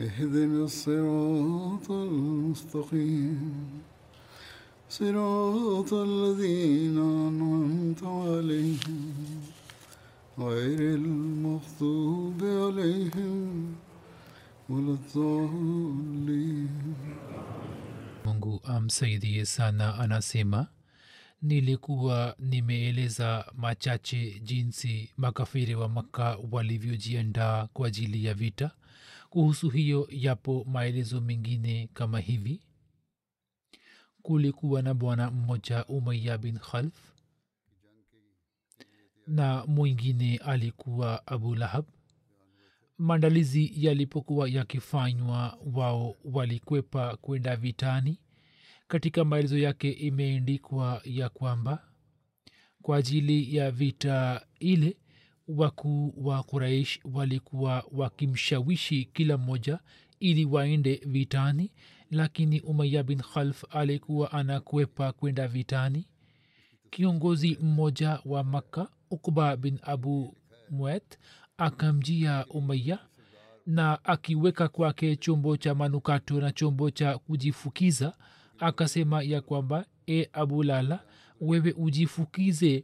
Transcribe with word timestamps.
اهدنا 0.00 0.64
الصراط 0.64 1.90
المستقيم 1.90 3.40
صراط 4.88 5.92
الذين 5.92 6.98
أنعمت 6.98 8.02
عليهم 8.02 9.12
غير 10.38 10.80
المغضوب 10.94 12.40
عليهم 12.42 13.74
ولا 14.68 14.92
الضالين 14.98 16.68
mungu 18.24 18.60
amsaidie 18.64 19.44
sana 19.46 19.98
anasema 19.98 20.66
nilikuwa 21.42 22.34
nimeeleza 22.38 23.44
machache 23.56 24.40
jinsi 24.42 25.10
makafiri 25.16 25.74
wa 25.74 25.88
makka 25.88 26.38
walivyojiandaa 26.50 27.66
kwa 27.72 27.86
ajili 27.88 28.24
ya 28.24 28.34
vita 28.34 28.70
kuhusu 29.31 29.69
hiyo 29.69 30.07
yapo 30.09 30.63
maelezo 30.67 31.21
mengine 31.21 31.89
kama 31.93 32.19
hivi. 32.19 32.61
Kulikuwa 34.21 34.81
na 34.81 34.93
bwana 34.93 35.31
mmoja 35.31 35.85
umaya 35.85 36.37
bin 36.37 36.59
khalf 36.59 36.93
na 39.27 39.65
mwingine 39.65 40.37
alikuwa 40.37 41.27
abu 41.27 41.55
lahab. 41.55 41.85
Maandalizi 42.97 43.71
yalipokuwa 43.85 44.49
yakifanywa 44.49 45.57
wao 45.73 46.15
walikwepa 46.23 47.17
kwenda 47.17 47.55
vitani. 47.55 48.19
Katika 48.87 49.25
maelezo 49.25 49.57
yake 49.57 49.91
imeendikwa 49.91 51.01
ya 51.05 51.29
kwamba 51.29 51.87
kwa 52.81 52.97
ajili 52.97 53.55
ya 53.55 53.71
vita 53.71 54.45
ile 54.59 54.97
wakuu 55.47 56.13
wa 56.17 56.43
quraish 56.43 56.99
walikuwa 57.13 57.85
wakimshawishi 57.91 59.05
kila 59.13 59.37
mmoja 59.37 59.79
ili 60.19 60.45
waende 60.45 61.01
vitani 61.05 61.71
lakini 62.11 62.59
umaya 62.61 63.03
bin 63.03 63.19
khalf 63.21 63.63
alikuwa 63.69 64.31
anakwepa 64.31 65.11
kwenda 65.13 65.47
vitani. 65.47 66.07
Kiongozi 66.89 67.57
mmoja 67.61 68.19
wa 68.25 68.43
makka 68.43 68.87
ukba 69.11 69.57
bin 69.57 69.79
abu 69.81 70.37
mwet 70.69 71.19
akamjia 71.57 72.45
umaya 72.49 72.99
na 73.65 74.05
akiweka 74.05 74.67
kwake 74.67 75.15
chombo 75.15 75.57
cha 75.57 75.75
manukato 75.75 76.41
na 76.41 76.51
chombo 76.51 76.91
cha 76.91 77.17
kujifukiza 77.17 78.13
akasema 78.59 79.23
ya 79.23 79.41
kwamba 79.41 79.85
e 80.07 80.29
abu 80.33 80.63
lala 80.63 81.03
wewe 81.41 81.71
ujifukize 81.77 82.83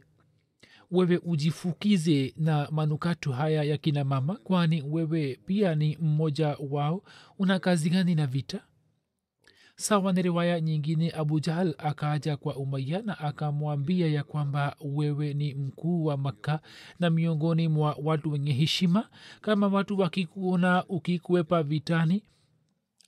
wewe 0.90 1.20
ujifukize 1.24 2.34
na 2.36 2.68
manukato 2.70 3.32
haya 3.32 3.62
ya 3.62 3.76
kina 3.78 4.04
mama 4.04 4.34
kwani 4.36 4.82
wewe 4.82 5.38
pia 5.46 5.74
ni 5.74 5.96
mmoja 6.00 6.56
wao. 6.70 7.02
Una 7.38 7.58
kazi 7.58 7.90
gani 7.90 8.14
na 8.14 8.26
vita? 8.26 8.60
Sawa 9.76 10.12
na 10.12 10.22
riwaya 10.22 10.60
nyingine 10.60 11.10
abu 11.10 11.40
jahal 11.40 11.74
akaja 11.78 12.36
kwa 12.36 12.56
umaya 12.56 13.02
na 13.02 13.18
akamwambia 13.18 14.06
ya 14.08 14.24
kwamba 14.24 14.76
wewe 14.80 15.34
ni 15.34 15.54
mkuu 15.54 16.04
wa 16.04 16.16
makka 16.16 16.60
na 17.00 17.10
miongoni 17.10 17.68
mwa 17.68 17.96
watu 18.02 18.30
wenye 18.30 18.52
heshima. 18.52 19.08
Kama 19.40 19.66
watu 19.68 19.98
wakikuona 19.98 20.84
ukikuwepa 20.88 21.62
vitani 21.62 22.22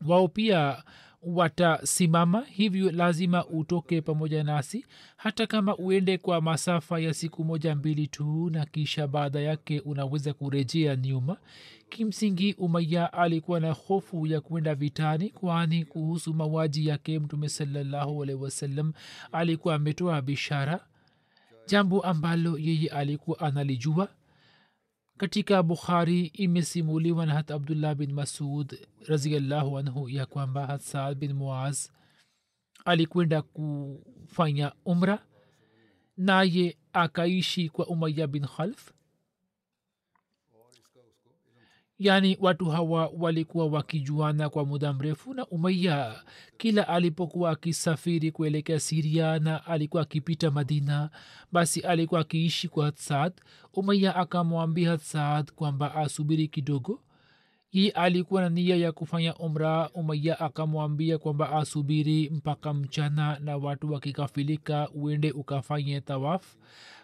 wao 0.07 0.29
pia 0.29 0.83
watasimama 1.23 2.41
hivyo 2.51 2.91
lazima 2.91 3.47
utoke 3.47 4.01
pamoja 4.01 4.45
nasi 4.45 4.87
hata 5.17 5.47
kama 5.47 5.77
uende 5.77 6.19
kwa 6.19 6.41
masafa 6.41 6.99
ya 7.01 7.15
siku 7.15 7.45
moja 7.45 7.75
mbili 7.75 8.07
tu 8.07 8.51
na 8.51 8.67
kisha 8.67 9.07
baada 9.07 9.41
yake 9.41 9.81
unaweza 9.81 10.33
kurejea 10.35 10.97
nyuma. 10.97 11.37
Kimsingi 11.89 12.53
umaya 12.59 13.13
alikuwa 13.13 13.61
na 13.61 13.73
hofu 13.73 14.27
ya 14.27 14.41
kwenda 14.41 14.75
vitani 14.75 15.31
kwani 15.31 15.85
kuhusu 15.85 16.35
mawaji 16.35 16.87
yake 16.87 17.19
mtume 17.19 17.49
salallahu 17.49 18.19
wasallam 18.19 18.93
alikuwa 19.33 19.75
ametoa 19.75 20.23
bishara 20.23 20.81
jambo 21.67 22.01
ambalo 22.01 22.59
yeye 22.59 22.89
alikuwa 22.89 23.41
analijua 23.41 24.09
katika 25.21 25.63
bukhari 25.63 26.27
imesimuliwa 26.27 27.27
na 27.27 27.35
hat 27.35 27.51
abdullah 27.51 27.95
bin 27.95 28.13
masud 28.13 28.79
raziallahu 29.07 29.79
anhu 29.79 30.09
ya 30.09 30.27
kwamba 30.27 30.67
hat 30.67 30.81
saad 30.81 31.19
bin 31.19 31.33
muaz 31.33 31.89
alikwenda 32.85 33.43
kufanya 33.43 34.73
umra 34.85 35.27
naye 36.17 36.77
akaishi 36.93 37.69
kwa 37.69 37.87
umaya 37.87 38.27
bin 38.27 38.47
khalf 38.47 38.93
yaani 42.01 42.37
watu 42.41 42.65
hawa 42.65 43.11
walikuwa 43.19 43.67
wakijuana 43.67 44.49
kwa 44.49 44.65
muda 44.65 44.93
mrefu 44.93 45.35
na 45.35 45.47
umaya 45.47 46.23
kila 46.57 46.89
alipokuwa 46.89 47.51
akisafiri 47.51 48.31
kuelekea 48.33 48.81
siria 48.81 49.39
na 49.39 49.67
alikuwa 49.67 50.03
akipita 50.03 50.51
madina 50.51 51.11
basi 51.53 51.81
alikuwa 51.81 52.21
akiishi 52.21 52.69
kwa 52.69 52.85
hatsad 52.85 53.33
umaya 53.75 54.17
akamwambia 54.17 54.91
hatsad 54.91 55.53
kwamba 55.53 55.95
asubiri 55.95 56.49
kidogo. 56.49 57.01
Yii 57.73 57.89
alikuwa 57.89 58.43
na 58.43 58.49
nia 58.49 58.77
ya 58.77 58.93
kufanya 58.93 59.35
umra 59.35 59.91
umaya 59.95 60.41
akamwambia 60.41 61.19
kwamba 61.19 61.53
asubiri 61.53 62.31
mpaka 62.31 62.75
mchana 62.75 63.39
na 63.39 63.57
watu 63.57 63.93
wakikafilika 63.93 64.89
uende 64.95 65.31
ukafanye 65.33 66.01
tawaf. 66.01 66.55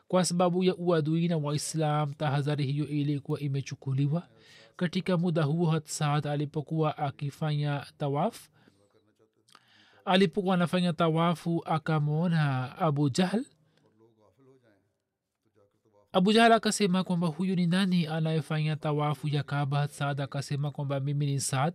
Kwa 0.09 0.25
sababu 0.25 0.65
ya 0.65 0.77
uadui 0.77 1.29
na 1.29 1.37
waislam 1.37 2.13
tahadhari 2.15 2.67
hiyo 2.67 2.89
ilikuwa 2.89 3.41
imechukuliwa 3.41 4.29
katika 4.77 5.17
muda 5.19 5.43
huo 5.43 5.71
hatsaad 5.71 6.27
alipokuwa 6.27 6.99
akifanya 6.99 7.87
tawaf. 7.99 8.49
Alipokuwa 10.05 10.55
anafanya 10.55 10.93
tawafu 10.93 11.63
akamwona 11.67 12.73
abu 12.79 13.11
jahl. 13.11 13.45
Abu 16.13 16.33
jahl 16.33 16.53
akasema 16.53 17.05
kwamba 17.05 17.27
huyu 17.27 17.57
ni 17.57 17.67
nani 17.67 18.07
anayefanya 18.07 18.77
tawafu 18.77 19.29
ya 19.29 19.43
kaba 19.43 19.89
saad 19.89 20.21
akasema 20.21 20.71
kwamba 20.71 21.01
mimi 21.01 21.27
ni 21.27 21.41
saad. 21.41 21.75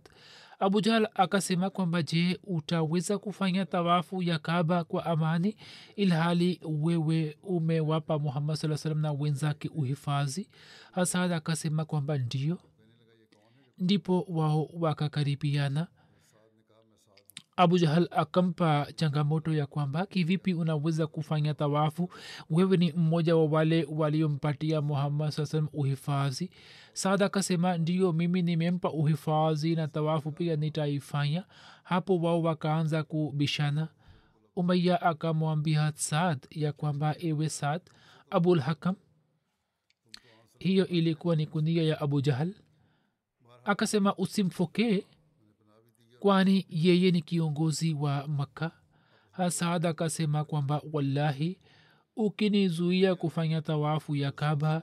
Abu 0.58 0.80
jahl 0.80 1.06
akasema 1.14 1.70
kwamba 1.70 2.02
je 2.02 2.38
utaweza 2.44 3.18
kufanya 3.18 3.66
tawafu 3.66 4.22
ya 4.22 4.38
kaba 4.38 4.84
kwa 4.84 5.06
amani 5.06 5.56
ilhali 5.96 6.60
wewe 6.64 7.36
umewapa 7.42 8.18
muhammad 8.18 8.56
saa 8.56 8.76
salam 8.76 9.00
na 9.00 9.12
wenzake 9.12 9.68
uhifadhi? 9.74 10.48
Hasad 10.92 11.32
akasema 11.32 11.84
kwamba 11.84 12.18
ndio 12.18 12.58
ndipo 13.82 14.24
wao 14.28 14.68
wakakaribiana. 14.72 15.86
Abu 17.56 17.78
jahal 17.78 18.08
akampa 18.10 18.86
changamoto 18.96 19.54
ya 19.54 19.66
kwamba 19.66 20.06
kivipi 20.06 20.54
unaweza 20.54 21.06
kufanya 21.06 21.54
tawafu? 21.54 22.10
Wewe 22.50 22.76
ni 22.76 22.92
mmoja 22.92 23.36
wa 23.36 23.44
wale 23.46 23.86
waliompatia 23.90 24.80
muhammad 24.80 25.30
saa 25.30 25.46
salam 25.46 25.68
uhifadhi. 25.72 26.50
Saad 26.92 27.22
akasema 27.22 27.78
ndio 27.78 28.12
mimi 28.12 28.42
nimempa 28.42 28.90
uhifadhi 28.92 29.74
na 29.76 29.88
tawafu 29.88 30.32
pia 30.32 30.56
nitaifanya. 30.56 31.44
Hapo 31.82 32.18
wao 32.20 32.42
wakaanza 32.42 33.02
kubishana. 33.02 33.88
Umaya 34.56 35.02
akamwambia 35.02 35.92
saad 35.96 36.46
ya 36.50 36.72
kwamba 36.72 37.14
ewe 37.18 37.48
saad 37.48 37.82
abulhakam 38.30 38.94
hiyo 40.58 40.86
ilikuwa 40.86 41.36
ni 41.36 41.46
kunia 41.46 41.82
ya 41.82 42.00
abu 42.00 42.20
jahal 42.20 42.54
akasema 43.64 44.16
usimfokee 44.16 45.04
kwani 46.20 46.66
yeye 46.70 47.10
ni 47.10 47.22
kiongozi 47.22 47.94
wa 47.94 48.28
makka. 48.28 48.70
Hasad 49.30 49.86
akasema 49.86 50.44
kwamba 50.44 50.82
wallahi 50.92 51.58
ukinizuia 52.16 53.14
kufanya 53.14 53.62
tawafu 53.62 54.16
ya 54.16 54.32
kaba 54.32 54.82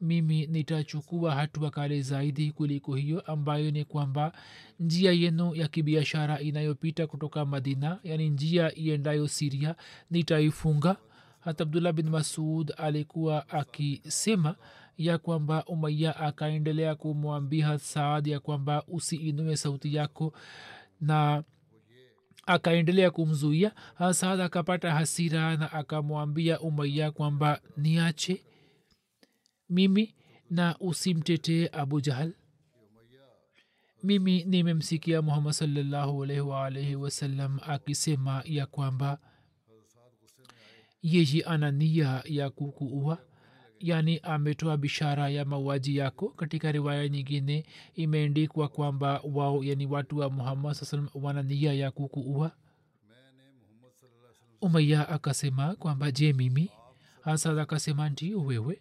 mimi 0.00 0.46
nitachukua 0.46 1.34
hatua 1.34 1.70
kale 1.70 2.02
zaidi 2.02 2.52
kuliko 2.52 2.94
hiyo 2.94 3.20
ambayo 3.20 3.70
ni 3.70 3.84
kwamba 3.84 4.32
njia 4.80 5.12
yenu 5.12 5.54
ya 5.54 5.68
kibiashara 5.68 6.40
inayopita 6.40 7.06
kutoka 7.06 7.44
madina 7.44 7.98
yani 8.04 8.28
njia 8.30 8.74
iendayo 8.78 9.28
siria 9.28 9.74
nitaifunga 10.10 10.96
hata 11.48 11.62
abdullah 11.64 11.92
bin 11.92 12.08
masud 12.10 12.72
alikuwa 12.76 13.48
akisema 13.48 14.56
ya 14.96 15.18
kwamba 15.18 15.64
umaya 15.64 16.16
akaendelea 16.16 16.94
kumwambia 16.94 17.78
saad 17.78 18.26
ya 18.26 18.40
kwamba 18.40 18.84
usiinue 18.88 19.56
sauti 19.56 19.94
yako 19.94 20.32
na 21.00 21.44
akaendelea 22.46 23.10
kumzuia. 23.10 23.72
Saad 24.12 24.40
akapata 24.40 24.92
hasira 24.94 25.56
na 25.56 25.72
akamwambia 25.72 26.60
umaya 26.60 27.10
kwamba 27.10 27.60
niache 27.76 28.44
mimi 29.70 30.14
na 30.50 30.76
usimtetee 30.80 31.68
abu 31.72 32.00
jahal 32.00 32.32
mimi 34.02 34.44
nimemsikia 34.44 35.22
muhammad 35.22 35.52
salllahu 35.52 36.22
alaihi 36.24 36.40
waalaihi 36.40 36.96
wasallam 36.96 37.58
akisema 37.66 38.42
ya 38.44 38.66
kwamba 38.66 39.18
yeye 41.02 41.42
ana 41.42 41.70
nia 41.70 42.22
ya 42.26 42.50
kukuua 42.50 43.18
yani 43.80 44.18
ametoa 44.18 44.76
bishara 44.76 45.28
ya 45.28 45.44
mauaji 45.44 45.96
yako. 45.96 46.28
Katika 46.28 46.72
riwaya 46.72 47.08
nyingine 47.08 47.66
imeendikwa 47.94 48.68
kwamba 48.68 49.20
wao 49.34 49.64
yani 49.64 49.86
watu 49.86 50.18
wa 50.18 50.30
muhammad 50.30 50.74
saa 50.74 50.86
salam 50.86 51.08
wana 51.14 51.42
nia 51.42 51.72
ya 51.72 51.90
kukuua. 51.90 52.52
Umaya 54.60 55.08
akasema 55.08 55.74
kwamba 55.76 56.10
je 56.10 56.32
mimi? 56.32 56.70
Hasad 57.20 57.58
akasema 57.58 58.08
ndio 58.08 58.40
wewe. 58.40 58.80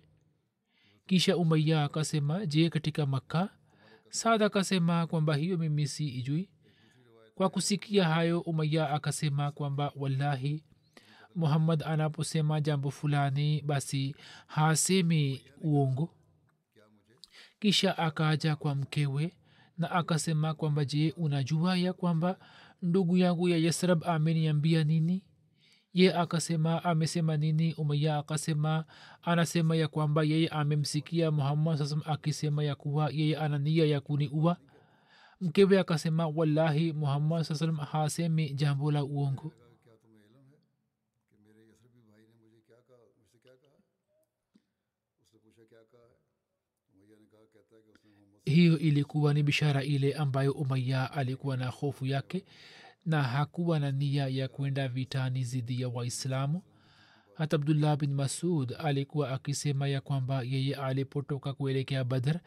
Kisha 1.07 1.37
umaya 1.37 1.83
akasema 1.83 2.45
je 2.45 2.69
katika 2.69 3.05
makka? 3.05 3.49
Saad 4.09 4.43
akasema 4.43 5.07
kwamba 5.07 5.35
hiyo 5.35 5.57
mimi 5.57 5.87
si 5.87 6.07
ijui 6.09 6.49
kwa 7.35 7.49
kusikia 7.49 8.03
hayo 8.05 8.39
umaya 8.41 8.89
akasema 8.89 9.51
kwamba 9.51 9.91
wallahi 9.95 10.63
muhammad 11.37 11.83
anaposema 11.83 12.61
jambo 12.61 12.91
fulani 12.91 13.61
basi 13.61 14.15
hasemi 14.47 15.41
uongo. 15.61 16.09
Kisha 17.59 17.97
akaja 17.97 18.55
kwa 18.55 18.75
mkewe 18.75 19.33
na 19.77 19.91
akasema 19.91 20.53
kwamba 20.53 20.85
je 20.85 21.13
unajua 21.17 21.77
ya 21.77 21.93
kwamba 21.93 22.39
ndugu 22.81 23.17
yangu 23.17 23.49
ya 23.49 23.57
yasrab 23.57 24.03
ameniambia 24.03 24.83
nini? 24.83 25.23
Ye 25.93 26.13
akasema 26.13 26.83
amesema 26.83 27.37
nini? 27.37 27.73
Umaya 27.73 28.17
akasema 28.17 28.85
anasema 29.21 29.75
ya 29.75 29.87
kwamba 29.87 30.23
yeye 30.23 30.47
amemsikia 30.47 31.31
muhammad 31.31 31.77
sasam 31.77 32.01
akisema 32.05 32.63
ya 32.63 32.75
kuwa 32.75 33.09
yeye 33.11 33.37
ana 33.37 33.57
nia 33.57 33.85
ya 33.85 34.01
kuniua. 34.01 34.57
Mkewe 35.41 35.79
akasema 35.79 36.27
wallahi 36.27 36.93
muhammad 36.93 37.43
saa 37.43 37.55
salam 37.55 37.75
hasemi 37.77 38.49
jambo 38.53 38.91
la 38.91 39.03
uongo 39.03 39.53
hiyo 48.49 48.79
ilikuwa 48.79 49.33
ni 49.33 49.43
bishara 49.43 49.83
ile 49.83 50.13
ambayo 50.13 50.51
umaya 50.51 51.11
alikuwa 51.13 51.57
na 51.57 51.67
hofu 51.67 52.05
yake 52.05 52.45
na 53.05 53.23
hakuwa 53.23 53.79
na 53.79 53.91
nia 53.91 54.27
ya 54.27 54.47
kwenda 54.47 54.87
vitani 54.87 55.43
zidi 55.43 55.81
ya 55.81 55.89
waislamu. 55.89 56.61
Hata 57.35 57.55
abdullah 57.55 57.97
bin 57.97 58.13
masud 58.13 58.73
alikuwa 58.79 59.31
akisema 59.31 59.87
ya 59.87 60.01
kwamba 60.01 60.43
yeye 60.43 60.75
alipotoka 60.75 61.53
kuelekea 61.53 62.03
badr 62.03 62.39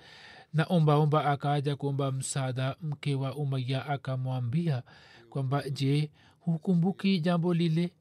na 0.55 0.65
ombaomba 0.65 1.25
akaja 1.25 1.77
kuomba 1.77 2.13
msaada 2.13 2.77
mke 2.81 3.15
wa 3.15 3.35
umaya 3.37 3.87
akamwambia 3.87 4.83
kwamba 5.31 5.71
je 5.71 6.11
hukumbuki 6.41 7.21
jambo 7.21 7.55
lile 7.55 7.93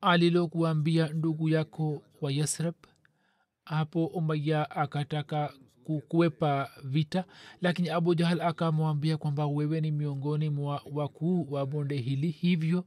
alilokuambia 0.00 1.08
ndugu 1.08 1.48
yako 1.48 2.02
wa 2.20 2.32
yasrab 2.32 2.74
hapo 3.64 4.06
umaya 4.06 4.70
akataka 4.70 5.52
kukwepa 5.84 6.70
vita. 6.84 7.24
Lakini 7.60 7.88
abu 7.88 8.14
jahal 8.14 8.40
akamwambia 8.40 9.16
kwamba 9.16 9.46
wewe 9.46 9.80
ni 9.80 9.90
miongoni 9.90 10.50
mwa 10.50 10.82
wakuu 10.92 11.46
wa 11.50 11.66
bonde 11.66 11.96
hili. 11.96 12.30
Hivyo 12.30 12.84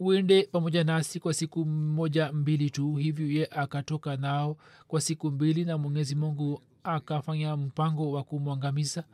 uende 0.00 0.42
pamoja 0.42 0.84
nasi 0.84 1.20
kwa 1.20 1.34
siku 1.34 1.64
moja 1.64 2.32
mbili 2.32 2.70
tu. 2.70 2.94
Hivyo 2.94 3.30
ye 3.30 3.46
akatoka 3.50 4.16
nao 4.16 4.56
kwa 4.88 5.00
siku 5.00 5.30
mbili 5.30 5.64
na 5.64 5.78
mwenyezi 5.78 6.14
mungu 6.14 6.62
akafanya 6.84 7.56
mpango 7.56 8.10
wa 8.12 8.24
kumwangamiza. 8.24 9.04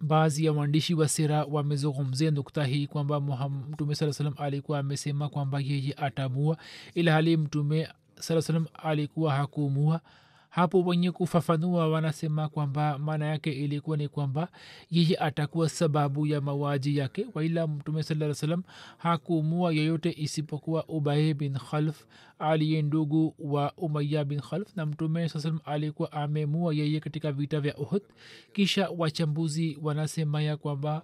Baadhi 0.00 0.44
ya 0.44 0.52
waandishi 0.52 0.94
wa 0.94 1.08
sera 1.08 1.44
wamezungumzia 1.44 2.30
nukta 2.30 2.64
hii 2.64 2.86
kwamba 2.86 3.20
mtume 3.70 3.94
saa 3.94 4.12
salam 4.12 4.34
alikuwa 4.36 4.78
amesema 4.78 5.28
kwamba 5.28 5.60
yeye 5.60 5.92
atamua 5.96 6.56
ila 6.94 7.12
hali 7.12 7.36
mtume 7.36 7.88
saa 8.20 8.42
salam 8.42 8.66
alikuwa 8.82 9.34
hakumua 9.34 10.00
hapo 10.56 10.82
wenye 10.82 11.10
kufafanua 11.12 11.88
wanasema 11.88 12.48
kwamba 12.48 12.98
maana 12.98 13.26
yake 13.26 13.52
ilikuwa 13.52 13.96
ni 13.96 14.08
kwamba 14.08 14.48
yeye 14.90 15.16
atakuwa 15.16 15.68
sababu 15.68 16.26
ya 16.26 16.40
mawaji 16.40 16.96
yake 16.96 17.26
waila 17.34 17.66
mtume 17.66 18.02
saa 18.02 18.34
salam 18.34 18.62
hakumua 18.98 19.72
yeyote 19.72 20.14
isipokuwa 20.18 20.84
ubaye 20.88 21.34
bin 21.34 21.54
khalf 21.58 22.04
aliye 22.38 22.82
ndugu 22.82 23.34
wa 23.38 23.72
umaya 23.76 24.24
bin 24.24 24.40
khalf 24.40 24.76
na 24.76 24.86
mtume 24.86 25.28
saa 25.28 25.40
salam 25.40 25.60
alikuwa 25.64 26.12
amemua 26.12 26.74
yeye 26.74 27.00
katika 27.00 27.32
vita 27.32 27.60
vya 27.60 27.76
uhud. 27.76 28.02
Kisha 28.52 28.88
wachambuzi 28.98 29.78
wanasema 29.82 30.42
ya 30.42 30.56
kwamba 30.56 31.02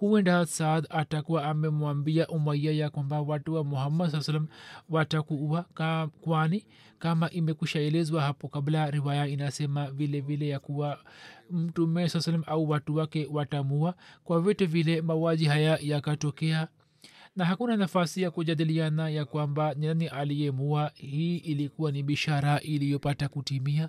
huenda 0.00 0.46
saad 0.46 0.86
atakuwa 0.90 1.44
amemwambia 1.44 2.28
umaya 2.28 2.72
ya 2.72 2.90
kwamba 2.90 3.20
watu 3.20 3.54
wa 3.54 3.64
muhammad 3.64 4.10
saa 4.10 4.20
salam 4.22 4.46
watakuua 4.88 5.64
ka, 5.74 6.08
kwani 6.20 6.66
kama 6.98 7.30
imekushaelezwa 7.30 8.22
hapo 8.22 8.48
kabla 8.48 8.90
riwaya 8.90 9.26
inasema 9.26 9.90
vile 9.90 10.20
vile 10.20 10.48
ya 10.48 10.58
kuwa 10.60 10.98
mtume 11.50 12.08
saa 12.08 12.20
salam 12.20 12.42
au 12.46 12.70
watu 12.70 12.96
wake 12.96 13.28
watamua 13.32 13.94
kwa 14.24 14.40
vyote 14.40 14.66
vile 14.66 15.02
mawaji 15.02 15.44
haya 15.44 15.78
yakatokea 15.82 16.68
na 17.36 17.44
hakuna 17.44 17.76
nafasi 17.76 18.22
ya 18.22 18.30
kujadiliana 18.30 19.08
ya 19.10 19.24
kwamba 19.24 19.74
nani 19.74 20.06
aliyemua 20.08 20.90
hii 20.94 21.36
ilikuwa 21.36 21.92
ni 21.92 22.02
bishara 22.02 22.60
iliyopata 22.60 23.28
kutimia 23.28 23.88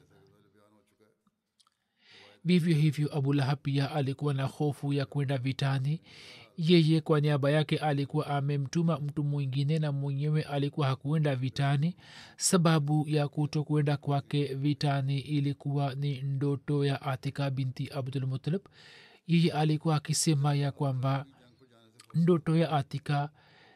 vivyo 2.43 2.75
hivyo 2.75 3.17
abulahab 3.17 3.59
pia 3.61 3.91
alikuwa 3.91 4.33
na 4.33 4.43
hofu 4.43 4.93
ya 4.93 5.05
kwenda 5.05 5.37
vitani. 5.37 6.01
Yeye 6.57 7.01
kwa 7.01 7.19
niaba 7.21 7.51
yake 7.51 7.77
alikuwa 7.77 8.27
amemtuma 8.27 8.99
mtu 8.99 9.23
mwingine 9.23 9.79
na 9.79 9.91
mwenyewe 9.91 10.43
alikuwa 10.43 10.87
hakuenda 10.87 11.35
vitani. 11.35 11.95
Sababu 12.37 13.05
ya 13.09 13.27
kuto 13.27 13.63
kwenda 13.63 13.97
kwake 13.97 14.53
vitani 14.53 15.19
ilikuwa 15.19 15.95
ni 15.95 16.21
ndoto 16.21 16.85
ya 16.85 17.01
atika 17.01 17.49
binti 17.49 17.89
abdulmutalib 17.93 18.61
yeye 19.27 19.51
alikuwa 19.51 19.95
akisema 19.95 20.55
ya 20.55 20.71
kwamba 20.71 21.25
ndoto 22.13 22.57
ya 22.57 22.71
atika 22.71 23.29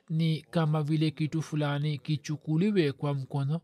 ni 0.09 0.41
kama 0.41 0.83
vile 0.83 1.11
kitu 1.11 1.41
fulani 1.41 1.97
kichukuliwe 1.97 2.91
kwa 2.91 3.13
mkono. 3.13 3.61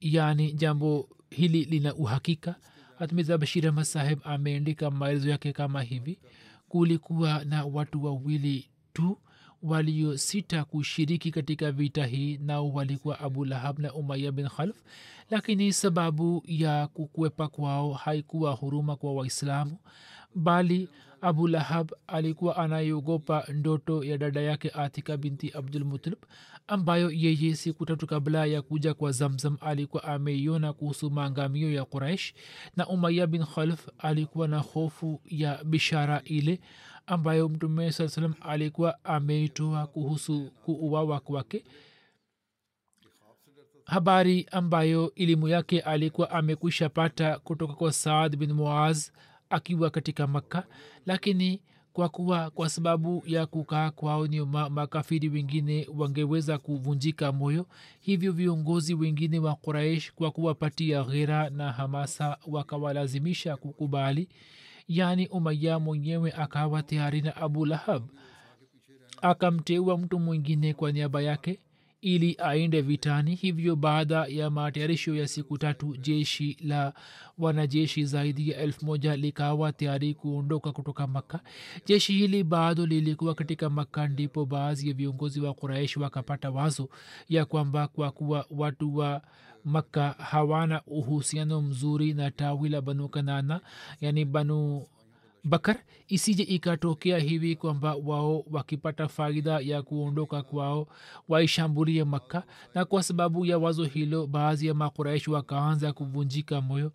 Yaani 0.00 0.52
jambo 0.52 1.08
hili 1.30 1.64
lina 1.64 1.94
uhakika 1.94 2.54
hatmiza 3.02 3.38
bashir 3.38 3.66
ahmad 3.68 3.84
saheb 3.84 4.18
ameandika 4.24 4.90
maelezo 4.90 5.30
yake 5.30 5.52
kama 5.52 5.82
hivi 5.82 6.18
kulikuwa 6.68 7.44
na 7.44 7.64
watu 7.64 8.04
wawili 8.04 8.68
tu 8.92 9.18
waliosita 9.62 10.64
kushiriki 10.64 11.30
katika 11.30 11.72
vita 11.72 12.06
hii 12.06 12.38
nao 12.38 12.72
walikuwa 12.72 13.20
abu 13.20 13.44
lahab 13.44 13.78
na 13.78 13.94
umaya 13.94 14.32
bin 14.32 14.48
khalf 14.48 14.76
lakini 15.30 15.72
sababu 15.72 16.42
ya 16.46 16.86
kukwepa 16.86 17.48
kwao 17.48 17.92
haikuwa 17.92 18.52
huruma 18.52 18.96
kwa 18.96 19.12
waislamu 19.14 19.78
bali 20.34 20.88
abu 21.20 21.48
lahab 21.48 21.90
alikuwa 22.06 22.56
anayeogopa 22.56 23.44
ndoto 23.54 24.04
ya 24.04 24.18
dada 24.18 24.40
yake 24.40 24.70
atika 24.70 25.16
binti 25.16 25.50
abdulmutalib 25.54 26.18
ambayo 26.72 27.10
yeye 27.10 27.54
siku 27.54 27.86
tatu 27.86 28.06
kabla 28.06 28.46
ya 28.46 28.62
kuja 28.62 28.94
kwa 28.94 29.12
zamzam 29.12 29.56
alikuwa 29.60 30.04
ameiona 30.04 30.72
kuhusu 30.72 31.10
maangamio 31.10 31.72
ya 31.72 31.84
quraish 31.84 32.34
na 32.76 32.86
umaya 32.88 33.26
bin 33.26 33.44
khalf 33.44 33.88
alikuwa 33.98 34.48
na 34.48 34.58
hofu 34.58 35.20
ya 35.24 35.64
bishara 35.64 36.22
ile 36.24 36.60
ambayo 37.06 37.48
mtume 37.48 37.92
saa 37.92 38.08
salam 38.08 38.34
alikuwa 38.40 39.04
ameitoa 39.04 39.86
kuhusu 39.86 40.50
kuuawa 40.64 41.20
kwake. 41.20 41.64
Habari 43.84 44.46
ambayo 44.50 45.12
elimu 45.14 45.48
yake 45.48 45.80
alikuwa 45.80 46.30
amekwisha 46.30 46.88
pata 46.88 47.38
kutoka 47.38 47.74
kwa 47.74 47.92
saad 47.92 48.36
bin 48.36 48.52
muaz 48.52 49.10
akiwa 49.50 49.90
katika 49.90 50.26
makka 50.26 50.66
lakini 51.06 51.62
kwa 51.92 52.08
kuwa 52.08 52.50
kwa 52.50 52.68
sababu 52.68 53.22
ya 53.26 53.46
kukaa 53.46 53.90
kwao 53.90 54.26
nyuma 54.26 54.70
makafiri 54.70 55.28
wengine 55.28 55.88
wangeweza 55.96 56.58
kuvunjika 56.58 57.32
moyo. 57.32 57.66
Hivyo 58.00 58.32
viongozi 58.32 58.94
wengine 58.94 59.38
wa 59.38 59.54
quraish 59.54 60.12
kwa 60.12 60.30
kuwapatia 60.30 61.04
ghera 61.04 61.50
na 61.50 61.72
hamasa 61.72 62.36
wakawalazimisha 62.46 63.56
kukubali. 63.56 64.28
Yaani 64.88 65.26
umaya 65.28 65.78
mwenyewe 65.78 66.32
akawa 66.32 66.82
tayari 66.82 67.20
na 67.22 67.36
abu 67.36 67.66
lahab. 67.66 68.02
Akamteua 69.22 69.98
mtu 69.98 70.18
mwingine 70.18 70.74
kwa 70.74 70.92
niaba 70.92 71.22
yake 71.22 71.58
ili 72.02 72.36
aende 72.38 72.80
vitani. 72.80 73.34
Hivyo 73.34 73.76
baada 73.76 74.26
ya 74.26 74.50
matayarisho 74.50 75.14
ya 75.14 75.28
siku 75.28 75.58
tatu 75.58 75.96
jeshi 75.96 76.56
la 76.64 76.92
wanajeshi 77.38 78.04
zaidi 78.04 78.50
ya 78.50 78.56
elfu 78.58 78.86
moja 78.86 79.16
likawa 79.16 79.72
tayari 79.72 80.14
kuondoka 80.14 80.72
kutoka 80.72 81.06
makka. 81.06 81.40
Jeshi 81.86 82.12
hili 82.12 82.44
bado 82.44 82.86
lilikuwa 82.86 83.34
katika 83.34 83.70
makka 83.70 84.08
ndipo 84.08 84.46
baadhi 84.46 84.88
ya 84.88 84.94
viongozi 84.94 85.40
wa 85.40 85.54
kuraishi 85.54 85.98
wakapata 86.00 86.50
wazo 86.50 86.88
ya 87.28 87.44
kwamba 87.44 87.88
kwa 87.88 88.10
kuwa 88.10 88.46
watu 88.50 88.96
wa 88.96 89.22
makka 89.64 90.10
hawana 90.10 90.82
uhusiano 90.86 91.62
mzuri 91.62 92.14
na 92.14 92.30
tawi 92.30 92.68
la 92.68 92.80
banu 92.80 93.08
kanana 93.08 93.60
yani 94.00 94.24
banu 94.24 94.86
bakar 95.44 95.76
isije 96.08 96.42
ikatokea 96.42 97.18
hivi 97.18 97.56
kwamba 97.56 97.94
wao 97.94 98.44
wakipata 98.50 99.08
faida 99.08 99.60
ya 99.60 99.82
kuondoka 99.82 100.42
kwao 100.42 100.88
waishambulie 101.28 102.04
makka. 102.04 102.42
Na 102.74 102.84
kwa 102.84 103.02
sababu 103.02 103.46
ya 103.46 103.58
wazo 103.58 103.84
hilo 103.84 104.26
baadhi 104.26 104.66
ya 104.66 104.74
makuraishi 104.74 105.30
wakaanza 105.30 105.92
kuvunjika 105.92 106.60
moyo. 106.60 106.92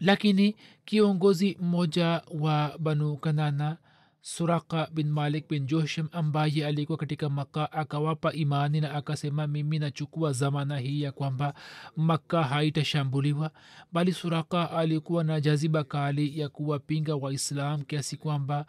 Lakini 0.00 0.56
kiongozi 0.84 1.56
mmoja 1.60 2.22
wa 2.40 2.78
banu 2.78 3.16
kanana 3.16 3.76
suraka 4.26 4.88
bin 4.90 5.06
malik 5.10 5.46
bin 5.48 5.66
josham 5.66 6.08
ambaye 6.12 6.66
alikuwa 6.66 6.98
katika 6.98 7.28
maka 7.28 7.72
akawapa 7.72 8.32
imani 8.32 8.80
na 8.80 8.94
akasema 8.94 9.46
mimi 9.46 9.78
nachukua 9.78 10.32
zamana 10.32 10.78
hii 10.78 11.02
ya 11.02 11.12
kwamba 11.12 11.54
makka 11.96 12.42
haitashambuliwa. 12.44 13.50
Bali 13.92 14.12
suraka 14.12 14.70
alikuwa 14.70 15.24
na 15.24 15.40
jaziba 15.40 15.84
kali 15.84 16.40
ya 16.40 16.48
kuwapinga 16.48 17.16
waislam 17.16 17.82
kiasi 17.82 18.16
kwamba 18.16 18.66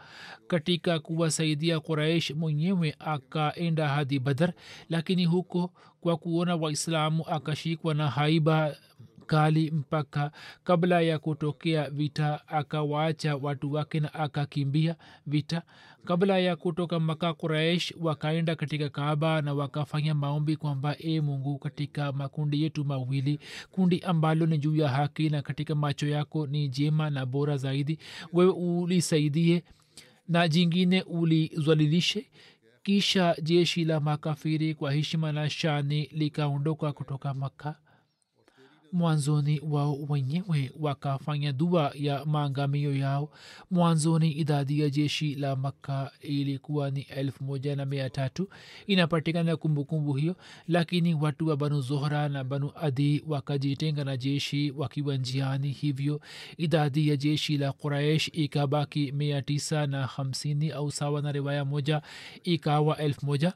katika 0.47 0.99
kuwasaidia 0.99 1.79
quraish 1.79 2.31
mwenyewe 2.31 2.95
akaenda 2.99 3.87
hadi 3.89 4.19
badar 4.19 4.53
lakini 4.89 5.25
huko 5.25 5.71
kwa 6.01 6.17
kuona 6.17 6.55
waislamu 6.55 7.25
akashikwa 7.27 7.93
na 7.93 8.09
haiba 8.09 8.75
kali 9.27 9.72
mpaka 9.72 10.31
kabla 10.63 11.01
ya 11.01 11.19
kutokea 11.19 11.89
vita 11.89 12.48
akawaacha 12.48 13.36
watu 13.36 13.74
wake 13.74 14.00
na 14.00 14.13
akakimbia 14.13 14.96
vita. 15.27 15.62
Kabla 16.05 16.39
ya 16.39 16.55
kutoka 16.55 17.00
maka 17.00 17.34
kuraish 17.34 17.93
wakaenda 18.01 18.55
katika 18.55 18.89
kaaba 18.89 19.41
na 19.41 19.53
wakafanya 19.53 20.13
maombi 20.15 20.55
kwamba 20.55 20.96
e 21.00 21.22
mungu 21.22 21.57
katika 21.57 22.12
makundi 22.12 22.63
yetu 22.63 22.86
mawili 22.86 23.39
kundi 23.72 24.00
ambalo 24.00 24.46
ni 24.46 24.57
juu 24.57 24.75
ya 24.75 24.89
haki 24.89 25.29
na 25.29 25.41
katika 25.41 25.75
macho 25.75 26.07
yako 26.07 26.48
ni 26.48 26.69
jema 26.69 27.10
na 27.10 27.25
bora 27.25 27.57
zaidi 27.57 28.00
wewe 28.34 28.51
ulisaidie 28.51 29.63
na 30.27 30.48
jingine 30.48 31.01
ulizwalilishe. 31.01 32.25
Kisha 32.84 33.36
jeshi 33.41 33.86
la 33.86 34.00
makafiri 34.00 34.75
kwa 34.75 34.91
heshima 34.93 35.31
na 35.31 35.50
shani 35.50 36.10
likaondoka 36.12 36.93
kutoka 36.93 37.34
makka 37.34 37.75
mwanzoni 38.91 39.62
wao 39.70 39.98
wenyewe 40.10 40.72
wakafanya 40.79 41.51
dua 41.53 41.91
ya 41.96 42.25
maangamio 42.25 42.96
yao. 42.96 43.29
Mwanzoni 43.72 44.32
idadi 44.32 44.79
ya 44.79 44.89
jeshi 44.89 45.36
la 45.36 45.56
makka 45.56 46.12
ilikuwa 46.22 46.91
ni 46.91 47.01
elfu 47.01 47.44
moja 47.44 47.75
na 47.75 47.86
mia 47.86 48.10
tatu. 48.10 48.50
Inapatikana 48.88 49.56
kumbukumbu 49.58 50.13
hiyo 50.13 50.36
lakini 50.67 51.13
watu 51.13 51.48
wa 51.48 51.58
banu 51.58 51.82
zohra 51.82 52.29
na 52.29 52.44
banu 52.44 52.72
adi 52.75 53.24
wakajitenga 53.27 54.03
na 54.03 54.17
jeshi 54.17 54.72
wakiwa 54.72 55.15
njiani. 55.17 55.72
Hivyo 55.72 56.22
idadi 56.58 57.08
ya 57.10 57.17
jeshi 57.17 57.58
la 57.58 57.72
quraish 57.72 58.29
ikabaki 58.34 59.12
mia 59.12 59.41
tisa 59.41 59.88
na 59.88 60.08
hamsini 60.08 60.72
au 60.72 60.91
sawa 60.91 61.22
na 61.22 61.32
riwaya 61.32 61.65
moja 61.65 62.01
ikawa 62.44 62.98
elfu 62.98 63.25
moja. 63.25 63.53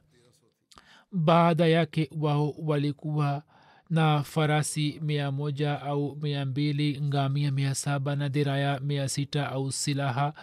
Baada 1.11 1.67
yake 1.67 2.09
wao 2.19 2.53
walikuwa 2.57 3.43
na 3.91 4.23
farasi 4.23 4.99
mia 5.01 5.31
moja 5.31 5.81
au 5.81 6.15
mia 6.21 6.45
mbili 6.45 7.01
ngamia 7.01 7.51
mia 7.51 7.75
saba 7.75 8.15
na 8.15 8.29
diraya 8.29 8.79
mia 8.79 9.09
sita 9.09 9.49
au 9.51 9.71
silaha 9.71 10.33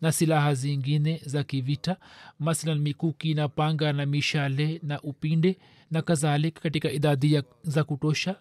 na 0.00 0.12
silaha 0.12 0.54
zingine 0.54 1.20
za 1.26 1.44
kivita 1.44 1.96
masalan 2.38 2.78
mikuki 2.78 3.34
na 3.34 3.48
panga 3.48 3.92
na 3.92 4.06
mishale 4.06 4.80
na 4.82 5.00
upinde 5.02 5.58
na 5.90 6.02
kadhalika 6.02 6.60
katika 6.60 6.90
idadi 6.90 7.42
za 7.62 7.84
kutosha. 7.84 8.36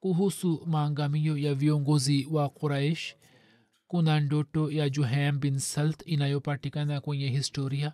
Kuhusu 0.00 0.62
maangamio 0.66 1.36
ya 1.38 1.54
viongozi 1.54 2.28
wa 2.30 2.48
quraish 2.48 3.14
kuna 3.86 4.20
ndoto 4.20 4.70
ya 4.70 4.88
juhem 4.88 5.40
bin 5.40 5.58
salt 5.58 6.02
inayopatikana 6.06 7.00
kwenye 7.00 7.28
historia 7.28 7.92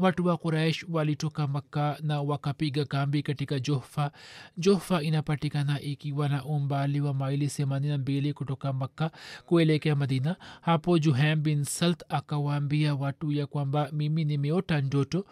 watu 0.00 0.26
wa 0.26 0.36
quraish 0.36 0.86
walitoka 0.90 1.46
makka 1.46 1.98
na 2.02 2.22
wakapiga 2.22 2.84
kambi 2.84 3.22
katika 3.22 3.58
johfa 3.60 4.10
jofa 4.56 5.02
inapatikana 5.02 5.80
ikiwa 5.80 6.28
na 6.28 6.44
umbali 6.44 7.00
wa 7.00 7.14
maili 7.14 7.46
themanini 7.48 7.92
na 7.92 7.98
mbili 7.98 8.32
kutoka 8.32 8.72
makka 8.72 9.10
kuelekea 9.46 9.94
madina. 9.94 10.36
Hapo 10.60 10.98
juhem 10.98 11.42
bin 11.42 11.64
salt 11.64 12.04
akawaambia 12.08 12.94
watu 12.94 13.32
ya 13.32 13.46
kwamba 13.46 13.88
mimi 13.92 14.24
nimeota 14.24 14.80
ndoto 14.80 15.24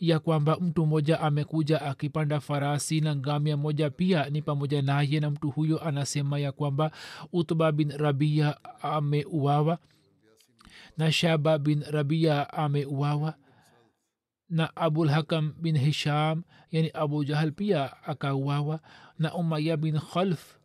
ya 0.00 0.18
kwamba 0.18 0.56
mtu 0.60 0.86
mmoja 0.86 1.20
amekuja 1.20 1.82
akipanda 1.82 2.40
farasi 2.40 3.00
na 3.00 3.16
ngamia 3.16 3.56
moja 3.56 3.90
pia 3.90 4.30
ni 4.30 4.42
pamoja 4.42 4.82
naye 4.82 5.20
na 5.20 5.30
mtu 5.30 5.50
huyo 5.50 5.84
anasema 5.84 6.38
ya 6.38 6.52
kwamba 6.52 6.90
utba 7.32 7.72
bin 7.72 7.90
rabia 7.90 8.56
ameuawa 8.82 9.78
na 10.98 11.12
shaba 11.12 11.58
bin 11.58 11.82
rabia 11.90 12.52
ameuawa 12.52 13.34
na 14.54 14.70
abulhakam 14.76 15.54
bin 15.58 15.74
hisham 15.78 16.42
yani 16.70 16.90
abu 16.94 17.24
jahal 17.24 17.52
pia 17.52 17.90
akauawa 18.06 18.80
na 19.18 19.34
umaya 19.34 19.76
bin 19.76 19.98
khalf 19.98 20.58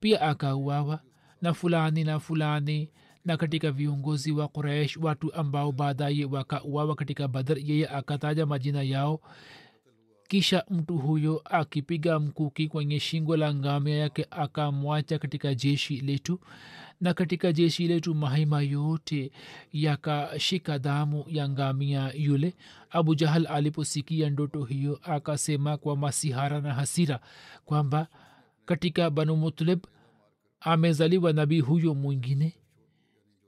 pia 0.00 0.20
akauawa 0.20 1.00
na 1.42 1.52
fulani 1.54 2.04
na 2.04 2.20
fulani 2.20 2.90
na 3.24 3.36
katika 3.36 3.70
viongozi 3.72 4.32
wa 4.32 4.48
quraish 4.48 4.96
watu 4.96 5.34
ambao 5.34 5.72
baadaye 5.72 6.24
wakauawa 6.24 6.94
katika 6.96 7.28
badar 7.28 7.58
yeye 7.58 7.88
akataja 7.88 8.46
majina 8.46 8.82
yao 8.82 9.20
kisha 10.30 10.64
mtu 10.70 10.98
huyo 10.98 11.42
akipiga 11.44 12.18
mkuki 12.20 12.68
kwenye 12.68 13.00
shingo 13.00 13.36
la 13.36 13.54
ngamia 13.54 13.96
yake 13.96 14.26
akamwacha 14.30 15.18
katika 15.18 15.54
jeshi 15.54 16.00
letu. 16.00 16.40
Na 17.00 17.14
katika 17.14 17.52
jeshi 17.52 17.88
letu 17.88 18.14
mahima 18.14 18.62
yote 18.62 19.32
yakashika 19.72 20.78
damu 20.78 21.24
ya 21.28 21.48
ngamia 21.48 22.12
yule. 22.14 22.54
Abu 22.90 23.14
jahal 23.14 23.46
aliposikia 23.46 24.30
ndoto 24.30 24.64
hiyo 24.64 25.00
akasema 25.02 25.76
kwa 25.76 25.96
masihara 25.96 26.60
na 26.60 26.74
hasira 26.74 27.20
kwamba 27.64 28.06
katika 28.64 29.10
banu 29.10 29.36
mutlib 29.36 29.84
amezaliwa 30.60 31.32
nabii 31.32 31.60
huyo 31.60 31.94
mwingine. 31.94 32.54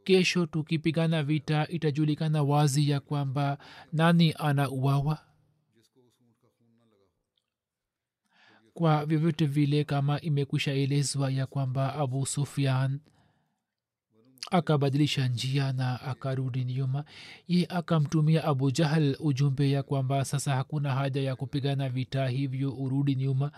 Kesho 0.04 0.46
tukipigana 0.46 1.22
vita 1.22 1.68
itajulikana 1.68 2.42
wazi 2.42 2.90
ya 2.90 3.00
kwamba 3.00 3.58
nani 3.92 4.34
ana 4.38 4.70
uwawa 4.70 5.18
kwa 8.74 9.06
vyovyote 9.06 9.46
vile 9.46 9.84
kama 9.84 10.20
imekwisha 10.20 10.72
elezwa 10.72 11.30
ya 11.30 11.46
kwamba 11.46 11.94
abu 11.94 12.26
sufian 12.26 13.00
akabadilisha 14.50 15.28
njia 15.28 15.72
na 15.72 16.00
akarudi 16.02 16.64
nyuma. 16.64 17.04
Ye 17.48 17.66
akamtumia 17.66 18.44
abu 18.44 18.70
jahal 18.70 19.16
ujumbe 19.20 19.70
ya 19.70 19.82
kwamba 19.82 20.24
sasa 20.24 20.54
hakuna 20.56 20.94
haja 20.94 21.22
ya 21.22 21.36
kupigana 21.36 21.88
vita 21.88 22.28
hivyo 22.28 22.72
urudi 22.72 23.14
nyuma 23.14 23.52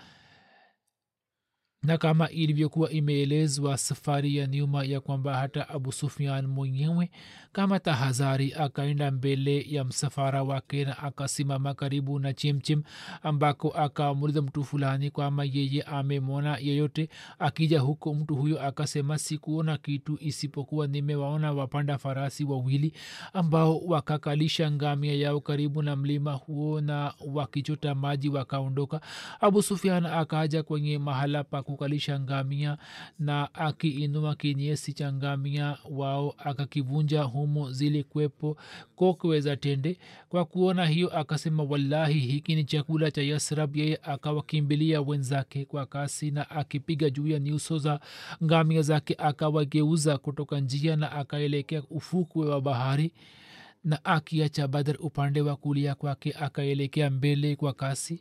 na 1.84 1.98
kama 1.98 2.30
ilivyokuwa 2.30 2.90
imeelezwa 2.90 3.76
safari 3.78 4.36
ya 4.36 4.46
nyuma 4.46 4.84
ya 4.84 5.00
kwamba 5.00 5.36
hata 5.36 5.68
abu 5.68 5.92
sufian 5.92 6.46
mwenyewe 6.46 7.10
kama 7.52 7.80
tahadhari 7.80 8.54
akaenda 8.54 9.10
mbele 9.10 9.66
ya 9.68 9.84
msafara 9.84 10.42
wake 10.42 10.84
na 10.84 10.98
akasimama 10.98 11.74
karibu 11.74 12.18
na 12.18 12.32
chimchim 12.32 12.82
ambako 13.22 13.68
akamuliza 13.70 14.42
mtu 14.42 14.64
fulani 14.64 15.10
kwama 15.10 15.44
yeye 15.44 15.82
amemwona 15.82 16.58
yeyote. 16.58 17.08
Akija 17.38 17.80
huko 17.80 18.14
mtu 18.14 18.34
huyo 18.36 18.62
akasema 18.62 19.18
sikuona 19.18 19.78
kitu 19.78 20.18
isipokuwa 20.20 20.86
nimewaona 20.86 21.52
wapanda 21.52 21.98
farasi 21.98 22.44
wawili 22.44 22.92
ambao 23.32 23.78
wakakalisha 23.78 24.70
ngamia 24.70 25.14
yao 25.14 25.40
karibu 25.40 25.82
na 25.82 25.96
mlima 25.96 26.32
huo 26.32 26.80
na 26.80 27.14
wakichota 27.26 27.94
maji 27.94 28.28
wakaondoka. 28.28 29.00
Abu 29.40 29.62
sufian 29.62 30.06
akaja 30.06 30.62
kwenye 30.62 30.98
mahala 30.98 31.44
pa 31.44 31.62
kukalisha 31.74 32.20
ngamia 32.20 32.78
na 33.18 33.54
akiinua 33.54 34.34
kinyesi 34.36 34.92
cha 34.92 35.12
ngamia 35.12 35.78
wao 35.90 36.34
akakivunja 36.38 37.22
humo 37.22 37.72
zilikwepo 37.72 38.56
kokwe 38.96 39.40
za 39.40 39.56
tende. 39.56 39.98
Kwa 40.28 40.44
kuona 40.44 40.86
hiyo 40.86 41.18
akasema 41.18 41.62
wallahi 41.62 42.18
hiki 42.18 42.54
ni 42.54 42.64
chakula 42.64 43.10
cha 43.10 43.22
yasrab. 43.22 43.76
Yeye 43.76 43.98
akawakimbilia 44.02 45.00
wenzake 45.02 45.64
kwa 45.64 45.86
kasi 45.86 46.30
na 46.30 46.50
akipiga 46.50 47.10
juu 47.10 47.26
ya 47.26 47.38
nyuso 47.38 47.78
za 47.78 48.00
ngamia 48.44 48.82
zake 48.82 49.14
akawageuza 49.18 50.18
kutoka 50.18 50.60
njia 50.60 50.96
na 50.96 51.12
akaelekea 51.12 51.82
ufukwe 51.90 52.46
wa 52.48 52.60
bahari 52.60 53.12
na 53.84 54.04
akiacha 54.04 54.68
badr 54.68 54.96
upande 55.00 55.40
wa 55.40 55.56
kulia 55.56 55.94
kwake 55.94 56.32
akaelekea 56.40 57.10
mbele 57.10 57.56
kwa 57.56 57.72
kasi 57.72 58.20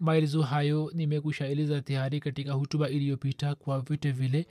maelezo 0.00 0.42
hayo 0.42 0.90
nimekushaeleza 0.94 1.80
tayari 1.80 2.20
katika 2.20 2.52
hutuba 2.52 2.88
iliyopita 2.88 3.54
kwa 3.54 3.80
vyote 3.80 4.10
vile 4.12 4.46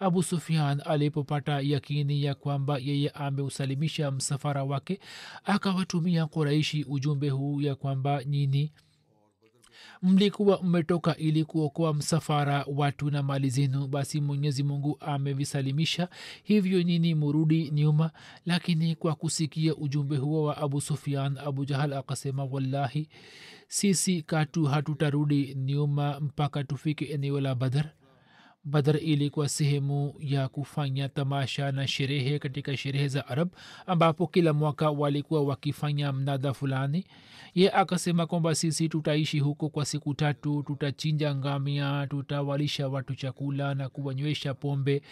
abu 0.00 0.22
sufian 0.22 0.82
alipopata 0.84 1.60
yakini 1.60 2.24
ya 2.24 2.34
kwamba 2.34 2.78
yeye 2.78 3.08
ameusalimisha 3.10 4.10
msafara 4.10 4.64
wake 4.64 5.00
akawatumia 5.44 6.26
kuraishi 6.26 6.84
ujumbe 6.88 7.28
huu 7.30 7.60
ya 7.60 7.74
kwamba 7.74 8.24
nyini 8.24 8.72
mlikuwa 10.02 10.62
mmetoka 10.62 11.16
ili 11.16 11.44
kuokoa 11.44 11.94
msafara 11.94 12.64
watu 12.76 13.10
na 13.10 13.22
mali 13.22 13.50
zenu 13.50 13.86
basi 13.88 14.20
mwenyezi 14.20 14.62
mungu 14.62 14.96
amevisalimisha. 15.00 16.08
Hivyo 16.42 16.82
nyini 16.82 17.14
murudi 17.14 17.70
nyuma. 17.70 18.10
Lakini 18.46 18.94
kwa 18.94 19.14
kusikia 19.14 19.76
ujumbe 19.76 20.16
huo 20.16 20.42
wa 20.42 20.56
abu 20.56 20.80
sufian 20.80 21.38
abu 21.38 21.64
jahal 21.64 21.92
akasema 21.92 22.44
wallahi 22.44 23.08
sisi 23.68 24.22
katu 24.22 24.64
hatutarudi 24.64 25.54
nyuma 25.54 26.20
mpaka 26.20 26.64
tufike 26.64 27.04
eneo 27.04 27.40
la 27.40 27.54
badar 27.54 27.90
badar 28.64 28.96
ilikuwa 28.96 29.48
sehemu 29.48 30.14
ya 30.20 30.48
kufanya 30.48 31.08
tamasha 31.08 31.72
na 31.72 31.86
sherehe 31.86 32.38
katika 32.38 32.76
sherehe 32.76 33.08
za 33.08 33.26
arab 33.28 33.48
ambapo 33.86 34.26
kila 34.26 34.52
mwaka 34.52 34.90
walikuwa 34.90 35.42
wakifanya 35.44 36.12
mnada 36.12 36.52
fulani. 36.54 37.04
Ye 37.54 37.70
akasema 37.72 38.26
kwamba 38.26 38.54
sisi 38.54 38.88
tutaishi 38.88 39.38
huko 39.38 39.68
kwa 39.68 39.84
siku 39.84 40.14
tatu 40.14 40.62
tutachinja 40.66 41.34
ngamia 41.34 42.06
tutawalisha 42.10 42.88
watu 42.88 43.14
chakula 43.14 43.74
na 43.74 43.88
kuwanywesha 43.88 44.54
pombe. 44.54 45.02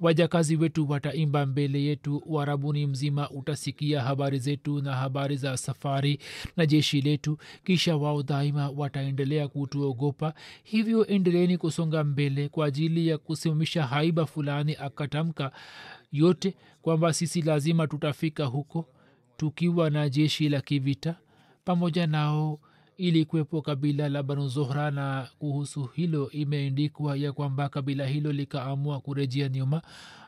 Wajakazi 0.00 0.56
wetu 0.56 0.90
wataimba 0.90 1.46
mbele 1.46 1.82
yetu 1.82 2.22
warabuni 2.26 2.86
mzima 2.86 3.30
utasikia 3.30 4.02
habari 4.02 4.38
zetu 4.38 4.82
na 4.82 4.96
habari 4.96 5.36
za 5.36 5.56
safari 5.56 6.18
na 6.56 6.66
jeshi 6.66 7.00
letu 7.00 7.38
kisha 7.64 7.96
wao 7.96 8.22
daima 8.22 8.70
wataendelea 8.70 9.48
kutuogopa. 9.48 10.34
Hivyo 10.64 11.06
endeleeni 11.06 11.58
kusonga 11.58 12.04
mbele 12.04 12.48
kwa 12.48 12.66
ajili 12.66 12.97
ya 13.06 13.18
kusimamisha 13.18 13.86
haiba 13.86 14.26
fulani 14.26 14.76
akatamka 14.76 15.52
yote 16.12 16.54
kwamba 16.82 17.12
sisi 17.12 17.42
lazima 17.42 17.86
tutafika 17.86 18.44
huko 18.44 18.88
tukiwa 19.36 19.90
na 19.90 20.08
jeshi 20.08 20.48
la 20.48 20.60
kivita 20.60 21.16
pamoja 21.64 22.06
nao 22.06 22.60
ili 22.96 23.24
kuwepo 23.24 23.62
kabila 23.62 24.08
la 24.08 24.22
banu 24.22 24.48
zohra 24.48 24.90
na 24.90 25.28
kuhusu 25.38 25.84
hilo 25.86 26.30
imeendikwa 26.30 27.16
ya 27.16 27.32
kwamba 27.32 27.68
kabila 27.68 28.06
hilo 28.06 28.32
likaamua 28.32 29.00
kurejea 29.00 29.48
nyuma. 29.48 29.82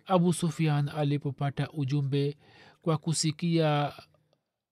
Abu 0.06 0.32
sufian 0.32 0.88
alipopata 0.88 1.70
ujumbe 1.70 2.36
kwa 2.82 2.98
kusikia 2.98 3.92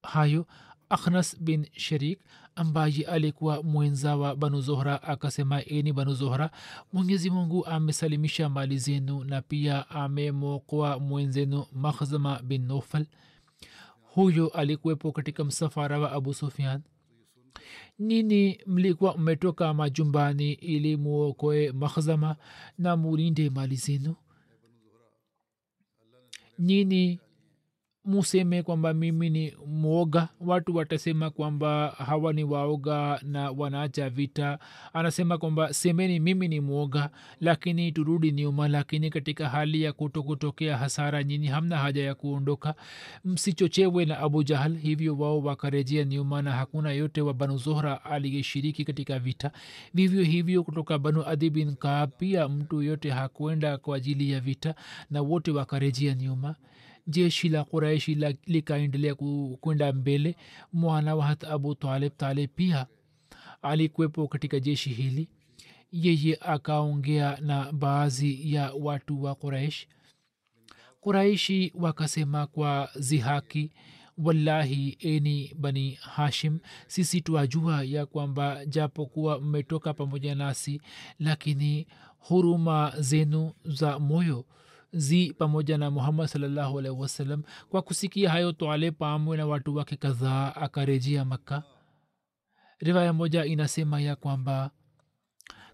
hayo 0.03 0.47
akhnas 0.89 1.41
bin 1.41 1.67
sharik 1.73 2.21
ambaye 2.59 3.05
alikuwa 3.05 3.63
mwenza 3.63 4.17
wa 4.17 4.37
banu 4.37 4.61
zohra 4.61 5.03
akasema 5.03 5.65
eni 5.65 5.93
banu 5.93 6.15
zohra 6.15 6.51
mwenyezi 6.93 7.31
mungu 7.31 7.67
amesalimisha 7.67 8.49
mali 8.49 8.79
zenu 8.79 9.25
na 9.25 9.43
pia 9.43 9.91
amemwokoa 9.91 10.99
mwenzenu 10.99 11.67
makhzama 11.73 12.43
bin 12.43 12.67
nofal 12.67 13.07
huyo 14.03 14.49
alikuwepo 14.49 15.13
katika 15.13 15.45
msafara 15.45 15.99
wa 15.99 16.13
abu 16.13 16.35
sufian 16.35 16.83
nini 17.99 18.61
mlikuwa 18.67 19.17
mmetoka 19.17 19.75
majumbani 19.75 20.53
ili 20.53 20.97
muokoe 20.97 21.73
makhzama 21.73 22.37
na 22.79 22.97
mulinde 22.97 23.51
mali 23.51 23.77
zenu? 23.77 24.15
Nini 26.59 27.21
museme 28.09 28.63
kwamba 28.63 28.95
mimi 28.95 29.31
ni 29.31 29.55
mwoga. 29.67 30.29
Watu 30.41 30.77
watasema 30.77 31.31
kwamba 31.31 31.95
hawa 32.07 32.33
ni 32.33 32.45
waoga 32.45 33.21
na 33.23 33.51
wanaacha 33.51 34.11
vita. 34.11 34.59
Anasema 34.93 35.39
kwamba 35.39 35.73
semeni 35.73 36.21
mimi 36.21 36.49
ni 36.49 36.61
mwoga 36.61 37.11
lakini 37.41 37.93
turudi 37.93 38.33
nyuma 38.33 38.69
lakini 38.69 39.11
katika 39.11 39.49
hali 39.49 39.83
ya 39.83 39.93
kuto 39.93 40.23
kutokea 40.23 40.77
hasara 40.79 41.23
nyinyi 41.25 41.47
hamna 41.47 41.77
haja 41.79 42.05
ya 42.05 42.15
kuondoka. 42.15 42.75
Msichochewe 43.25 44.05
na 44.05 44.19
abu 44.19 44.43
jahal. 44.43 44.77
Hivyo 44.79 45.19
wao 45.19 45.41
wakarejea 45.41 46.05
nyuma 46.05 46.43
na 46.43 46.53
hakuna 46.53 46.93
yote 46.93 47.21
wa 47.21 47.35
banu 47.35 47.57
zohra 47.57 48.05
aliyeshiriki 48.05 48.85
katika 48.85 49.19
vita. 49.19 49.51
Vivyo 49.95 50.23
hivyo 50.23 50.63
kutoka 50.65 50.99
banu 50.99 51.25
adi 51.27 51.51
bin 51.51 51.77
kaab 51.77 52.11
pia 52.19 52.49
mtu 52.49 52.83
yote 52.83 53.11
hakwenda 53.11 53.79
kwa 53.79 53.97
ajili 53.97 54.31
ya 54.31 54.41
vita 54.41 54.75
na 55.11 55.23
wote 55.23 55.51
wakarejea 55.51 56.15
nyuma 56.15 56.55
jeshi 57.09 57.49
la 57.49 57.65
kuraishi 57.65 58.15
likaendelea 58.47 59.15
kwenda 59.61 59.93
mbele. 59.93 60.37
Mwana 60.73 61.15
wa 61.15 61.27
hat 61.27 61.45
abu 61.45 61.75
talib 61.75 62.13
talib 62.17 62.51
pia 62.55 62.87
alikuwepo 63.63 64.29
katika 64.29 64.61
jeshi 64.61 64.91
hili. 64.91 65.29
Yeye 65.93 66.39
akaongea 66.41 67.39
na 67.41 67.73
baadhi 67.73 68.55
ya 68.55 68.73
watu 68.73 69.23
wa 69.23 69.35
quraish 69.35 69.87
quraishi 71.01 71.73
wakasema 71.75 72.47
kwa 72.47 72.91
zihaki 72.97 73.71
wallahi 74.19 74.97
eni 75.01 75.55
bani 75.59 75.91
hashim 75.91 76.59
sisi 76.87 77.21
twajua 77.21 77.85
ya 77.85 78.07
kwamba 78.07 78.67
japokuwa 78.67 79.41
mmetoka 79.41 79.95
pamoja 79.95 80.35
nasi 80.35 80.81
lakini 81.19 81.87
huruma 82.19 82.93
zenu 82.99 83.53
za 83.65 83.99
moyo 83.99 84.45
zi 84.93 85.35
pamoja 85.39 85.79
na 85.79 85.91
muhammad 85.91 86.27
salllahu 86.27 86.79
alaihi 86.79 86.99
wasallam. 87.01 87.43
Kwa 87.69 87.83
kusikia 87.83 88.31
hayo 88.31 88.53
twale 88.53 88.91
pamwe 88.91 89.37
na 89.37 89.47
watu 89.47 89.77
wake 89.77 89.97
kadhaa 89.97 90.55
akarejea 90.55 91.25
makka. 91.25 91.63
Riwaya 92.79 93.13
moja 93.13 93.45
inasema 93.45 94.01
ya 94.01 94.17
kwamba 94.17 94.71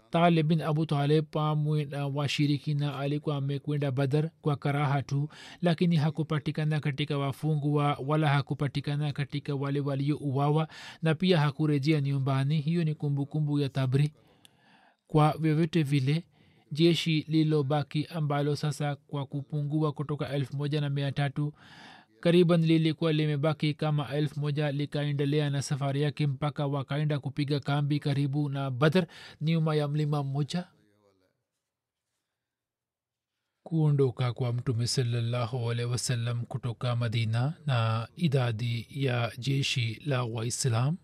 tale 0.09 0.43
bin 0.43 0.61
abu 0.61 0.85
talib 0.85 1.25
pamwe 1.31 1.85
na 1.85 2.07
washirikina 2.07 2.99
alikuwa 2.99 3.35
amekwenda 3.35 3.91
badar 3.91 4.29
kwa 4.41 4.55
karaha 4.55 5.01
tu 5.01 5.29
lakini 5.61 5.95
hakupatikana 5.95 6.79
katika 6.79 7.17
wafungwa 7.17 7.97
wala 8.07 8.29
hakupatikana 8.29 9.11
katika 9.13 9.55
wale 9.55 9.79
waliouawa 9.79 10.67
na 11.01 11.15
pia 11.15 11.39
hakurejea 11.39 12.01
nyumbani. 12.01 12.61
Hiyo 12.61 12.83
ni 12.83 12.95
kumbukumbu 12.95 13.25
kumbu 13.25 13.59
ya 13.59 13.69
tabri. 13.69 14.11
Kwa 15.07 15.35
vyovyote 15.39 15.83
vile 15.83 16.23
jeshi 16.71 17.25
lililobaki 17.27 18.05
ambalo 18.05 18.55
sasa 18.55 18.95
kwa 18.95 19.25
kupungua 19.25 19.91
kutoka 19.91 20.29
elfu 20.29 20.57
moja 20.57 20.81
na 20.81 20.89
mia 20.89 21.11
tatu 21.11 21.53
kariban 22.19 22.61
lilikuwa 22.65 23.13
limebaki 23.13 23.73
kama 23.73 24.09
elfu 24.15 24.39
moja 24.39 24.71
likaendelea 24.71 25.49
na 25.49 25.61
safari 25.61 26.01
yake 26.01 26.27
mpaka 26.27 26.67
wakaenda 26.67 27.19
kupiga 27.19 27.59
kambi 27.59 27.99
karibu 27.99 28.49
na 28.49 28.71
badr 28.71 29.05
nyuma 29.41 29.75
ya 29.75 29.87
mlima 29.87 30.23
mmoja. 30.23 30.67
Kuondoka 33.63 34.33
kwa 34.33 34.53
mtume 34.53 34.87
salallahu 34.87 35.71
alehi 35.71 35.89
wasallam 35.89 36.45
kutoka 36.45 36.95
madina 36.95 37.53
na 37.65 38.07
idadi 38.15 38.87
ya 38.89 39.31
jeshi 39.37 40.01
la 40.05 40.23
waislam 40.23 40.97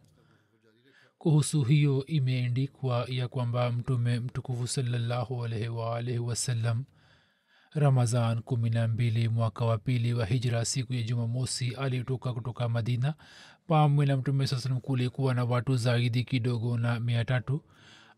kuhusu 1.22 1.64
hiyo 1.64 2.06
imeendikwa 2.06 3.06
ya 3.10 3.28
kwamba 3.28 3.72
mtume 3.72 4.20
mtukufu 4.20 4.68
salallahu 4.68 5.46
alaihi 5.46 5.68
waalaihi 5.68 6.20
wasallam 6.20 6.84
ramazan 7.74 8.42
kumi 8.42 8.70
na 8.70 8.88
mbili 8.88 9.30
mwaka 9.30 9.66
wa 9.66 9.78
pili 9.78 10.14
wa 10.14 10.26
hijra 10.26 10.66
siku 10.66 10.94
ya 10.94 11.02
jumamosi 11.02 11.76
alitoka 11.76 12.34
kutoka 12.34 12.70
madina. 12.70 13.14
Pamwe 13.68 14.06
na 14.06 14.18
mtume 14.18 14.48
saa 14.48 14.58
salam 14.58 14.80
kulikuwa 14.80 15.34
na 15.34 15.44
watu 15.44 15.76
zaidi 15.78 16.24
kidogo 16.24 16.78
na 16.78 17.00
mia 17.00 17.26
tatu 17.26 17.62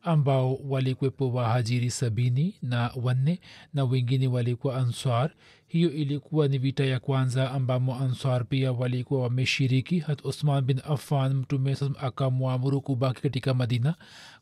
ambao 0.03 0.55
walikwepo 0.55 1.31
wahajiri 1.33 1.91
sabini 1.91 2.55
na 2.61 2.91
wanne 3.03 3.39
na 3.73 3.83
wengine 3.83 4.27
walikuwa 4.27 4.75
answar. 4.77 5.31
Hiyo 5.67 5.91
ilikuwa 5.91 6.47
ni 6.47 6.57
vita 6.57 6.85
ya 6.85 6.99
kwanza 6.99 7.51
ambamo 7.51 7.95
answar 7.95 8.45
pia 8.45 8.71
walikuwa 8.71 9.21
wameshiriki. 9.23 9.99
Hat 9.99 10.25
usman 10.25 10.63
bin 10.63 10.81
afan 10.89 11.33
mtume 11.33 11.77
akamwamuru 11.99 12.81
kubaki 12.81 13.21
katika 13.21 13.53
madina 13.53 13.95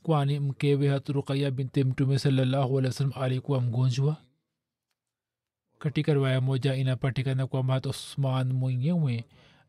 kwani 0.04 0.40
mkewe 0.40 0.90
hat 0.90 1.10
ruqaya 1.10 1.52
binti 1.52 1.84
mtume 1.84 2.20
salallahu 2.20 2.78
alih 2.80 2.90
wasalam 2.90 3.14
alikuwa 3.16 3.62
mgonjwa. 3.62 4.18
Katika 5.80 6.14
riwaya 6.14 6.42
moja 6.42 6.76
inapatikana 6.76 7.48
kwamba 7.48 7.74
hat 7.74 7.86
usman 7.86 8.54
mwenyewe 8.54 9.26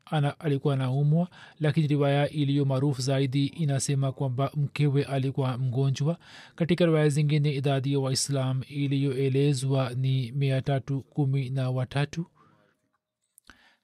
ana, 0.06 0.40
alikuwa 0.40 0.74
anaumwa 0.74 1.28
lakini 1.60 1.86
riwaya 1.86 2.28
iliyo 2.30 2.64
maarufu 2.64 3.02
zaidi 3.02 3.46
inasema 3.46 4.12
kwamba 4.12 4.50
mkewe 4.54 5.04
alikuwa 5.04 5.58
mgonjwa. 5.58 6.18
Katika 6.54 6.86
riwaya 6.86 7.08
zingine 7.08 7.54
idadi 7.54 7.92
ya 7.92 7.98
waislam 7.98 8.62
iliyoelezwa 8.68 9.94
ni 9.94 10.32
mia 10.32 10.62
tatu 10.62 11.00
kumi 11.00 11.50
na 11.50 11.70
watatu. 11.70 12.26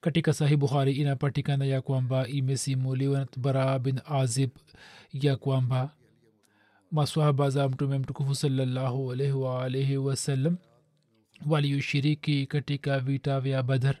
Katika 0.01 0.33
sahih 0.33 0.57
bukhari 0.57 0.91
inapatikana 0.93 1.65
ya 1.65 1.81
kwamba 1.81 2.27
imesimuliwa 2.27 3.19
na 3.19 3.27
bara 3.37 3.79
bin 3.79 3.99
azib 4.05 4.49
ya 5.13 5.35
kwamba 5.35 5.93
maswahaba 6.91 7.49
za 7.49 7.69
mtume 7.69 7.97
mtukufu 7.97 8.35
salallahu 8.35 9.11
alaihi 9.11 9.33
waalaihi 9.33 9.97
wasallam 9.97 10.57
walioshiriki 11.47 12.45
katika 12.45 12.99
vita 12.99 13.39
vya 13.39 13.63
badar 13.63 13.95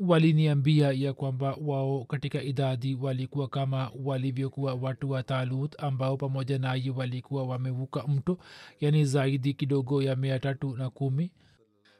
waliniambia 0.00 0.92
ya 0.92 1.12
kwamba 1.12 1.56
wao 1.64 2.04
katika 2.04 2.42
idadi 2.42 2.94
walikuwa 2.94 3.48
kama 3.48 3.90
walivyokuwa 4.04 4.74
watu 4.74 5.10
wa 5.10 5.22
talut 5.22 5.74
ambao 5.82 6.16
pamoja 6.16 6.58
naye 6.58 6.90
walikuwa 6.90 7.44
wamevuka 7.44 8.06
mto 8.06 8.38
yani 8.80 9.04
zaidi 9.04 9.54
kidogo 9.54 10.02
ya 10.02 10.16
mia 10.16 10.38
tatu 10.38 10.76
na 10.76 10.90
kumi. 10.90 11.32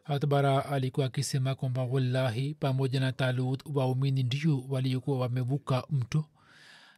Hatbara 0.05 0.67
alikuwa 0.67 1.07
akisema 1.07 1.55
kwamba 1.55 1.85
wallahi 1.85 2.55
pamoja 2.55 3.01
na 3.01 3.13
talut 3.13 3.63
waumini 3.75 4.23
ndio 4.23 4.65
waliokuwa 4.69 5.19
wamevuka 5.19 5.85
mto 5.91 6.25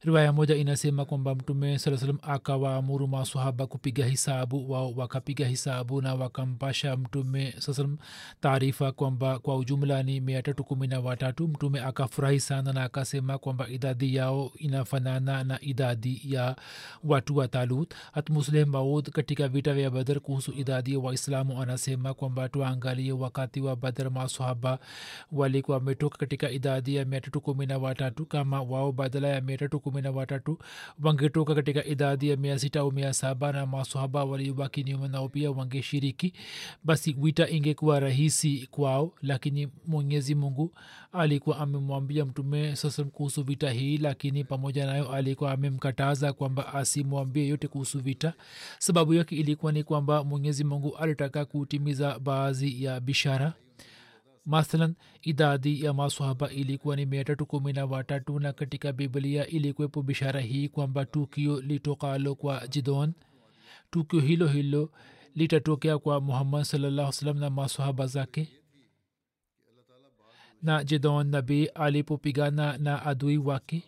riwaya 0.05 0.33
moja 0.33 0.55
inasema 0.57 1.05
kwamba 1.05 1.35
mtume 1.35 1.79
saa 1.79 1.97
salam 1.97 2.19
akawaamuru 2.23 3.09
masahaba 3.09 3.67
kupiga 3.67 4.07
hisabu. 4.07 4.71
Wao 4.71 4.93
wakapiga 4.97 5.47
hisabu 5.47 6.03
na 6.03 6.15
wakampasha 6.15 6.97
mtume 6.97 7.55
saa 7.59 7.73
salam 7.75 7.97
taarifa 8.41 8.93
kwamba 8.93 9.39
kwa 9.39 9.57
ujumla 9.57 10.03
ni 10.03 10.21
mia 10.21 10.43
tatu 10.43 10.65
kumi 10.65 10.87
na 10.87 11.01
watatu. 11.01 11.49
Mtume 11.49 11.81
akafurahi 11.81 12.41
sana 12.41 12.73
na 12.73 12.83
akasema 12.85 13.39
kwamba 13.39 13.69
idadi 13.69 14.15
yao 14.15 14.53
inafanana 14.59 15.45
na 15.45 15.61
idadi 15.61 16.21
ya 16.25 16.57
watu 17.05 17.37
wa 17.37 17.49
talut. 17.49 17.95
Hatmusleh 18.13 18.67
maud 18.67 19.11
katika 19.11 19.49
vita 19.49 19.75
vya 19.75 19.91
badar 19.91 20.21
kuhusu 20.21 20.53
idadi 20.53 20.93
ya 20.93 20.99
waislamu 20.99 21.63
anasema 21.63 22.15
kwamba 22.15 22.49
tuangalie 22.49 23.13
wakati 23.13 23.61
wa 23.61 23.77
badar 23.77 24.11
masahaba 24.11 24.79
walikuwa 25.33 25.77
wametoka 25.77 26.19
katika 26.19 26.51
idadi 26.51 26.95
ya 26.97 27.05
mia 27.05 27.21
tatu 27.21 27.41
kumi 27.41 27.67
na 27.67 27.79
watatu. 27.79 28.27
Kama 28.27 28.63
wao 28.63 28.93
badala 28.93 29.29
ya 29.29 29.41
mia 29.41 29.59
tatu 29.59 29.81
kumi 29.93 30.03
na 30.03 30.11
watatu. 30.11 30.59
Wangetoka 31.03 31.55
katika 31.55 31.85
idadi 31.85 32.29
ya 32.29 32.37
mia 32.37 32.59
sita 32.59 32.81
au 32.81 32.93
mia 32.93 33.13
saba 33.13 33.53
na 33.53 33.67
masahaba 33.67 34.25
waliobaki 34.25 34.85
nyuma 34.85 35.09
nao 35.09 35.29
pia 35.29 35.51
wangeshiriki. 35.51 36.33
Basi 36.85 37.17
wita 37.21 37.49
ingekuwa 37.51 38.01
rahisi 38.01 38.69
kwao 38.71 39.13
lakini 39.23 39.69
mwenyezi 39.87 40.35
mungu 40.35 40.75
alikuwa 41.13 41.59
amemwambia 41.59 42.25
mtume 42.25 42.77
sasa 42.77 43.05
kuhusu 43.05 43.43
vita 43.43 43.71
hii 43.71 43.99
lakini 43.99 44.45
pamoja 44.45 44.87
nayo 44.87 45.13
alikuwa 45.13 45.53
amemkataza 45.53 46.33
kwamba 46.33 46.75
asimwambie 46.75 47.49
yote 47.49 47.69
kuhusu 47.69 48.01
vita. 48.01 48.33
Sababu 48.79 49.15
yake 49.15 49.37
ilikuwa 49.37 49.73
ni 49.73 49.85
kwamba 49.85 50.25
mwenyezi 50.25 50.65
mungu 50.65 50.97
alitaka 50.97 51.45
kutimiza 51.45 52.19
baadhi 52.19 52.85
ya 52.85 53.01
bishara 53.01 53.53
mathalan 54.45 54.95
idadi 55.23 55.85
ya 55.85 55.93
maswahaba 55.93 56.51
ilikuwa 56.51 56.97
ni 56.97 57.07
mia 57.07 57.25
tatu 57.25 57.47
kumi 57.47 57.73
na 57.73 57.85
watatu 57.87 58.41
na 58.41 58.53
katika 58.53 58.93
biblia 58.93 59.47
ilikuwepo 59.47 60.03
bishara 60.03 60.41
hii 60.41 60.69
kwamba 60.69 61.05
tukio 61.05 61.61
litokalo 61.61 62.35
kwa 62.35 62.67
jidon 62.67 63.13
tukio 63.91 64.21
hilo 64.21 64.47
hilo 64.47 64.91
litatokea 65.35 65.99
kwa 65.99 66.21
muhammad 66.21 66.65
salallahu 66.65 67.13
salam 67.13 67.39
na 67.39 67.51
maswahaba 67.51 68.07
zake. 68.07 68.49
Na 70.63 70.85
jidon 70.85 71.27
nabii 71.27 71.67
alipopigana 71.67 72.79
na 72.79 73.03
adui 73.07 73.39
wake 73.39 73.83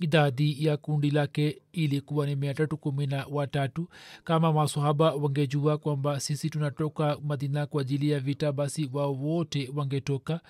idadi 0.00 0.64
ya 0.66 0.76
kundi 0.76 1.10
lake 1.10 1.62
ilikuwa 1.72 2.26
ni 2.26 2.36
mia 2.36 2.54
tatu 2.54 2.76
kumi 2.76 3.06
na 3.06 3.26
watatu. 3.30 3.88
Kama 4.24 4.52
masahaba 4.52 5.14
wangejua 5.14 5.78
kwamba 5.78 6.20
sisi 6.20 6.50
tunatoka 6.50 7.18
madina 7.24 7.66
kwa 7.66 7.80
ajili 7.82 8.10
ya 8.10 8.20
vita 8.20 8.52
basi 8.52 8.90
wao 8.92 9.14
wote 9.14 9.70
wangetoka 9.74 10.40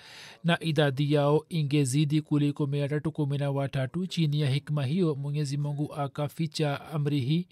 na 0.44 0.60
idadi 0.62 1.12
yao 1.12 1.44
ingezidi 1.48 2.22
kuliko 2.22 2.66
mia 2.66 2.88
tatu 2.88 3.12
kumi 3.12 3.38
na 3.38 3.50
watatu. 3.50 4.06
Chini 4.06 4.40
ya 4.40 4.50
hikma 4.50 4.84
hiyo 4.84 5.14
mwenyezi 5.14 5.56
mungu 5.56 5.94
akaficha 5.94 6.80
amri 6.86 7.20
hii 7.20 7.46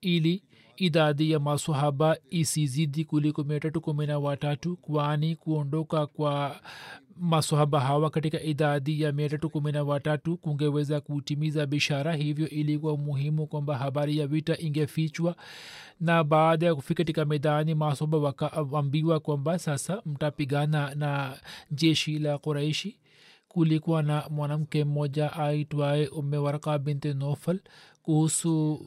ili 0.00 0.42
idadi 0.76 1.30
ya 1.30 1.40
masahaba 1.40 2.16
isizidi 2.30 3.04
kuliko 3.04 3.44
mia 3.44 3.60
tatu 3.60 3.80
kumi 3.80 4.06
na 4.06 4.18
watatu 4.18 4.76
kwani 4.76 5.36
kuondoka 5.36 6.06
kwa 6.06 6.60
masahaba 7.16 7.80
hawa 7.80 8.10
katika 8.10 8.40
idadi 8.42 9.02
ya 9.02 9.12
mia 9.12 9.28
tatu 9.28 9.50
kumi 9.50 9.72
na 9.72 9.82
watatu 9.84 10.36
kungeweza 10.36 11.00
kutimiza 11.00 11.66
bishara. 11.66 12.14
Hivyo 12.14 12.48
ilikuwa 12.48 12.96
muhimu 12.96 13.46
kwamba 13.46 13.78
habari 13.78 14.18
ya 14.18 14.26
vita 14.26 14.58
ingefichwa 14.58 15.36
na 16.00 16.24
baada 16.24 16.66
ya 16.66 16.74
kufika 16.74 16.94
katika 17.04 17.24
medani 17.24 17.74
masohaba 17.74 18.18
wakaambiwa 18.18 19.20
kwamba 19.20 19.58
sasa 19.58 20.02
mtapigana 20.06 20.94
na 20.94 21.36
jeshi 21.70 22.18
la 22.18 22.38
quraishi. 22.38 22.96
Kulikuwa 23.48 24.02
na 24.02 24.24
mwanamke 24.30 24.84
mmoja 24.84 25.32
aitwaye 25.32 26.08
ume 26.08 26.36
waraka 26.36 26.78
binti 26.78 27.14
nofal 27.14 27.60
kuhusu 28.02 28.86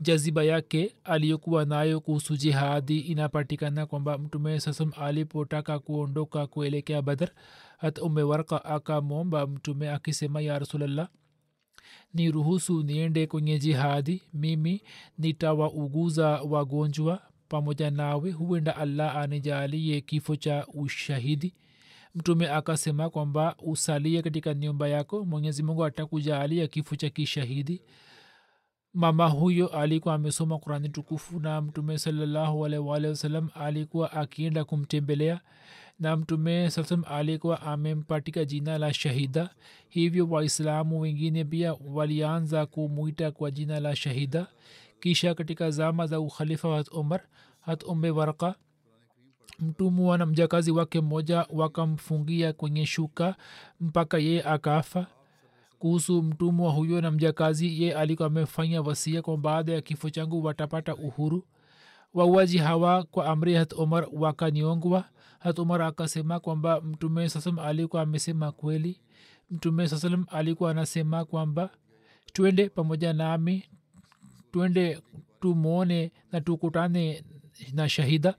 jaziba 0.00 0.44
yake 0.44 0.94
aliyokuwa 1.04 1.64
nayo 1.64 2.00
kuhusu 2.00 2.36
jihadi 2.36 2.98
inapatikana 3.00 3.86
kwamba 3.86 4.18
mtume 4.18 4.60
sasam 4.60 4.92
alipotaka 5.00 5.78
kuondoka 5.78 6.46
kuelekea 6.46 7.02
badar 7.02 7.28
hata 7.78 8.02
umewarka 8.02 8.64
akamwomba 8.64 9.46
mtume 9.46 9.90
akisema 9.90 10.40
ya 10.40 10.58
rasulllah 10.58 11.08
ni 12.14 12.30
ruhusu 12.30 12.82
niende 12.82 13.26
kwenye 13.26 13.58
jihadi. 13.58 14.22
Mimi 14.34 14.82
nitawauguza 15.18 16.28
wagonjwa 16.28 17.22
pamoja 17.48 17.90
nawe. 17.90 18.30
Huenda 18.30 18.76
allah 18.76 19.16
anijalie 19.16 20.00
kifo 20.00 20.36
cha 20.36 20.66
ushahidi. 20.66 21.54
Mtume 22.14 22.48
akasema 22.50 23.10
kwamba 23.10 23.56
usalie 23.58 24.22
katika 24.22 24.54
nyumba 24.54 24.88
yako. 24.88 25.24
Mwenyezi 25.24 25.62
mungu 25.62 25.84
atakujalia 25.84 26.66
kifo 26.66 26.96
cha 26.96 27.10
kishahidi. 27.10 27.82
Mama 28.94 29.28
huyo 29.28 29.68
alikuwa 29.68 30.14
amesoma 30.14 30.58
qurani 30.58 30.88
tukufu 30.88 31.40
na 31.40 31.60
mtume 31.60 31.98
salallahu 31.98 32.66
alwalhi 32.66 33.06
wasalam 33.08 33.48
alikuwa 33.54 34.12
akienda 34.12 34.64
kumtembelea 34.64 35.40
na 35.98 36.16
mtume 36.16 36.70
salam 36.70 37.04
alikuwa 37.08 37.62
amempatika 37.62 38.44
jina 38.44 38.78
la 38.78 38.94
shahida. 38.94 39.50
Hivyo 39.88 40.26
waislamu 40.28 41.00
wengine 41.00 41.44
pia 41.44 41.74
walianza 41.94 42.66
kumwita 42.66 43.30
kwa 43.30 43.50
jina 43.50 43.80
la 43.80 43.96
shahida. 43.96 44.46
Kisha 45.00 45.34
katika 45.34 45.70
zama 45.70 46.06
za 46.06 46.20
ukhalifa 46.20 46.68
wa 46.68 46.84
umar 46.92 47.20
hat 47.60 47.84
umbe 47.84 48.10
warka 48.10 48.54
mtumwa 49.60 50.18
na 50.18 50.26
mjakazi 50.26 50.70
wake 50.70 51.00
mmoja 51.00 51.46
wakamfungia 51.50 52.52
kwenye 52.52 52.86
shuka 52.86 53.36
mpaka 53.80 54.18
ye 54.18 54.42
akafa. 54.42 55.06
Kuhusu 55.78 56.22
mtumwa 56.22 56.72
huyo 56.72 57.00
na 57.00 57.10
mjakazi 57.10 57.82
ye 57.82 57.94
alikuwa 57.94 58.26
amefanya 58.28 58.82
wasia 58.82 59.22
kwa 59.22 59.36
baada 59.36 59.72
ya 59.72 59.80
kifo 59.80 60.10
changu 60.10 60.44
watapata 60.44 60.94
uhuru. 60.94 61.44
Wauaji 62.14 62.58
hawa 62.58 63.02
kwa 63.04 63.26
amri 63.26 63.54
hat 63.54 63.72
umar 63.72 64.08
wakanyongwa 64.12 65.04
hat 65.38 65.58
umar 65.58 65.82
akasema 65.82 66.40
kwamba 66.40 66.80
mtume 66.80 67.28
sasam 67.28 67.58
alikuwa 67.58 68.02
amesema 68.02 68.52
kweli. 68.52 69.00
Mtume 69.50 69.88
sasalam 69.88 70.26
alikuwa 70.30 70.70
anasema 70.70 71.24
kwamba 71.24 71.70
twende 72.32 72.68
pamoja 72.68 73.12
nami 73.12 73.64
twende 74.52 75.02
tumwone 75.40 76.12
na 76.32 76.40
tukutane 76.40 77.24
na 77.72 77.88
shahida. 77.88 78.34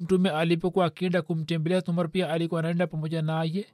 Mtume 0.00 0.30
alipokuwa 0.30 0.86
akienda 0.86 1.22
kumtembelea 1.22 1.82
umar 1.88 2.08
pia 2.10 2.30
alikuwa 2.30 2.60
anaenda 2.60 2.86
pamoja 2.86 3.22
naye. 3.22 3.66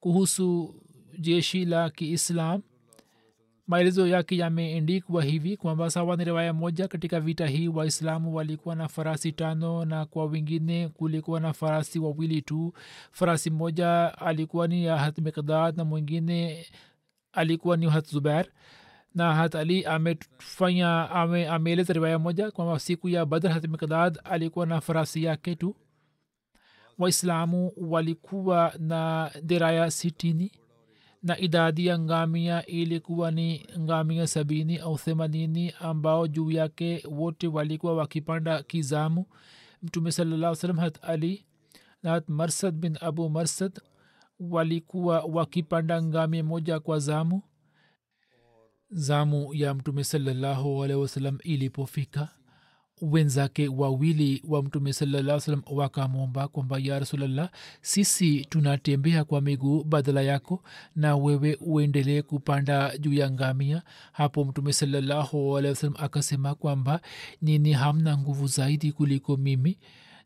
Kuhusu 0.00 0.74
jeshi 1.18 1.64
la 1.64 1.90
kiislam 1.90 2.62
maelezo 3.66 4.06
yake 4.06 4.36
yameendikwa 4.36 5.24
hivi 5.24 5.56
kwamba 5.56 5.90
sawa 5.90 6.16
ni 6.16 6.24
riwaya 6.24 6.52
moja 6.52 6.88
katika 6.88 7.20
vita 7.20 7.46
hii 7.46 7.68
waislamu 7.68 8.34
walikuwa 8.34 8.74
na 8.74 8.88
farasi 8.88 9.32
tano 9.32 9.84
na 9.84 10.06
kwa 10.06 10.24
wengine 10.26 10.88
kulikuwa 10.88 11.40
na 11.40 11.52
farasi 11.52 11.98
wawili 11.98 12.42
tu. 12.42 12.72
Farasi 13.10 13.50
moja 13.50 14.18
alikuwa 14.18 14.68
ni 14.68 14.84
ya 14.84 14.96
hat 14.98 15.18
miqdad 15.18 15.76
na 15.76 15.84
mwingine 15.84 16.66
alikuwa 17.32 17.76
ni 17.76 17.86
hat 17.88 18.10
zubair. 18.10 18.46
Na 19.14 19.34
hat 19.34 19.54
ali 19.54 19.84
amefanya 19.84 21.10
ame, 21.10 21.48
ameeleza 21.48 21.92
riwaya 21.92 22.18
moja 22.18 22.50
kwamba 22.50 22.78
siku 22.78 23.08
ya 23.08 23.26
badr 23.26 23.48
hat 23.48 23.68
miqdad 23.68 24.18
alikuwa 24.24 24.66
na 24.66 24.80
farasi 24.80 25.24
yake 25.24 25.54
tu. 25.54 25.76
Waislamu 26.98 27.72
walikuwa 27.76 28.72
na 28.78 29.30
diraya 29.42 29.90
sitini 29.90 30.52
na 31.22 31.38
idadi 31.38 31.86
ya 31.86 31.98
ngamia 31.98 32.66
ilikuwa 32.66 33.30
ni 33.30 33.66
ngamia 33.78 34.26
sabini 34.26 34.78
au 34.78 34.98
themanini 34.98 35.72
ambao 35.80 36.26
juu 36.28 36.50
yake 36.50 37.04
wote 37.10 37.46
walikuwa 37.48 37.94
wakipanda 37.96 38.62
kizamu. 38.62 39.26
Mtume 39.82 40.12
salalaa 40.12 40.54
salam 40.54 40.76
hat 40.78 40.98
ali 41.04 41.44
na 42.02 42.10
hat 42.10 42.28
marsad 42.28 42.74
bin 42.74 42.98
abu 43.00 43.30
marsad 43.30 43.80
walikuwa 44.40 45.20
wakipanda 45.20 46.02
ngamia 46.02 46.44
moja 46.44 46.80
kwa 46.80 46.98
zamu 46.98 47.42
zamu 48.90 49.54
ya 49.54 49.74
mtume 49.74 50.04
salallahu 50.04 50.84
alehi 50.84 51.00
wasalam 51.00 51.38
ilipofika 51.42 52.28
wenzake 53.00 53.68
wawili 53.68 54.42
wa 54.48 54.62
mtume 54.62 54.92
salaa 54.92 55.40
salam 55.40 55.62
wakamwomba 55.72 56.48
kwamba 56.48 56.78
ya 56.78 56.98
rasulllah 56.98 57.50
sisi 57.80 58.44
tunatembea 58.44 59.24
kwa 59.24 59.40
miguu 59.40 59.84
badala 59.84 60.22
yako 60.22 60.62
na 60.96 61.16
wewe 61.16 61.58
uendelee 61.60 62.22
kupanda 62.22 62.98
juu 62.98 63.12
ya 63.12 63.30
ngamia. 63.30 63.82
Hapo 64.12 64.44
mtume 64.44 64.72
salallahu 64.72 65.58
akasema 65.98 66.54
kwamba 66.54 67.00
nini 67.42 67.72
hamna 67.72 68.18
nguvu 68.18 68.46
zaidi 68.46 68.92
kuliko 68.92 69.36
mimi 69.36 69.78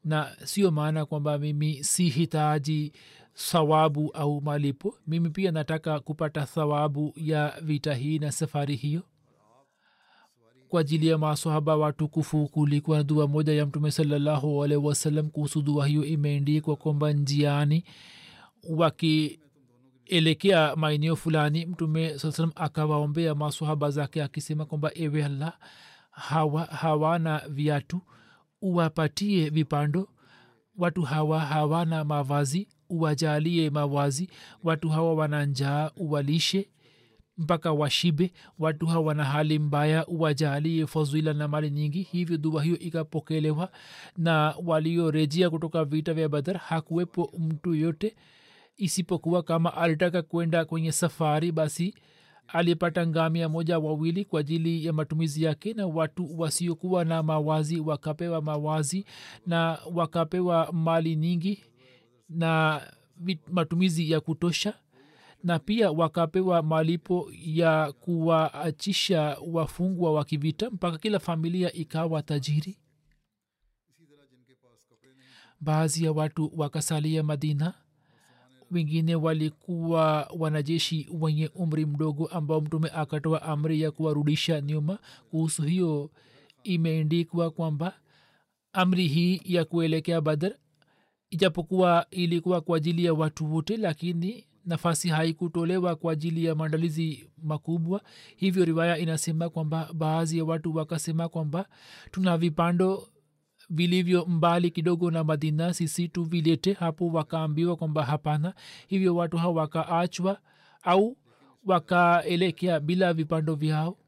na 0.04 0.36
sio 0.44 0.70
maana 0.70 1.06
kwamba 1.06 1.38
mimi 1.38 1.84
si 1.84 2.08
hitaji 2.08 2.92
thawabu 3.50 4.10
au 4.10 4.40
malipo. 4.40 4.94
Mimi 5.06 5.30
pia 5.30 5.52
nataka 5.52 6.00
kupata 6.00 6.46
thawabu 6.46 7.12
ya 7.16 7.54
vita 7.62 7.94
hii 7.94 8.18
na 8.18 8.32
safari 8.32 8.76
hiyo 8.76 9.02
kwa 10.68 10.80
ajili 10.80 11.06
ya 11.06 11.18
masahaba 11.18 11.76
watukufu 11.76 12.48
kulikuwa 12.48 12.96
na 12.98 13.04
dua 13.04 13.28
moja 13.28 13.52
ya 13.52 13.66
mtume 13.66 13.90
salallahu 13.90 14.64
alaihi 14.64 15.22
kuhusu 15.22 15.62
dua 15.62 15.86
hiyo. 15.86 16.04
Imeendikwa 16.04 16.76
kwamba 16.76 17.12
njiani 17.12 17.84
wakielekea 18.68 20.76
maeneo 20.76 21.16
fulani 21.16 21.66
mtume 21.66 22.18
saa 22.18 22.48
akawaombea 22.54 23.34
masahaba 23.34 23.90
zake 23.90 24.22
akisema 24.22 24.64
kwamba 24.66 24.90
ewe 24.94 25.24
allah 25.24 25.58
hawa 26.10 26.64
hawana 26.64 27.42
viatu 27.48 28.00
uwapatie 28.62 29.50
vipando. 29.50 30.08
Watu 30.78 31.02
hawa 31.02 31.40
hawana 31.40 32.04
mavazi 32.04 32.68
uwajalie 32.90 33.70
mavazi. 33.70 34.30
Watu 34.64 34.88
hawa 34.88 35.14
wana 35.14 35.46
njaa 35.46 35.90
uwalishe 35.96 36.68
mpaka 37.38 37.72
washibe. 37.72 38.32
Watu 38.58 38.86
hawa 38.86 39.04
wana 39.06 39.24
hali 39.24 39.58
mbaya 39.58 40.06
uwajalie 40.06 40.86
fadhila 40.86 41.32
na 41.32 41.48
mali 41.48 41.70
nyingi. 41.70 42.02
Hivyo 42.02 42.36
dua 42.36 42.62
hiyo 42.62 42.78
ikapokelewa 42.78 43.70
na 44.16 44.54
waliorejea 44.64 45.50
kutoka 45.50 45.84
vita 45.84 46.14
vya 46.14 46.28
badar 46.28 46.56
hakuwepo 46.56 47.32
mtu 47.38 47.74
yote. 47.74 48.16
Isipokuwa 48.76 49.42
kama 49.42 49.74
alitaka 49.74 50.22
kwenda 50.22 50.64
kwenye 50.64 50.92
safari 50.92 51.52
basi 51.52 51.94
alipata 52.48 53.06
ngamia 53.06 53.48
moja 53.48 53.78
wawili 53.78 54.24
kwa 54.24 54.40
ajili 54.40 54.86
ya 54.86 54.92
matumizi 54.92 55.42
yake 55.42 55.74
na 55.74 55.86
watu 55.86 56.40
wasiokuwa 56.40 57.04
na 57.04 57.22
mawazi 57.22 57.80
wakapewa 57.80 58.42
mawazi 58.42 59.04
na 59.46 59.78
wakapewa 59.94 60.72
mali 60.72 61.16
nyingi 61.16 61.64
na 62.28 62.80
matumizi 63.52 64.10
ya 64.10 64.20
kutosha 64.20 64.74
na 65.46 65.58
pia 65.58 65.90
wakapewa 65.90 66.62
malipo 66.62 67.30
ya 67.44 67.92
kuwaachisha 67.92 69.36
wafungwa 69.52 70.12
wa 70.12 70.24
kivita 70.24 70.70
mpaka 70.70 70.98
kila 70.98 71.18
familia 71.18 71.72
ikawa 71.72 72.22
tajiri. 72.22 72.78
Baadhi 75.60 76.04
ya 76.04 76.12
watu 76.12 76.52
wakasalia 76.56 77.22
madina. 77.22 77.74
Wengine 78.70 79.14
walikuwa 79.14 80.30
wanajeshi 80.38 81.08
wenye 81.20 81.50
umri 81.54 81.86
mdogo 81.86 82.26
ambao 82.26 82.60
mtume 82.60 82.88
akatoa 82.94 83.42
amri 83.42 83.80
ya 83.80 83.90
kuwarudisha 83.90 84.60
nyuma. 84.60 84.98
Kuhusu 85.30 85.62
hiyo 85.62 86.10
imeendikwa 86.64 87.50
kwamba 87.50 88.00
amri 88.72 89.08
hii 89.08 89.40
ya 89.44 89.64
kuelekea 89.64 90.20
badar 90.20 90.54
ijapokuwa 91.30 92.06
ilikuwa 92.10 92.60
kwa 92.60 92.76
ajili 92.76 93.04
ya 93.04 93.14
watu 93.14 93.54
wote 93.54 93.76
lakini 93.76 94.46
nafasi 94.66 95.08
haikutolewa 95.08 95.96
kwa 95.96 96.12
ajili 96.12 96.44
ya 96.44 96.54
maandalizi 96.54 97.30
makubwa. 97.42 98.00
Hivyo 98.36 98.64
riwaya 98.64 98.98
inasema 98.98 99.48
kwamba 99.50 99.90
baadhi 99.94 100.38
ya 100.38 100.44
watu 100.44 100.76
wakasema 100.76 101.28
kwamba 101.28 101.68
tuna 102.10 102.38
vipando 102.38 103.08
vilivyo 103.70 104.24
mbali 104.26 104.70
kidogo 104.70 105.10
na 105.10 105.24
madina 105.24 105.74
sisi 105.74 106.08
tuvilete 106.08 106.72
hapo 106.72 107.08
wakaambiwa 107.08 107.76
kwamba 107.76 108.04
hapana. 108.04 108.54
Hivyo 108.86 109.16
watu 109.16 109.36
hao 109.36 109.54
wakaachwa 109.54 110.38
au 110.82 111.16
wakaelekea 111.64 112.80
bila 112.80 113.12
vipando 113.12 113.54
vyao 113.54 113.98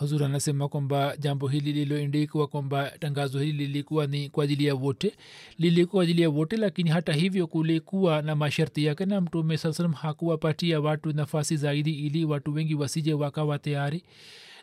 huzur 0.00 0.24
anasema 0.24 0.68
kwamba 0.68 1.16
jambo 1.16 1.48
hili 1.48 1.72
lililoendikwa 1.72 2.46
kwamba 2.46 2.90
tangazo 3.00 3.38
hili 3.40 3.52
lilikuwa 3.66 4.06
ni 4.06 4.28
kwa 4.28 4.44
ajili 4.44 4.64
ya 4.64 4.74
wote. 4.74 5.14
Lilikuwa 5.58 5.90
kwa 5.90 6.02
ajili 6.02 6.22
ya 6.22 6.30
wote 6.30 6.56
lakini 6.56 6.90
hata 6.90 7.12
hivyo 7.12 7.46
kulikuwa 7.46 8.22
na 8.22 8.36
masharti 8.36 8.84
yake 8.84 9.06
na 9.06 9.20
mtume 9.20 9.56
saa 9.58 9.72
salam 9.72 9.92
hakuwapatia 9.92 10.80
watu 10.80 11.12
nafasi 11.12 11.56
zaidi 11.56 11.94
ili 12.06 12.24
watu 12.24 12.54
wengi 12.54 12.74
wasije 12.74 13.14
wakawa 13.14 13.58
tayari. 13.58 14.02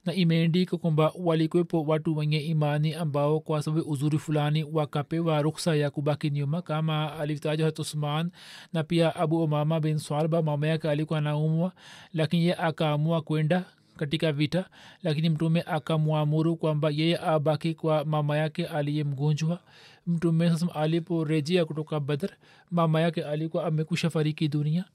Na 0.06 0.14
imeendika 0.14 0.78
kwamba 0.78 1.12
walikuwepo 1.20 1.84
watu 1.84 2.18
wenye 2.18 2.38
imani 2.40 2.94
ambao 2.94 3.40
kwa 3.40 3.64
sababu 3.64 3.92
uzuri 3.92 4.18
fulani 4.20 4.64
wakapewa 4.64 5.42
ruksa 5.42 5.76
ya 5.76 5.90
kubaki 5.90 6.30
nyuma 6.30 6.62
kama 6.62 7.14
alivyotaja 7.20 7.66
hat 7.66 7.80
usman 7.80 8.32
na 8.74 8.84
pia 8.84 9.16
abu 9.16 9.44
umama 9.44 9.80
bin 9.80 9.98
swalba 9.98 10.42
mama 10.42 10.68
yake 10.68 10.90
alikuwa 10.90 11.20
anaumwa 11.20 11.72
lakini 12.14 12.46
ye 12.46 12.56
akaamua 12.56 13.22
kwenda 13.22 13.66
katika 13.98 14.32
vita 14.32 14.70
lakini 15.04 15.30
mtume 15.30 15.62
akamwamuru 15.62 16.56
kwamba 16.56 16.90
yeye 16.90 17.20
abaki 17.20 17.74
kwa 17.74 18.06
mama 18.06 18.38
yake 18.38 18.66
aliye 18.68 19.04
mgonjwa. 19.04 19.60
Mtume 20.08 20.50
sasa 20.50 20.76
aliporejea 20.76 21.66
kutoka 21.66 22.00
badr 22.00 22.30
mama 22.72 23.02
yake 23.02 23.24
alikuwa 23.24 23.66
amekusha 23.66 24.10
fariki 24.10 24.48
dunia. 24.48 24.86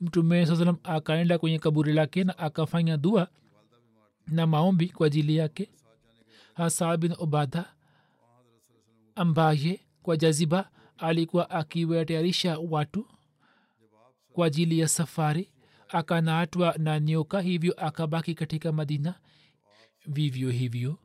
Mtume 0.00 0.46
saa 0.46 0.56
salam 0.56 0.76
akaenda 0.84 1.38
kwenye 1.38 1.58
kaburi 1.58 1.92
lake 1.92 2.24
na 2.24 2.38
akafanya 2.38 2.96
dua 2.96 3.28
na 4.26 4.46
maombi 4.46 4.88
kwa 4.88 5.06
ajili 5.06 5.36
yake. 5.36 5.68
Hasa 6.54 6.96
bin 6.96 7.14
ubada 7.18 7.64
ambaye 9.14 9.80
kwa 10.02 10.16
jaziba 10.16 10.70
alikuwa 10.98 11.50
akiwatayarisha 11.50 12.58
watu 12.58 13.06
kwa 14.32 14.46
ajili 14.46 14.78
ya 14.78 14.88
safari 14.88 15.50
akanaatwa 15.92 16.74
na 16.78 17.00
nyoka 17.00 17.40
hivyo 17.40 17.74
akabaki 17.86 18.34
katika 18.34 18.72
madina. 18.72 19.14
Vivyo 20.06 20.50
hivyo 20.50 20.98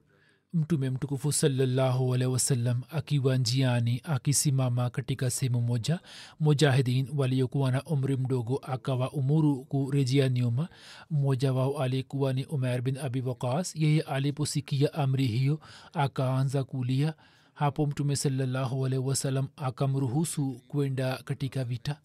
mtume 0.54 0.90
mtukufu 0.90 1.32
salllahualhi 1.32 2.26
wasallam 2.26 2.82
akiwa 2.90 3.38
njiani 3.38 4.02
akisimama 4.04 4.90
katika 4.90 5.30
sehemu 5.30 5.62
moja. 5.62 6.00
Mujahidin 6.40 7.08
waliokuwa 7.18 7.72
na 7.72 7.84
umri 7.84 8.18
mdogo 8.18 8.58
akawa 8.58 9.12
umuru 9.12 9.66
kurejea 9.66 10.30
nyuma. 10.30 10.70
Mmoja 11.10 11.54
wao 11.54 11.80
alikuwa 11.82 12.34
ni 12.34 12.46
umer 12.46 12.82
bin 12.82 12.98
abi 12.98 13.22
waqas. 13.22 13.76
Yeye 13.76 14.02
aliposikia 14.02 14.94
amri 14.94 15.28
hiyo 15.28 15.60
akaanza 15.94 16.64
kulia. 16.64 17.14
Hapo 17.54 17.86
mtume 17.86 18.16
salllahualhi 18.16 18.98
wasallam 18.98 19.48
akamruhusu 19.56 20.62
kwenda 20.68 21.18
katika 21.18 21.64
vita 21.64 22.00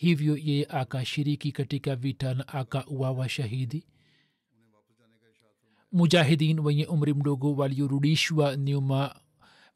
hivyo 0.00 0.36
yeye 0.36 0.66
akashiriki 0.68 1.52
katika 1.52 1.96
vita 1.96 2.34
na 2.34 2.48
akauawa 2.48 3.28
shahidi. 3.28 3.86
Mujahidin 5.92 6.60
wenye 6.60 6.86
umri 6.86 7.14
mdogo 7.14 7.54
waliorudishwa 7.56 8.56
nyuma 8.56 9.20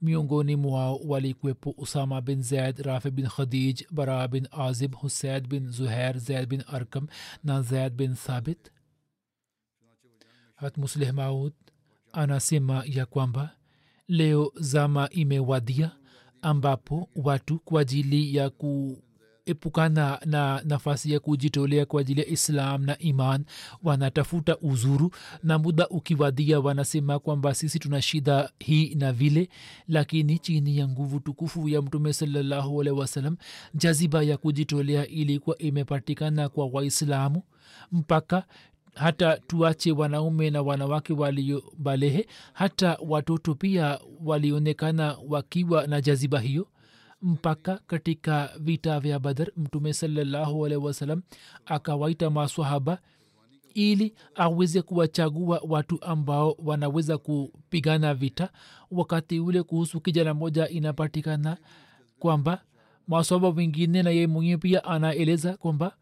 miongoni 0.01 0.57
mwao 0.57 0.97
walikuwepo 0.97 1.71
usama 1.79 2.21
bin 2.21 2.43
zaid 2.43 2.79
rafi 2.79 3.11
bin 3.11 3.27
khadij 3.29 3.83
bara 3.91 4.29
bin 4.29 4.49
azib 4.51 4.95
husaid 4.95 5.49
bin 5.49 5.71
zuhair 5.71 6.19
zaid 6.19 6.49
bin 6.49 6.63
arkam 6.67 7.07
na 7.45 7.63
zaid 7.63 7.93
bin 7.93 8.15
thabit. 8.15 8.71
Hat 10.55 10.77
musleh 10.79 11.13
maud 11.15 11.53
anasema 12.13 12.83
ya 12.87 13.07
kwamba 13.07 13.57
leo 14.09 14.53
zama 14.57 15.11
imewadia 15.11 15.97
ambapo 16.43 17.09
watu 17.17 17.59
kwa 17.59 17.81
ajili 17.81 18.37
ya 18.37 18.51
ku 18.51 19.03
epukana 19.47 20.21
na 20.27 20.63
nafasi 20.65 21.13
ya 21.13 21.21
kujitolea 21.21 21.87
kwa 21.87 22.01
ajili 22.01 22.21
ya 22.21 22.27
islam 22.27 22.85
na 22.85 22.99
iman 22.99 23.45
wanatafuta 23.83 24.59
uzuru 24.59 25.11
na 25.43 25.59
muda 25.59 25.89
ukiwadia 25.89 26.61
wanasema 26.61 27.19
kwamba 27.19 27.55
sisi 27.55 27.79
tuna 27.79 28.03
shida 28.03 28.51
hii 28.59 28.95
na 28.95 29.13
vile 29.13 29.49
lakini 29.89 30.39
chini 30.39 30.79
ya 30.79 30.89
nguvu 30.89 31.21
tukufu 31.21 31.69
ya 31.69 31.83
mtume 31.83 32.13
salallahu 32.13 32.77
wasalam 32.77 33.37
jaziba 33.75 34.23
ya 34.23 34.37
kujitolea 34.37 35.07
ilikuwa 35.07 35.59
imepatikana 35.59 36.49
kwa 36.49 36.67
waislamu 36.67 37.43
mpaka 37.93 38.45
hata 38.95 39.37
tuache 39.39 39.93
wanaume 39.93 40.51
na 40.51 40.63
wanawake 40.63 41.13
waliobalehe 41.13 42.27
hata 42.53 42.99
watoto 43.09 43.55
pia 43.55 43.99
walionekana 44.25 45.17
wakiwa 45.29 45.87
na 45.87 46.01
jaziba 46.01 46.41
hiyo 46.41 46.69
mpaka 47.25 47.81
katika 47.87 48.51
vita 48.61 49.01
vya 49.01 49.19
badar 49.19 49.49
mtume 49.57 49.93
salallahu 49.93 50.69
akawaita 51.67 52.31
maswahaba 52.31 52.99
ili 53.75 54.15
aweze 54.35 54.83
kuwachagua 54.83 55.61
watu 55.69 55.99
ambao 56.05 56.57
wanaweza 56.59 57.19
kupigana 57.19 58.15
vita. 58.15 58.49
Wakati 58.91 59.41
ule 59.41 59.63
kuhusu 59.63 60.01
kijana 60.01 60.35
moja 60.35 60.69
inapatikana 60.69 61.57
kwamba 62.19 62.63
maswaba 63.09 63.49
wengine 63.49 64.03
na 64.03 64.11
yeye 64.11 64.27
mwenyewe 64.27 64.57
pia 64.59 64.85
anaeleza 64.85 65.57
kwamba 65.57 65.97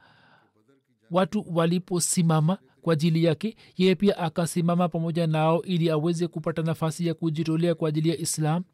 watu 1.10 1.44
waliposimama 1.50 2.58
kwa 2.82 2.92
ajili 2.92 3.24
yake 3.24 3.56
yeye 3.76 3.94
pia 3.94 4.18
akasimama 4.18 4.88
pamoja 4.88 5.26
nao 5.26 5.62
ili 5.62 5.90
aweze 5.90 6.28
kupata 6.28 6.62
nafasi 6.62 7.06
ya 7.06 7.14
kujitolea 7.14 7.74
kwa 7.74 7.88
ajili 7.88 8.08
ya 8.08 8.18
islam. 8.18 8.64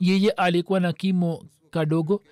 Yeye 0.00 0.30
alikuwa 0.30 0.80
na 0.80 0.92
kimo 0.92 1.44
kadogo. 1.70 2.22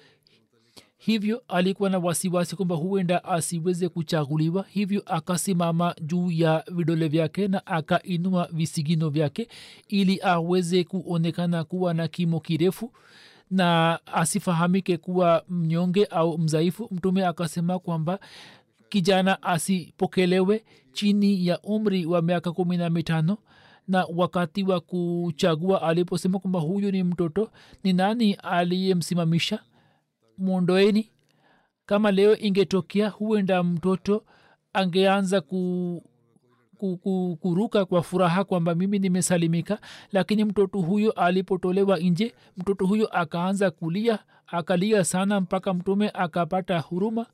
Hivyo 0.99 1.43
alikuwa 1.49 1.91
na 1.91 1.99
wasiwasi 1.99 2.57
kwamba 2.57 2.75
huenda 2.75 3.25
asiweze 3.25 3.89
kuchaguliwa. 3.89 4.65
Hivyo 4.69 5.03
akasimama 5.07 5.95
juu 6.03 6.31
ya 6.31 6.65
vidole 6.73 7.09
vyake 7.09 7.49
na 7.49 7.67
akainua 7.67 8.49
visigino 8.53 9.11
vyake 9.11 9.49
ili 9.89 10.21
aweze 10.23 10.85
kuonekana 10.85 11.65
kuwa 11.65 11.95
na 11.95 12.09
kimo 12.09 12.41
kirefu 12.41 12.93
na 13.51 13.99
asifahamike 14.07 14.97
kuwa 14.97 15.45
mnyonge 15.49 16.05
au 16.05 16.39
mzaifu 16.39 16.89
mtume 16.91 17.27
akasema 17.27 17.79
kwamba 17.79 18.19
kijana 18.89 19.43
asipokelewe 19.43 20.65
chini 20.93 21.47
ya 21.47 21.61
umri 21.61 22.07
wa 22.07 22.23
miaka 22.23 22.53
kumi 22.53 22.77
na 22.77 22.91
mitano 22.91 23.39
na 23.89 24.07
wakati 24.17 24.63
wa 24.63 24.81
kuchagua 24.81 25.83
aliposema 25.83 26.39
kwamba 26.39 26.61
huyu 26.61 26.91
ni 26.93 27.03
mtoto 27.03 27.51
ni 27.85 27.93
nani 27.93 28.35
aliyemsimamisha? 28.35 29.59
Mwondoeni. 30.39 31.11
Kama 31.87 32.11
leo 32.11 32.37
ingetokea 32.37 33.09
huenda 33.09 33.63
mtoto 33.63 34.25
angeanza 34.73 35.41
ku, 35.41 36.03
ku, 36.79 36.97
ku, 36.97 37.39
kuruka 37.41 37.85
kwa 37.85 38.03
furaha 38.03 38.45
kwamba 38.45 38.75
mimi 38.75 38.99
nimesalimika 38.99 39.79
lakini 40.13 40.45
mtoto 40.45 40.79
huyo 40.81 41.11
alipotolewa 41.13 41.99
nje 41.99 42.35
mtoto 42.57 42.87
huyo 42.87 43.07
akaanza 43.07 43.71
kulia 43.71 44.19
akalia 44.47 45.05
sana 45.05 45.41
mpaka 45.41 45.75
mtume 45.75 46.11
akapata 46.15 46.79
huruma 46.79 47.27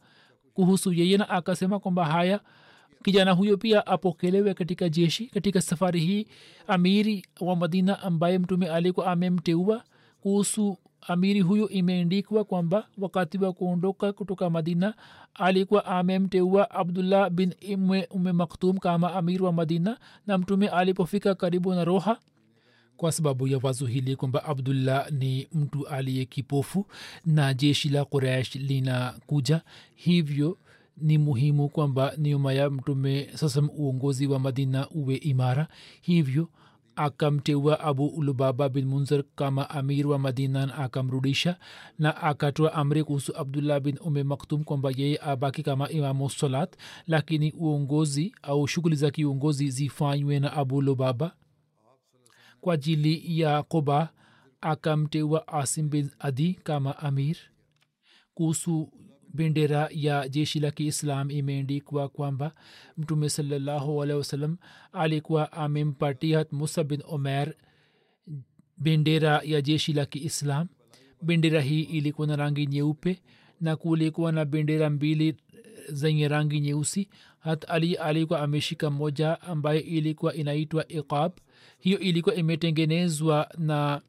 kuhusu 0.54 0.92
yeye 0.92 1.16
na 1.16 1.28
akasema 1.28 1.78
kwamba 1.78 2.04
haya 2.04 2.40
kijana 3.04 3.32
huyo 3.32 3.56
pia 3.56 3.86
apokelewe 3.86 4.54
katika 4.54 4.88
jeshi 4.88 5.26
katika 5.26 5.60
safari 5.60 6.00
hii. 6.00 6.26
Amiri 6.66 7.24
wa 7.40 7.56
madina 7.56 8.02
ambaye 8.02 8.38
mtume 8.38 8.68
alikuwa 8.68 9.06
amemteua 9.12 9.84
kuhusu 10.20 10.76
amiri 11.08 11.40
huyo 11.40 11.68
imeendikwa 11.68 12.44
kwamba 12.44 12.88
wakati 12.98 13.38
wa 13.38 13.52
kuondoka 13.52 14.12
kutoka 14.12 14.50
madina 14.50 14.94
alikuwa 15.34 15.84
amemteua 15.86 16.70
abdullah 16.70 17.30
bin 17.30 17.54
ume, 17.74 18.06
ume 18.10 18.32
maktum 18.32 18.78
kama 18.78 19.14
amir 19.14 19.42
wa 19.42 19.52
madina 19.52 19.98
na 20.26 20.38
mtume 20.38 20.68
alipofika 20.68 21.34
karibu 21.34 21.74
na 21.74 21.84
roha 21.84 22.18
kwa 22.96 23.12
sababu 23.12 23.48
ya 23.48 23.58
wazo 23.62 23.86
hili 23.86 24.16
kwamba 24.16 24.44
abdullah 24.44 25.10
ni 25.10 25.48
mtu 25.52 25.86
aliye 25.88 26.24
kipofu 26.24 26.86
na 27.26 27.54
jeshi 27.54 27.88
la 27.88 28.04
quraish 28.04 28.54
linakuja 28.54 29.60
hivyo 29.94 30.58
ni 30.96 31.18
muhimu 31.18 31.68
kwamba 31.68 32.12
nyuma 32.18 32.52
ya 32.52 32.70
mtume 32.70 33.28
sasa 33.34 33.62
uongozi 33.62 34.26
wa 34.26 34.38
madina 34.38 34.88
uwe 34.90 35.14
imara. 35.16 35.68
Hivyo 36.00 36.48
akamteua 36.96 37.80
abu 37.80 38.06
ulubaba 38.06 38.68
bin 38.68 38.84
munzir 38.86 39.24
kama 39.36 39.70
amir 39.70 40.06
wa 40.06 40.18
madina 40.18 40.66
na 40.66 40.74
akamrudisha 40.74 41.56
na 41.98 42.16
akatoa 42.16 42.72
amri 42.74 43.04
kuhusu 43.04 43.36
abdullah 43.36 43.80
bin 43.80 43.98
ume 44.04 44.22
maktum 44.22 44.64
kwamba 44.64 44.90
yeye 44.96 45.18
abaki 45.22 45.62
kama 45.62 45.88
imamu 45.90 46.30
salat 46.30 46.76
lakini 47.06 47.52
uongozi 47.52 48.34
au 48.42 48.68
shughuli 48.68 48.96
za 48.96 49.10
kiuongozi 49.10 49.70
zifanywe 49.70 50.40
na 50.40 50.52
abu 50.52 50.82
lubaba. 50.82 51.36
Kwa 52.60 52.74
ajili 52.74 53.40
ya 53.40 53.62
quba 53.62 54.08
akamteua 54.60 55.48
asim 55.48 55.88
bin 55.90 56.10
adi 56.18 56.54
kama 56.54 56.98
amir. 56.98 57.36
Kuhusu 58.34 58.92
bendera 59.34 59.88
ya 59.92 60.28
jeshi 60.28 60.60
la 60.60 60.70
kiislam 60.70 61.30
imeendikwa 61.30 62.08
kwamba 62.08 62.54
mtume 62.96 63.28
salallahu 63.28 63.96
wasalam 63.98 64.56
alikuwa 64.92 65.52
amempatia 65.52 66.46
musa 66.52 66.84
bin 66.84 67.02
omer 67.06 67.54
bendera 68.78 69.40
ya 69.44 69.60
jeshi 69.62 69.92
la 69.92 70.06
kiislam. 70.06 70.68
Bendera 71.22 71.60
hii 71.60 71.82
ilikuwa 71.82 72.26
na 72.26 72.36
rangi 72.36 72.66
nyeupe 72.66 73.22
na 73.60 73.76
kulikuwa 73.76 74.32
na 74.32 74.44
bendera 74.44 74.90
mbili 74.90 75.36
zenye 75.88 76.28
rangi 76.28 76.60
nyeusi. 76.60 77.08
Hat 77.38 77.64
ali 77.70 77.94
alikuwa 77.94 78.40
ameshika 78.40 78.90
moja 78.90 79.40
ambayo 79.40 79.80
ilikuwa 79.82 80.34
inaitwa 80.34 80.88
iqab. 80.88 81.32
Hiyo 81.78 81.98
ilikuwa 81.98 82.34
imetengenezwa 82.34 83.48
na 83.58 84.00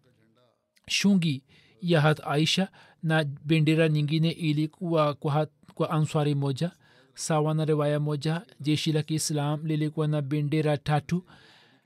shungi 0.87 1.43
ya 1.85 2.01
hat 2.01 2.19
aisha 2.27 2.67
na 3.03 3.23
bendera 3.23 3.89
nyingine 3.89 4.31
ilikuwa 4.31 5.13
kwa, 5.13 5.31
hat, 5.31 5.49
kwa 5.73 5.89
answari 5.89 6.35
moja 6.35 6.71
sawa 7.13 7.53
na 7.53 7.65
riwaya 7.65 7.99
moja 7.99 8.41
jeshi 8.59 8.91
la 8.91 9.03
kiislam 9.03 9.65
lilikuwa 9.65 10.07
na 10.07 10.21
bendera 10.21 10.77
tatu. 10.77 11.23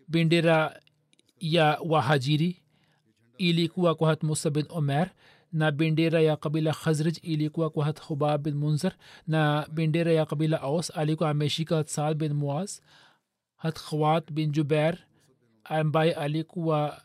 Bendera 0.07 0.79
ya 1.39 1.79
wahajiri 1.85 2.61
ilikuwa 3.37 3.95
kwa 3.95 4.09
hat 4.09 4.23
musa 4.23 4.49
bin 4.49 4.65
omer 4.69 5.09
na 5.53 5.71
bendera 5.71 6.21
ya 6.21 6.35
kabila 6.37 6.73
khazraj 6.73 7.17
ilikuwa 7.21 7.69
kwa 7.69 7.85
hat 7.85 8.01
hubab 8.01 8.41
bin 8.43 8.55
munzar 8.55 8.93
na 9.27 9.67
bendera 9.73 10.11
ya 10.11 10.25
kabila 10.25 10.61
aus 10.61 10.97
alikuwa 10.97 11.29
ameshika 11.29 11.83
saad 11.83 12.17
bin 12.17 12.33
muaz 12.33 12.79
hat 13.57 13.79
khawat 13.79 14.31
bin 14.31 14.51
jubair 14.51 14.97
ambaye 15.63 16.13
alikuwa 16.13 17.01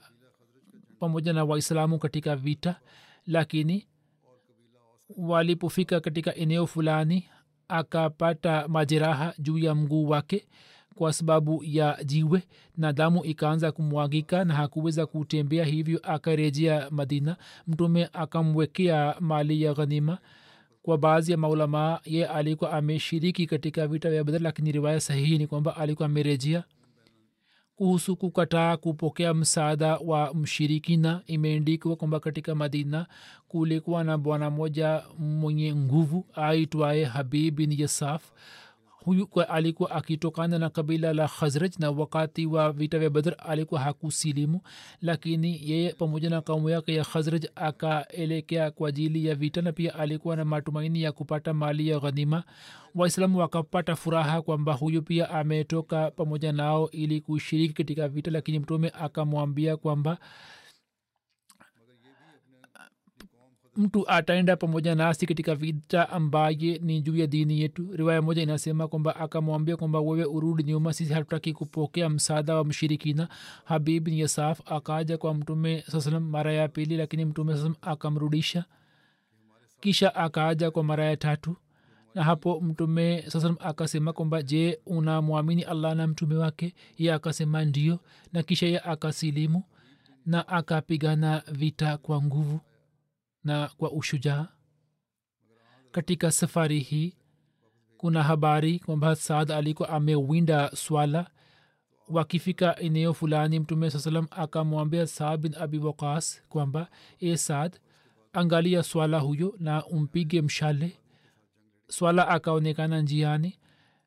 pamoja 1.05 1.33
na 1.33 1.45
waislamu 1.45 1.99
katika 1.99 2.37
vita 2.37 2.81
lakini 3.27 3.87
walipofika 5.17 6.01
katika 6.01 6.35
eneo 6.35 6.67
fulani 6.67 7.25
akapata 7.69 8.69
majeraha 8.69 9.35
juu 9.39 9.59
ya 9.59 9.75
mguu 9.75 10.09
wake 10.09 10.47
kwa 10.95 11.13
sababu 11.13 11.65
ya 11.65 11.99
jiwe 12.05 12.43
na 12.77 12.93
damu 12.93 13.25
ikaanza 13.25 13.73
kumwagika 13.73 14.45
na 14.45 14.55
hakuweza 14.55 15.07
kutembea 15.07 15.65
hivyo 15.65 16.01
akarejea 16.03 16.89
madina. 16.91 17.37
Mtume 17.67 18.09
akamwekea 18.13 19.17
mali 19.21 19.63
ya 19.63 19.75
ghanima 19.75 20.19
kwa 20.83 20.99
baadhi 20.99 21.33
ya 21.33 21.39
maulamaa. 21.39 22.01
Ye 22.05 22.27
alikuwa 22.27 22.73
ameshiriki 22.73 23.47
katika 23.47 23.87
vita 23.87 24.11
vya 24.11 24.25
badar 24.25 24.41
lakini 24.43 24.73
riwaya 24.73 25.01
sahihi 25.01 25.39
ni 25.39 25.47
kwamba 25.47 25.77
alikuwa 25.77 26.07
amerejea 26.07 26.65
kuhusu 27.77 28.17
kukataa 28.17 28.77
kupokea 28.77 29.35
msaada 29.35 29.97
wa 29.97 30.35
mshirikina 30.35 31.23
imeendikwa 31.27 31.97
kwamba 31.97 32.21
katika 32.21 32.55
madina 32.55 33.07
kulikuwa 33.49 34.05
na 34.05 34.19
bwana 34.19 34.51
moja 34.51 35.03
mwenye 35.19 35.75
nguvu 35.75 36.27
aitwaye 36.35 37.05
habib 37.05 37.55
bin 37.55 37.81
yasaf 37.81 38.23
huyu 39.05 39.29
alikuwa 39.49 39.91
akitokana 39.91 40.59
na 40.59 40.71
kabila 40.71 41.13
la 41.13 41.29
khazraj 41.29 41.73
na 41.79 41.91
wakati 41.91 42.47
wa 42.47 42.73
vita 42.73 42.99
vya 42.99 43.11
badr 43.11 43.35
alikuwa 43.39 43.81
hakusilimu 43.81 44.61
lakini 45.03 45.61
yeye 45.71 45.93
pamoja 45.93 46.31
na 46.31 46.41
kaumu 46.41 46.71
yake 46.71 46.95
ya 46.95 47.05
khazraj 47.05 47.45
akaelekea 47.55 48.71
kwa 48.71 48.89
ajili 48.89 49.27
ya 49.27 49.35
vita 49.35 49.63
na 49.63 49.73
pia 49.73 49.95
alikuwa 49.95 50.37
na 50.37 50.45
matumaini 50.45 51.03
ya 51.03 51.13
kupata 51.13 51.55
mali 51.55 51.89
ya 51.89 51.99
ghanima. 52.01 52.45
Waislamu 52.95 53.39
wakapata 53.39 53.97
furaha 53.97 54.43
kwamba 54.43 54.73
huyu 54.73 55.03
pia 55.03 55.31
ametoka 55.31 56.11
pamoja 56.11 56.53
nao 56.53 56.91
ili 56.91 57.21
kushiriki 57.21 57.75
katika 57.75 58.09
vita 58.09 58.31
lakini 58.31 58.59
mtume 58.59 58.93
akamwambia 59.01 59.77
kwamba 59.77 60.19
mtu 63.77 64.09
ataenda 64.11 64.57
pamoja 64.57 64.95
nasi 64.95 65.27
katika 65.27 65.55
vita 65.55 66.09
ambaye 66.11 66.79
ni 66.83 67.01
juu 67.03 67.17
ya 67.17 67.27
dini 67.27 67.61
yetu. 67.61 67.89
Riwaya 67.93 68.23
moja 68.23 68.43
inasema 68.43 68.89
kwamba 68.89 69.17
akamwambia 69.17 69.77
kwamba 69.77 70.01
wewe 70.01 70.25
urudi 70.25 70.63
nyuma 70.63 70.93
sisi 70.93 71.13
hatutaki 71.13 71.53
kupokea 71.53 72.09
msaada 72.09 72.55
wa 72.57 72.65
mshirikina. 72.65 73.29
Habib 73.65 74.05
bin 74.05 74.15
yasaf 74.15 74.61
akaja 74.73 75.19
kwa 75.19 75.35
mtume 75.35 75.85
sasalam 75.91 76.23
mara 76.31 76.53
ya 76.53 76.69
pili 76.69 76.97
lakini 76.97 77.25
mtume 77.25 77.53
sasalam 77.53 77.75
akamrudisha. 77.83 78.65
Kisha 79.81 80.15
akaaja 80.15 80.71
kwa 80.71 80.85
mara 80.85 81.05
ya 81.05 81.17
tatu 81.17 81.57
na 82.15 82.23
hapo 82.25 82.61
mtume 82.61 83.23
sasalam 83.29 83.57
akasema 83.61 84.13
kwamba 84.13 84.43
je 84.43 84.81
unamwamini 84.87 85.63
allah 85.63 85.97
na 85.97 86.07
mtume 86.07 86.35
wake? 86.35 86.75
Ye 86.99 87.13
akasema 87.13 87.65
ndio. 87.65 87.99
Na 88.33 88.43
kisha 88.43 88.67
ye 88.67 88.79
akasilimu 88.81 89.63
na 90.27 90.49
akapigana 90.49 91.43
vita 91.53 91.97
kwa 91.97 92.23
nguvu 92.23 92.61
na 93.45 93.69
kwa 93.69 93.93
ushujaa. 93.93 94.49
Katika 95.93 96.31
safari 96.31 96.79
hii 96.81 97.17
kuna 97.97 98.23
habari 98.23 98.79
kwamba 98.79 99.17
saad 99.17 99.53
alikuwa 99.53 99.89
amewinda 99.89 100.71
swala. 100.71 101.31
Wakifika 102.09 102.79
eneo 102.81 103.15
fulani 103.15 103.61
mtume 103.61 103.91
saa 103.91 103.99
salam 103.99 104.27
akamwambia 104.31 105.07
saad 105.07 105.41
bin 105.41 105.55
abi 105.55 105.79
waqas 105.79 106.43
kwamba 106.49 106.91
e 107.21 107.37
saad 107.37 107.79
angalia 108.33 108.83
swala 108.83 109.19
huyo 109.19 109.55
na 109.59 109.87
umpige 109.87 110.43
mshale. 110.43 110.99
Swala 111.89 112.29
akaonekana 112.29 113.01
njiani. 113.03 113.59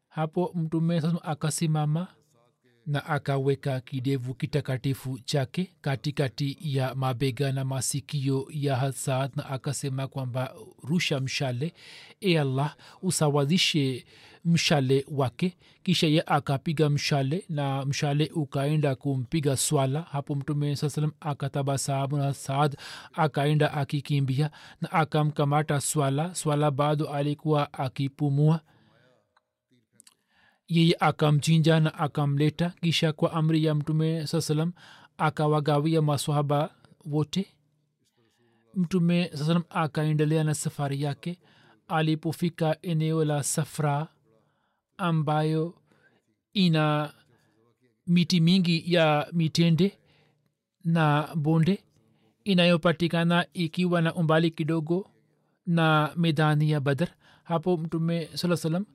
Hapo 0.08 0.52
mtume 0.56 1.02
saa 1.02 1.14
akasimama 1.22 2.08
na 2.88 3.06
akaweka 3.06 3.82
kidevu 3.82 4.34
kitakatifu 4.34 5.20
chake 5.20 5.72
katikati 5.82 6.58
ya 6.62 6.96
mabega 6.96 7.52
na 7.52 7.66
masikio 7.66 8.48
ya 8.52 8.76
hasad 8.76 9.32
na 9.36 9.46
akasema 9.50 10.08
kwamba 10.08 10.54
rusha 10.84 11.20
mshale 11.20 11.74
e 12.22 12.38
allah 12.40 12.76
usawazishe 13.02 14.06
mshale 14.46 15.06
wake. 15.12 15.58
Kisha 15.84 16.08
ye 16.08 16.24
akapiga 16.26 16.90
mshale 16.90 17.46
na 17.50 17.86
mshale 17.86 18.32
ukaenda 18.36 18.96
kumpiga 18.96 19.58
swala. 19.58 20.02
Hapo 20.02 20.36
mtume 20.36 20.76
saa 20.76 20.90
salam 20.90 21.12
akatabasamu 21.20 22.18
na 22.18 22.34
saad 22.34 22.78
akaenda 23.14 23.74
akikimbia 23.74 24.52
na 24.82 24.92
akamkamata 24.92 25.82
swala. 25.82 26.36
Swala 26.36 26.72
bado 26.72 27.10
alikuwa 27.10 27.74
akipumua 27.74 28.60
yeye 30.68 30.96
akamchinja 31.00 31.80
na 31.80 31.94
akamleta 31.94 32.70
kisha 32.82 33.14
kwa 33.14 33.34
amri 33.34 33.64
ya 33.66 33.76
mtume 33.76 34.28
saa 34.28 34.42
salam 34.42 34.72
akawagawia 35.18 36.02
maswahaba 36.02 36.76
wote. 37.06 37.48
Mtume 38.76 39.30
saa 39.34 39.46
salam 39.46 39.64
akaendelea 39.70 40.44
na 40.44 40.56
safari 40.56 41.02
yake. 41.02 41.40
Alipofika 41.88 42.78
eneo 42.82 43.26
la 43.26 43.44
safra 43.44 44.08
ambayo 44.98 45.76
ina 46.54 47.14
miti 48.08 48.40
mingi 48.40 48.94
ya 48.94 49.28
mitende 49.34 49.98
na 50.84 51.30
bonde 51.36 51.84
inayopatikana 52.44 53.46
ikiwa 53.54 54.02
na 54.02 54.14
umbali 54.16 54.52
kidogo 54.52 55.10
na 55.66 56.14
medani 56.16 56.72
ya 56.72 56.80
badar 56.80 57.10
hapo 57.44 57.78
mtume 57.78 58.30
saa 58.34 58.56
salam 58.58 58.86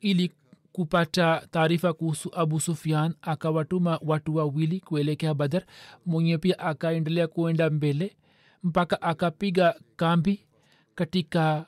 ili 0.00 0.32
kupata 0.72 1.46
taarifa 1.50 1.92
kuhusu 1.92 2.30
abu 2.34 2.60
sufian 2.60 3.14
akawatuma 3.22 3.98
watu 4.02 4.34
wawili 4.36 4.80
kuelekea 4.80 5.34
badar 5.34 5.62
mwenye 6.06 6.38
pia 6.38 6.58
akaendelea 6.58 7.26
kuenda 7.28 7.70
mbele 7.70 8.16
mpaka 8.62 9.02
akapiga 9.02 9.74
kambi 9.96 10.46
katika 10.94 11.66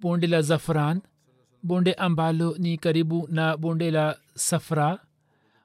bonde 0.00 0.26
la 0.26 0.42
zafran 0.42 1.00
bonde 1.62 1.92
ambalo 1.92 2.56
ni 2.58 2.78
karibu 2.78 3.28
na 3.30 3.56
bonde 3.56 3.90
la 3.90 4.18
safra. 4.34 4.98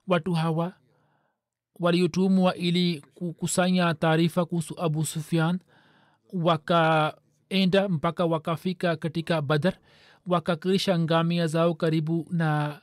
Watu 0.07 0.33
hawa 0.33 0.73
waliotumwa 1.79 2.55
ili 2.55 3.01
kukusanya 3.13 3.93
taarifa 3.93 4.45
kuhusu 4.45 4.81
abu 4.81 5.05
sufian 5.05 5.59
wakaenda 6.33 7.89
mpaka 7.89 8.25
wakafika 8.25 8.95
katika 8.95 9.41
badar 9.41 9.73
wakakirisha 10.29 10.99
ngamia 10.99 11.47
zao 11.47 11.73
karibu 11.73 12.27
na 12.31 12.79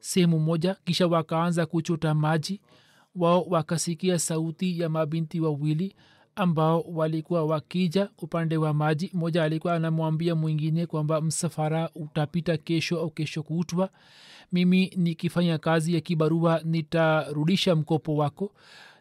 sehemu 0.00 0.38
moja 0.38 0.76
kisha 0.84 1.06
wakaanza 1.06 1.66
kuchota 1.66 2.14
maji. 2.14 2.60
Wao 3.16 3.42
wakasikia 3.42 4.18
sauti 4.18 4.80
ya 4.80 4.88
mabinti 4.88 5.40
wawili 5.40 5.94
ambao 6.36 6.80
walikuwa 6.80 7.44
wakija 7.44 8.08
upande 8.18 8.56
wa 8.56 8.74
maji. 8.74 9.10
Mmoja 9.14 9.42
alikuwa 9.44 9.74
anamwambia 9.74 10.34
mwingine 10.34 10.86
kwamba 10.86 11.20
msafara 11.20 11.90
utapita 11.94 12.56
kesho 12.56 13.00
au 13.00 13.10
kesho 13.10 13.42
kutwa. 13.42 13.90
Mimi 14.52 14.92
nikifanya 14.96 15.58
kazi 15.58 15.94
ya 15.94 16.00
kibarua 16.00 16.60
nitarudisha 16.64 17.76
mkopo 17.76 18.16
wako. 18.16 18.52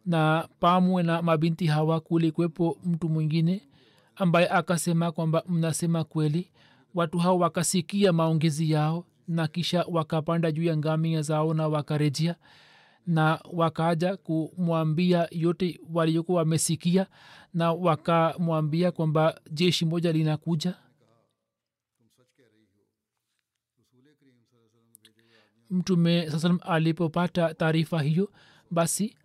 Na 0.06 0.48
pamwe 0.60 1.04
na 1.04 1.22
mabinti 1.22 1.66
hawa 1.68 2.00
kulikwepo 2.00 2.78
mtu 2.86 3.10
mwingine 3.10 3.62
ambaye 4.16 4.50
akasema 4.50 5.12
kwamba 5.12 5.44
mnasema 5.50 6.04
kweli 6.04 6.52
watu 6.94 7.18
hao 7.18 7.40
wakasikia 7.40 8.14
maongezi 8.14 8.72
yao 8.72 9.06
na 9.28 9.48
kisha 9.48 9.86
wakapanda 9.90 10.52
juu 10.52 10.64
ya 10.64 10.78
ngamia 10.78 11.22
zao 11.22 11.54
na 11.54 11.68
wakarejea 11.68 12.36
na 13.08 13.40
wakaja 13.54 14.18
kumwambia 14.18 15.28
yote 15.32 15.80
waliokuwa 15.94 16.38
wamesikia 16.40 17.08
na 17.54 17.74
wakamwambia 17.74 18.92
kwamba 18.92 19.42
jeshi 19.52 19.86
moja 19.86 20.12
linakuja. 20.12 20.74
Mtume 25.70 26.32
saa 26.32 26.40
salam 26.40 26.60
alipopata 26.62 27.54
taarifa 27.54 28.02
hiyo 28.02 28.32
basi 28.72 29.16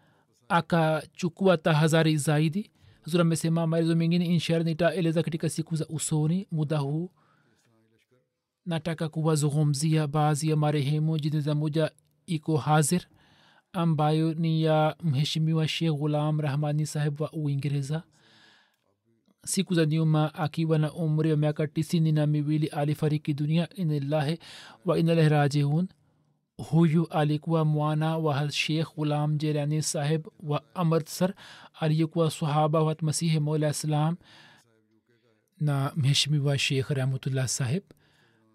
akachukua 0.49 1.57
tahadhari 1.57 2.17
zaidi. 2.17 2.71
Huzur 3.05 3.21
amesema 3.21 3.67
maelezo 3.67 3.97
mengine 3.97 4.27
inshallah 4.27 4.65
nitaeleza 4.65 5.23
katika 5.23 5.49
siku 5.49 5.77
za 5.77 5.87
usoni 5.89 6.47
muda 6.51 6.79
huu 6.79 7.11
nataka 8.67 9.09
kuwazungumzia 9.09 10.07
baadhi 10.07 10.51
ya 10.51 10.57
marehemu 10.57 11.19
jineza 11.19 11.55
moja 11.55 11.91
iko 12.27 12.57
hazir 12.57 13.03
ambayo 13.73 14.35
ni 14.35 14.63
ya 14.63 14.97
mheshimiwa 15.03 15.69
shekh 15.69 15.93
ghulam 15.95 16.41
rahmani 16.41 16.87
saheb 16.87 17.21
wa 17.21 17.33
uingereza. 17.33 18.03
Siku 19.47 19.75
za 19.75 19.87
nyuma 19.87 20.35
akiwa 20.35 20.79
na 20.79 20.93
umri 20.93 21.31
wa 21.31 21.37
miaka 21.37 21.67
tisini 21.67 22.13
na 22.13 22.27
miwili 22.27 22.67
alifariki 22.67 23.35
dunia 23.35 23.69
inillahi 23.75 24.39
wa 24.85 24.99
inalahi 24.99 25.29
rajiun. 25.29 25.89
Huyu 26.57 27.07
alikuwa 27.09 27.65
mwana 27.65 28.19
wa 28.19 28.51
shekh 28.53 28.95
ghulam 28.97 29.37
jerani 29.39 29.83
saheb 29.83 30.27
wa 30.43 30.63
amritsar 30.75 31.35
aliyekuwa 31.81 32.31
sahaba 32.31 32.83
wa 32.83 32.97
masihi 33.03 33.41
mola 33.41 33.69
islam 33.71 34.17
na 35.61 35.93
mheshimiwa 35.97 36.59
shekh 36.59 36.89
rahmatullah 36.91 37.49
saheb 37.49 37.83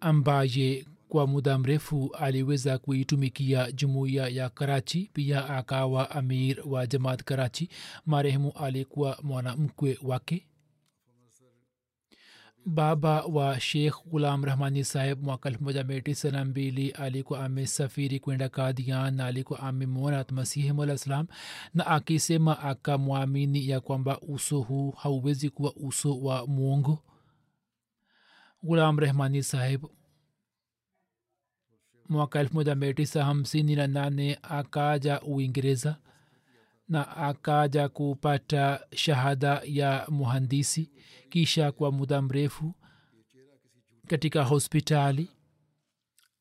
ambaye 0.02 0.86
kwa 1.10 1.28
muda 1.28 1.58
mrefu 1.58 2.16
aliweza 2.20 2.78
kuitumikia 2.78 3.72
jumuiya 3.72 4.28
ya 4.28 4.50
karachi 4.50 5.10
pia 5.14 5.50
akawa 5.50 6.12
amir 6.12 6.62
wa 6.66 6.88
jamaat 6.88 7.24
karachi. 7.24 7.70
Marehemu 8.06 8.52
alikuwa 8.52 9.18
mwanamkwe 9.24 9.97
wake. 10.04 10.45
Baba 12.66 13.24
wa 13.26 13.60
sheikh 13.60 13.95
gulam 14.06 14.43
rahmani 14.43 14.84
saheb 14.84 15.24
mwaka 15.24 15.50
elfu 15.50 15.64
moja 15.64 15.84
mia 15.84 16.02
tisa 16.02 16.32
na 16.32 16.45
mbili 16.45 16.89
alikuwa 16.91 17.45
amesafiri 17.45 18.20
kwenda 18.20 18.50
kadian 18.50 19.16
na 19.16 19.26
alikuwa 19.26 19.60
amemwona 19.60 20.26
masihi 20.32 20.72
mola 20.72 20.97
salam 20.97 21.28
na 21.74 21.88
akisema 21.88 22.60
akamwamini 22.60 23.70
ya 23.70 23.80
kwamba 23.80 24.20
uso 24.22 24.60
huu 24.62 24.91
hauwezi 24.91 25.50
kuwa 25.50 25.74
uso 25.76 26.20
wa 26.22 26.47
mwongo 26.47 27.04
gulam 28.64 28.99
رحمانی 28.99 29.41
صاحب 29.41 29.86
mwaka 32.10 32.39
elfu 32.39 32.53
moja 32.53 32.76
mia 32.76 32.93
tisa 32.93 33.26
hamsini 33.26 33.76
na 33.76 33.88
nane 33.88 34.39
akaja 34.41 35.22
uingereza 35.22 35.97
na 36.88 37.18
akaja 37.18 37.89
kupata 37.89 38.86
shahada 38.95 39.62
ya 39.66 40.05
muhandisi 40.10 40.91
kisha 41.30 41.72
kwa 41.72 41.91
muda 41.91 42.22
mrefu 42.22 42.74
katika 44.07 44.43
hospitali 44.43 45.30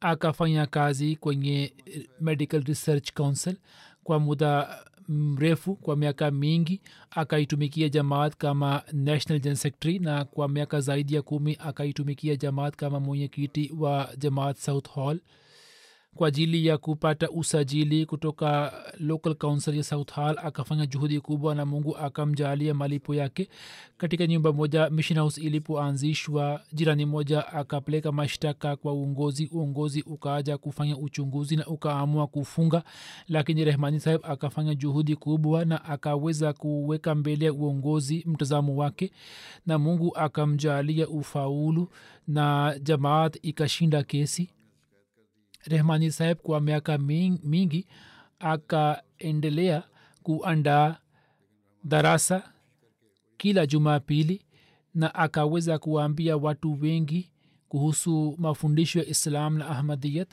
akafanya 0.01 0.66
kazi 0.66 1.16
kwenye 1.16 1.75
medical 2.21 2.62
research 2.64 3.12
council 3.12 3.57
kwa 4.05 4.19
muda 4.21 4.79
mrefu 5.09 5.75
kwa 5.75 5.97
miaka 5.97 6.31
mingi 6.31 6.81
akaitumikia 7.11 7.89
jamaat 7.89 8.37
kama 8.37 8.83
national 8.93 9.41
gen 9.43 9.55
secretary 9.55 9.99
na 9.99 10.25
kwa 10.25 10.49
miaka 10.49 10.81
zaidi 10.81 11.15
ya 11.15 11.23
kumi 11.23 11.57
akaitumikia 11.61 12.37
jamaat 12.37 12.77
kama 12.77 13.01
mwenyekiti 13.01 13.73
wa 13.79 14.11
jamaat 14.19 14.57
south 14.57 14.89
hall 14.95 15.21
kwa 16.15 16.29
ajili 16.29 16.67
ya 16.67 16.79
kupata 16.79 17.31
usajili 17.31 18.07
kutoka 18.07 18.73
local 19.01 19.35
council 19.35 19.77
ya 19.77 19.83
south 19.83 20.13
hall 20.13 20.37
akafanya 20.43 20.87
juhudi 20.87 21.21
kubwa 21.21 21.55
na 21.55 21.67
mungu 21.67 21.97
akamjalia 21.97 22.75
malipo 22.75 23.15
yake 23.15 23.49
katika 23.97 24.27
nyumba 24.27 24.53
moja 24.53 24.91
mission 24.91 25.19
house 25.19 25.41
ilipoanzishwa. 25.41 26.61
Jirani 26.73 27.07
moja 27.07 27.47
akapeleka 27.53 28.13
mashtaka 28.13 28.77
kwa 28.77 28.93
uongozi 28.93 29.49
uongozi 29.53 30.03
ukaaja 30.03 30.59
kufanya 30.59 30.97
uchunguzi 30.99 31.57
na 31.57 31.67
ukaamua 31.67 32.27
kufunga 32.27 32.83
lakini 33.29 33.65
rehmani 33.65 34.01
saheb 34.01 34.21
akafanya 34.25 34.75
juhudi 34.75 35.17
kubwa 35.17 35.65
na 35.65 35.85
akaweza 35.85 36.53
kuweka 36.53 37.15
mbele 37.15 37.45
ya 37.45 37.53
uongozi 37.53 38.25
mtazamo 38.27 38.77
wake 38.77 39.13
na 39.67 39.79
mungu 39.79 40.17
akamjalia 40.17 41.09
ufaulu 41.09 41.89
na 42.29 42.75
jamaat 42.83 43.39
ikashinda 43.43 44.03
kesi 44.03 44.51
rehmani 45.69 46.11
saheb 46.12 46.39
kwa 46.39 46.61
miaka 46.61 46.99
mingi 46.99 47.87
akaendelea 48.39 49.83
kuandaa 50.23 50.97
darasa 51.85 52.53
kila 53.37 53.66
jumapili 53.66 54.43
na 54.95 55.14
akaweza 55.14 55.79
kuwaambia 55.79 56.37
watu 56.37 56.79
wengi 56.81 57.31
kuhusu 57.69 58.35
mafundisho 58.39 58.99
ya 58.99 59.07
islam 59.07 59.59
na 59.59 59.69
ahmadiyat. 59.69 60.29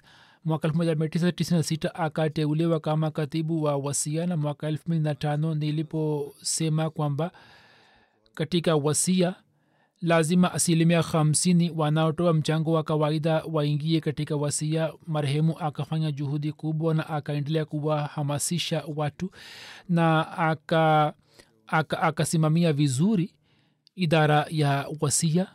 Mwaka 0.45 0.67
1996 0.67 1.91
akateuliwa 1.93 2.79
kama 2.79 3.11
katibu 3.11 3.63
wa 3.63 3.77
wasia 3.77 4.25
na 4.27 4.37
mwaka 4.37 4.71
25 4.71 5.55
niliposema 5.55 6.89
kwamba 6.89 7.31
katika 8.33 8.75
wasia 8.75 9.35
lazima 10.05 10.53
asilimia 10.53 11.01
hamsini 11.01 11.71
wanaotoa 11.75 12.33
mchango 12.33 12.71
wa 12.71 12.83
kawaida 12.83 13.43
waingie 13.51 13.99
katika 14.01 14.35
wasia. 14.35 14.93
Marehemu 15.07 15.59
akafanya 15.59 16.11
juhudi 16.11 16.51
kubwa 16.51 16.93
na 16.93 17.09
akaendelea 17.09 17.65
kuwahamasisha 17.65 18.83
watu 18.95 19.31
na 19.89 20.31
aka 20.37 21.13
akasimamia 21.67 22.69
aka 22.69 22.77
vizuri 22.77 23.33
idara 23.95 24.45
ya 24.49 24.87
wasia. 25.01 25.47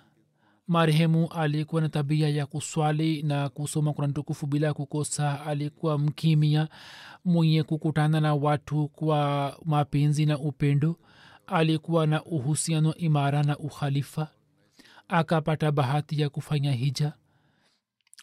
Marehemu 0.69 1.29
alikuwa 1.33 1.83
na 1.83 1.89
tabia 1.89 2.29
ya 2.29 2.47
kuswali 2.47 3.23
na 3.23 3.49
kusoma 3.49 3.93
kurani 3.93 4.13
tukufu 4.13 4.47
bila 4.47 4.75
kukosa. 4.75 5.47
Alikuwa 5.47 5.99
mkimia 5.99 6.69
mwenye 7.25 7.63
kukutana 7.63 8.21
na 8.21 8.35
watu 8.35 8.89
kwa 8.89 9.57
mapenzi 9.65 10.27
na 10.27 10.39
upendo. 10.39 10.97
Alikuwa 11.47 12.07
na 12.07 12.25
uhusiano 12.25 12.95
imara 12.95 13.43
na 13.43 13.59
ukhalifa 13.59 14.29
akapata 15.11 15.73
bahati 15.73 16.21
ya 16.21 16.29
kufanya 16.31 16.73
hija. 16.73 17.13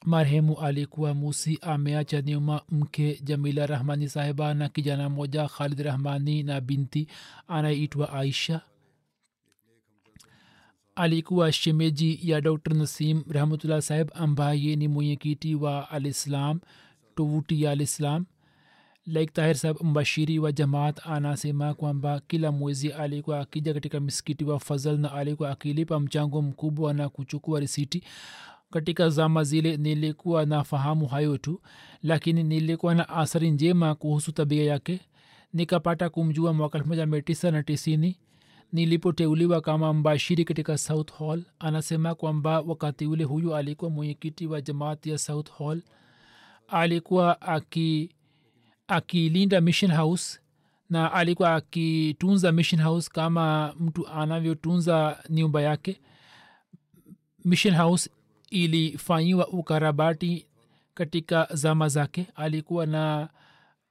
Marehemu 0.06 0.60
alikuwa 0.60 1.14
musi 1.14 1.60
ameacha 1.62 2.22
nyuma 2.22 2.62
mke 2.70 3.20
jamila 3.24 3.66
rahmani 3.66 4.10
sahiba 4.10 4.54
na 4.54 4.70
kijana 4.70 5.10
moja 5.10 5.48
khalid 5.48 5.80
rahmani 5.80 6.44
na 6.44 6.62
binti 6.62 7.08
anayeitwa 7.48 8.14
aisha. 8.14 8.62
Alikuwa 10.96 11.52
shemeji 11.52 12.20
ya 12.24 12.42
dr 12.42 12.74
nasim 12.74 13.24
rahmatullah 13.30 13.82
saheb 13.82 14.10
ambaye 14.14 14.76
ni 14.76 14.88
mwenyekiti 14.88 15.56
wa 15.56 15.90
alislam 15.90 16.60
tovuti 17.16 17.62
ya 17.64 17.72
alislam 17.72 18.26
laik 19.08 19.34
tahir 19.34 19.56
saheb 19.56 19.78
mbashiri 19.84 20.40
wa 20.40 20.52
jamaat 20.52 21.00
anasema 21.06 21.74
kwamba 21.74 22.22
kila 22.28 22.52
mwezi 22.52 22.92
alikuwa 22.92 23.40
akija 23.40 23.74
katika 23.74 24.00
misikiti 24.00 24.44
wa 24.46 24.60
fazal 24.60 24.98
na 25.00 25.12
alikuwa 25.12 25.50
akilipa 25.52 26.00
mchango 26.00 26.42
mkubwa 26.42 26.94
na 26.94 27.10
kuchukua 27.10 27.60
risiti. 27.60 28.04
Katika 28.72 29.10
zama 29.10 29.44
zile 29.44 29.78
nilikuwa 29.78 30.46
nafahamu 30.46 31.08
hayo 31.08 31.38
tu 31.38 31.62
lakini 32.04 32.44
nilikuwa 32.44 32.96
na 32.96 33.10
athari 33.10 33.52
njema 33.52 33.96
kuhusu 33.96 34.32
tabia 34.32 34.64
yake. 34.64 35.00
Nikapata 35.54 36.10
kumjua 36.10 36.54
mwaka 36.54 36.80
1990 36.80 38.16
nilipoteuliwa 38.74 39.62
kama 39.62 39.94
mbashiri 39.94 40.46
katika 40.46 40.78
south 40.78 41.12
hall 41.14 41.44
anasema 41.60 42.16
kwamba 42.16 42.62
wakati 42.62 43.06
ule 43.06 43.24
huyu 43.24 43.56
alikuwa 43.56 43.92
mwenyekiti 43.92 44.48
wa 44.48 44.62
jamaati 44.62 45.10
ya 45.10 45.18
south 45.18 45.52
hall. 45.58 45.82
Alikuwa 46.68 47.42
aki 47.42 48.10
akilinda 48.88 49.62
mission 49.62 49.92
house 49.92 50.40
na 50.90 51.14
alikuwa 51.14 51.56
akitunza 51.56 52.52
mission 52.52 52.82
house 52.82 53.10
kama 53.14 53.74
mtu 53.80 54.08
anavyotunza 54.08 55.18
nyumba 55.30 55.62
yake. 55.62 56.00
Mission 57.46 57.76
house 57.76 58.10
ilifanyiwa 58.50 59.48
ukarabati 59.48 60.46
katika 60.94 61.48
zama 61.54 61.90
zake. 61.90 62.28
Alikuwa 62.36 62.86
na 62.86 63.30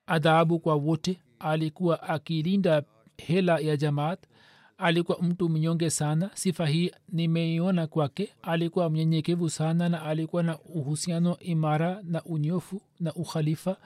adhabu 0.06 0.58
kwa 0.58 0.74
wote. 0.74 1.20
Alikuwa 1.38 2.02
akilinda 2.02 2.82
hela 3.18 3.58
ya 3.58 3.76
jamaat. 3.76 4.18
Alikuwa 4.78 5.18
mtu 5.22 5.48
mnyonge 5.48 5.90
sana. 5.90 6.30
Sifa 6.34 6.66
hii 6.66 6.90
nimeiona 7.08 7.86
kwake. 7.86 8.28
Alikuwa 8.42 8.90
mnyenyekevu 8.90 9.50
sana 9.50 9.88
na 9.88 10.02
alikuwa 10.02 10.42
na 10.42 10.58
uhusiano 10.58 11.38
imara 11.38 12.00
na 12.04 12.22
unyofu 12.24 12.82
na 13.00 13.14
ukhalifa 13.14 13.76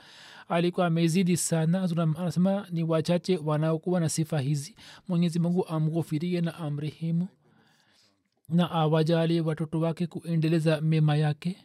alikuwa 0.51 0.86
amezidi 0.86 1.36
sana. 1.36 1.82
Anasema 2.16 2.66
ni 2.70 2.82
wachache 2.84 3.36
wanaokuwa 3.36 4.01
na 4.01 4.09
sifa 4.09 4.40
hizi. 4.40 4.76
Mwenyezi 5.09 5.38
mungu 5.38 5.66
amghofirie 5.68 6.40
na 6.40 6.55
amrehemu 6.55 7.28
na 8.48 8.70
awajali 8.70 9.40
watoto 9.40 9.80
wake 9.80 10.07
kuendeleza 10.07 10.80
mema 10.80 11.16
yake. 11.16 11.57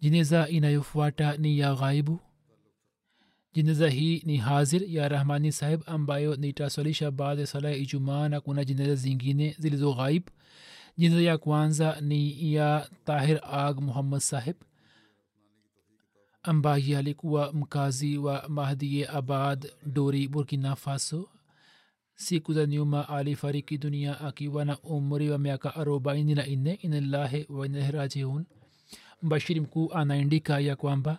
Jeneza 0.00 0.48
inayofuata 0.48 1.36
ni 1.36 1.58
ya 1.58 1.74
ghaibu. 1.74 2.20
Jeneza 3.52 3.88
hii 3.88 4.22
ni 4.26 4.36
hazir 4.36 4.82
ya 4.94 5.08
rahmani 5.08 5.52
sahib 5.52 5.80
ambayo 5.86 6.36
nitaswalisha 6.36 7.10
baada 7.10 7.40
ya 7.40 7.46
sala 7.46 7.70
ya 7.70 7.76
ijumaa 7.76 8.28
na 8.28 8.40
kuna 8.40 8.64
jeneza 8.64 8.94
zingine 8.94 9.56
zilizo 9.58 9.94
ghaib. 9.94 10.22
Jeneza 10.98 11.22
ya 11.22 11.38
kwanza 11.38 12.00
ni 12.00 12.54
ya 12.54 12.88
tahir 13.04 13.40
ag 13.52 13.80
muhammad 13.80 14.20
sahib 14.20 14.56
ambaye 16.52 16.98
alikuwa 16.98 17.52
mkazi 17.52 18.18
wa 18.18 18.48
mahdie 18.48 19.08
abad 19.08 19.72
dori 19.86 20.28
burkina 20.28 20.76
faso. 20.76 21.28
Siku 22.14 22.54
za 22.54 22.66
nyuma 22.66 23.08
alifariki 23.08 23.78
dunia 23.78 24.20
akiwa 24.20 24.64
na 24.64 24.78
umri 24.78 25.30
wa 25.30 25.38
miaka 25.38 25.74
arobaini 25.74 26.34
na 26.34 26.46
nne. 26.46 26.74
Inalahi 26.74 27.46
wanahrajiun 27.48 28.44
mbashiri 29.22 29.60
mkuu 29.60 29.92
anaandika 29.92 30.60
ya 30.60 30.76
kwamba 30.76 31.18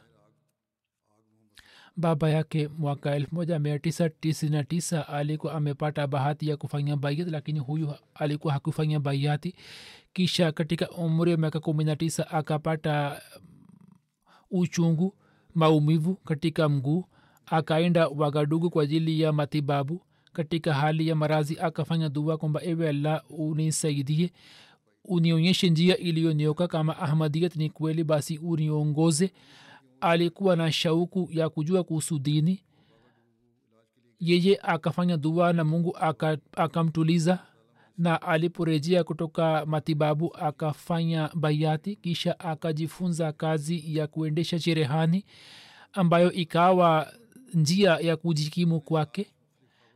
baba 1.95 2.29
yake 2.29 2.67
mwaka 2.77 3.15
elfu 3.15 3.35
moja 3.35 3.59
mia 3.59 3.79
tisa 3.79 4.09
tisini 4.09 4.51
na 4.51 4.63
tisa 4.63 5.07
alikuwa 5.07 5.53
amepata 5.53 6.07
bahati 6.07 6.49
ya 6.49 6.57
kufanya 6.57 6.95
baiati 6.97 7.31
lakini 7.31 7.59
huyu 7.59 7.93
alikuwa 8.15 8.53
hakufanya 8.53 8.99
baiati 8.99 9.55
kisha 10.13 10.51
katika 10.51 10.89
umri 10.91 11.31
wa 11.31 11.37
miaka 11.37 11.59
kumi 11.59 11.83
na 11.83 11.95
tisa 11.95 12.29
akapata 12.31 13.21
uchungu 14.51 15.15
maumivu 15.55 16.15
katika 16.15 16.69
mguu 16.69 17.05
akaenda 17.45 18.07
wagadugu 18.07 18.69
kwa 18.69 18.83
ajili 18.83 19.21
ya 19.21 19.33
matibabu. 19.33 20.01
Katika 20.33 20.73
hali 20.73 21.07
ya 21.07 21.15
marazi 21.15 21.59
akafanya 21.59 22.09
dua 22.09 22.37
kwamba 22.37 22.63
ewe 22.63 22.89
allah 22.89 23.23
unisaidie 23.29 24.31
unionyeshe 25.05 25.69
njia 25.69 25.97
iliyonioka 25.97 26.67
kama 26.67 26.97
ahmadiyat 26.97 27.55
ni 27.55 27.69
kweli 27.69 28.03
basi 28.03 28.37
uniongoze. 28.37 29.33
Alikuwa 30.01 30.55
na 30.55 30.71
shauku 30.71 31.29
ya 31.31 31.49
kujua 31.49 31.83
kuhusu 31.83 32.19
dini. 32.19 32.63
Yeye 34.19 34.59
akafanya 34.61 35.17
dua 35.17 35.53
na 35.53 35.63
mungu 35.63 35.97
akamtuliza. 36.55 37.33
aka 37.33 37.48
na 37.99 38.21
aliporejea 38.21 39.03
kutoka 39.03 39.65
matibabu 39.65 40.35
akafanya 40.35 41.29
bayati 41.35 41.95
kisha 41.95 42.39
akajifunza 42.39 43.31
kazi 43.31 43.97
ya 43.97 44.07
kuendesha 44.07 44.59
cherehani 44.59 45.25
ambayo 45.93 46.31
ikawa 46.31 47.13
njia 47.53 47.91
ya 48.01 48.17
kujikimu 48.17 48.81
kwake. 48.81 49.27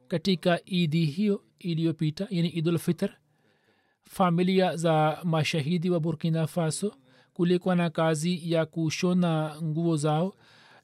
Katika 0.08 0.60
idi 0.66 1.06
hiyo 1.06 1.44
iliyopita 1.60 2.28
yani 2.30 2.50
idulfitr 2.50 3.10
familia 4.10 4.76
za 4.76 5.18
mashahidi 5.24 5.90
wa 5.90 6.00
burkina 6.00 6.48
faso 6.48 6.96
kulikuwa 7.34 7.76
na 7.76 7.90
kazi 7.90 8.52
ya 8.52 8.66
kushona 8.66 9.56
nguo 9.64 9.98
zao 9.98 10.34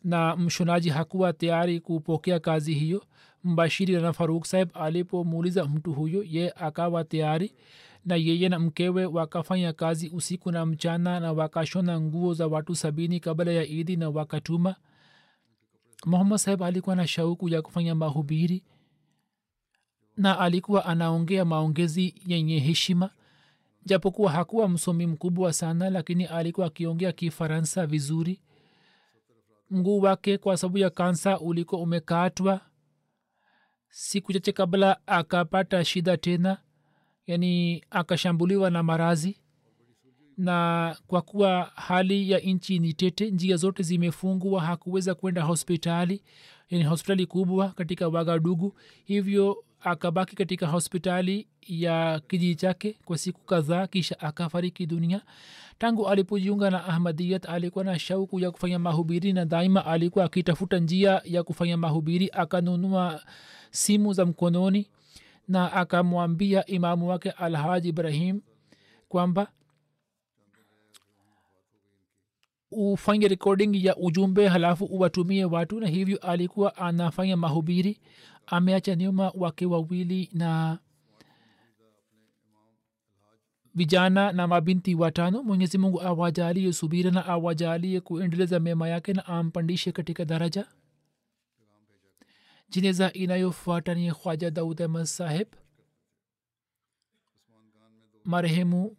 na 0.03 0.35
mshonaji 0.35 0.89
hakuwa 0.89 1.33
tayari 1.33 1.79
kupokea 1.79 2.39
kazi 2.39 2.73
hiyo 2.73 3.03
mbashiri 3.43 3.93
na 4.01 4.13
faruk 4.13 4.45
saib 4.45 4.69
alipomuuliza 4.73 5.65
mtu 5.65 5.93
huyo 5.93 6.23
ye 6.23 6.51
akawa 6.55 7.03
tayari 7.03 7.53
na 8.05 8.15
yeye 8.15 8.49
na 8.49 8.59
mkewe 8.59 9.05
wakafanya 9.05 9.73
kazi 9.73 10.09
usiku 10.09 10.51
na 10.51 10.65
mchana 10.65 11.19
na 11.19 11.33
wakashona 11.33 12.01
nguo 12.01 12.33
za 12.33 12.47
watu 12.47 12.75
sabini 12.75 13.19
kabla 13.19 13.51
ya 13.51 13.65
idi 13.67 13.95
na 13.95 14.09
wakatuma. 14.09 14.75
Muhammad 16.05 16.37
saib 16.39 16.63
alikuwa 16.63 16.95
na 16.95 17.07
shauku 17.07 17.49
ya 17.49 17.61
kufanya 17.61 17.95
mahubiri 17.95 18.63
na 20.17 20.39
alikuwa 20.39 20.85
anaongea 20.85 21.45
maongezi 21.45 22.15
yenye 22.27 22.59
heshima. 22.59 23.09
Japokuwa 23.85 24.31
hakuwa 24.31 24.69
msomi 24.69 25.05
mkubwa 25.07 25.53
sana 25.53 25.89
lakini 25.89 26.25
alikuwa 26.25 26.67
akiongea 26.67 27.11
kifaransa 27.11 27.85
vizuri. 27.87 28.41
Mguu 29.71 29.99
wake 30.01 30.37
kwa 30.37 30.57
sababu 30.57 30.77
ya 30.77 30.89
kansa 30.89 31.39
ulikuwa 31.39 31.81
umekatwa 31.81 32.61
siku 33.89 34.33
chache 34.33 34.51
kabla 34.51 35.07
akapata 35.07 35.85
shida 35.85 36.17
tena 36.17 36.57
yani 37.27 37.83
akashambuliwa 37.89 38.69
na 38.69 38.83
marazi 38.83 39.37
na 40.37 40.95
kwa 41.07 41.21
kuwa 41.21 41.71
hali 41.75 42.31
ya 42.31 42.39
nchi 42.39 42.79
ni 42.79 42.93
tete 42.93 43.31
njia 43.31 43.55
zote 43.57 43.83
zimefungwa 43.83 44.61
hakuweza 44.61 45.15
kwenda 45.15 45.41
hospitali 45.41 46.21
yani 46.69 46.83
hospitali 46.83 47.25
kubwa 47.25 47.69
katika 47.69 48.07
wagadugu 48.07 48.75
hivyo 49.05 49.63
akabaki 49.81 50.35
katika 50.35 50.67
hospitali 50.67 51.47
ya 51.61 52.19
kijiji 52.27 52.55
chake 52.55 52.97
kwa 53.05 53.17
siku 53.17 53.41
kadhaa 53.41 53.87
kisha 53.87 54.19
akafariki 54.19 54.85
dunia. 54.85 55.21
Tangu 55.77 56.07
alipojiunga 56.07 56.69
na 56.69 56.85
ahmadiyat 56.85 57.49
alikuwa 57.49 57.83
na 57.83 57.99
shauku 57.99 58.39
ya 58.39 58.51
kufanya 58.51 58.79
mahubiri 58.79 59.33
na 59.33 59.45
daima 59.45 59.85
alikuwa 59.85 60.25
akitafuta 60.25 60.79
njia 60.79 61.21
ya 61.25 61.43
kufanya 61.43 61.77
mahubiri. 61.77 62.29
Akanunua 62.33 63.21
simu 63.71 64.13
za 64.13 64.25
mkononi 64.25 64.87
na 65.47 65.73
akamwambia 65.73 66.65
imamu 66.65 67.07
wake 67.09 67.31
alhaji 67.31 67.89
ibrahim 67.89 68.41
kwamba 69.09 69.51
ufanye 72.71 73.27
recording 73.27 73.85
ya 73.85 73.95
ujumbe 73.97 74.47
halafu 74.47 74.85
uwatumie 74.85 75.45
watu. 75.45 75.79
Na 75.79 75.87
hivyo 75.87 76.17
alikuwa 76.17 76.75
anafanya 76.77 77.37
mahubiri 77.37 77.99
ameacha 78.47 78.95
nyuma 78.95 79.31
wake 79.35 79.65
wawili 79.65 80.29
na 80.33 80.79
vijana 83.75 84.31
na 84.31 84.47
mabinti 84.47 84.95
watano. 84.95 85.43
Mwenyezi 85.43 85.77
mungu 85.77 86.01
awajalie 86.01 86.73
subira 86.73 87.11
na 87.11 87.25
awajalie 87.25 88.01
kuendeleza 88.01 88.59
mema 88.59 88.89
yake 88.89 89.13
na 89.13 89.25
ampandishe 89.25 89.91
katika 89.91 90.25
daraja 90.25 90.65
jeneza 92.69 93.13
inayofuata 93.13 93.93
ni 93.93 94.11
khwaja 94.11 94.51
daud 94.51 94.81
ahmad 94.81 95.05
saheb 95.05 95.47
marehemu 98.23 98.97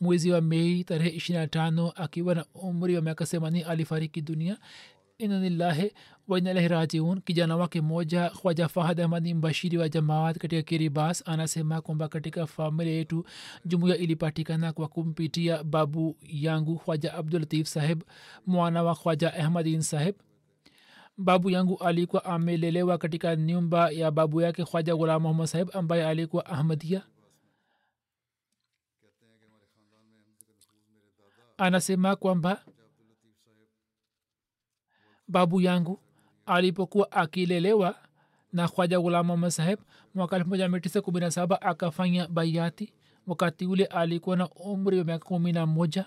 mwezi 0.00 0.30
wa 0.30 0.40
mei 0.40 0.84
tarehe 0.84 1.10
ishirina 1.10 1.46
tano 1.46 1.90
akiwa 1.90 2.34
na 2.34 2.44
umri 2.54 2.96
wa 2.96 3.02
miaka 3.02 3.26
semani 3.26 3.62
alifariki 3.62 4.20
dunia. 4.20 4.58
Inanillahi 5.18 5.92
wainalahi 6.28 6.68
rajiun. 6.68 7.20
Kijana 7.20 7.56
wake 7.56 7.80
moja 7.80 8.30
khwaja 8.30 8.68
fahad 8.68 9.00
ahmadi 9.00 9.34
mbashiri 9.34 9.78
wa 9.78 9.88
jamaat 9.88 10.38
katika 10.38 10.62
kiribas. 10.62 11.22
Anasema 11.26 11.80
kwamba 11.80 12.08
katika 12.08 12.46
familia 12.46 12.92
yetu 12.94 13.24
jumuiya 13.64 13.96
ilipatikana 13.96 14.72
kwa 14.72 14.88
kumpitia 14.88 15.64
babu 15.64 16.16
yangu 16.28 16.76
khwaja 16.78 17.14
abdulatif 17.14 17.66
saheb 17.68 18.02
mwana 18.46 18.82
wa 18.82 18.94
khwaja 18.94 19.34
ahmadin 19.34 19.80
saheb 19.82 20.14
babu 21.18 21.50
yangu 21.50 21.76
alikuwa 21.78 22.24
amelelewa 22.24 22.98
katika 22.98 23.36
nyumba 23.36 23.90
ya 23.90 24.10
babu 24.10 24.40
yake 24.40 24.64
khwaja 24.64 24.96
ghulam 24.96 25.22
muhammad 25.22 25.46
sahib 25.46 25.68
ambaye 25.72 26.06
alikuwa 26.06 26.46
ahmadia 26.46 27.02
anasema 31.58 32.16
kwamba 32.16 32.64
babu 35.28 35.60
yangu 35.60 36.00
alipokuwa 36.46 37.12
akilelewa 37.12 37.94
na 38.52 38.68
khwaja 38.68 39.00
ghulam 39.00 39.26
muhammad 39.26 39.50
saheb 39.50 39.78
mwaka 40.14 40.36
elfu 40.36 40.48
moja 40.48 40.68
mia 40.68 40.80
tisa 40.80 41.00
kumi 41.00 41.20
na 41.20 41.30
saba 41.30 41.62
akafanya 41.62 42.28
baiati 42.28 42.92
wakati 43.26 43.66
ule 43.66 43.84
alikuwa 43.84 44.36
na 44.36 44.48
umri 44.50 44.98
wa 44.98 45.04
miaka 45.04 45.24
kumi 45.24 45.52
na 45.52 45.66
moja. 45.66 46.06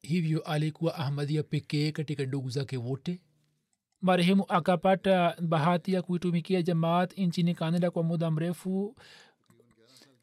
Hivyo 0.00 0.40
alikuwa 0.40 0.94
ahmadia 0.94 1.42
pekee 1.42 1.92
katika 1.92 2.24
ndugu 2.24 2.50
zake 2.50 2.76
wote 2.76 3.20
marehemu 4.02 4.44
akapata 4.48 5.34
uh, 5.38 5.44
bahati 5.44 5.92
ya 5.92 6.02
kuitumikia 6.02 6.62
jamaat 6.62 7.18
nchini 7.18 7.54
kanada 7.54 7.90
kwa 7.90 8.02
muda 8.02 8.30
mrefu. 8.30 8.96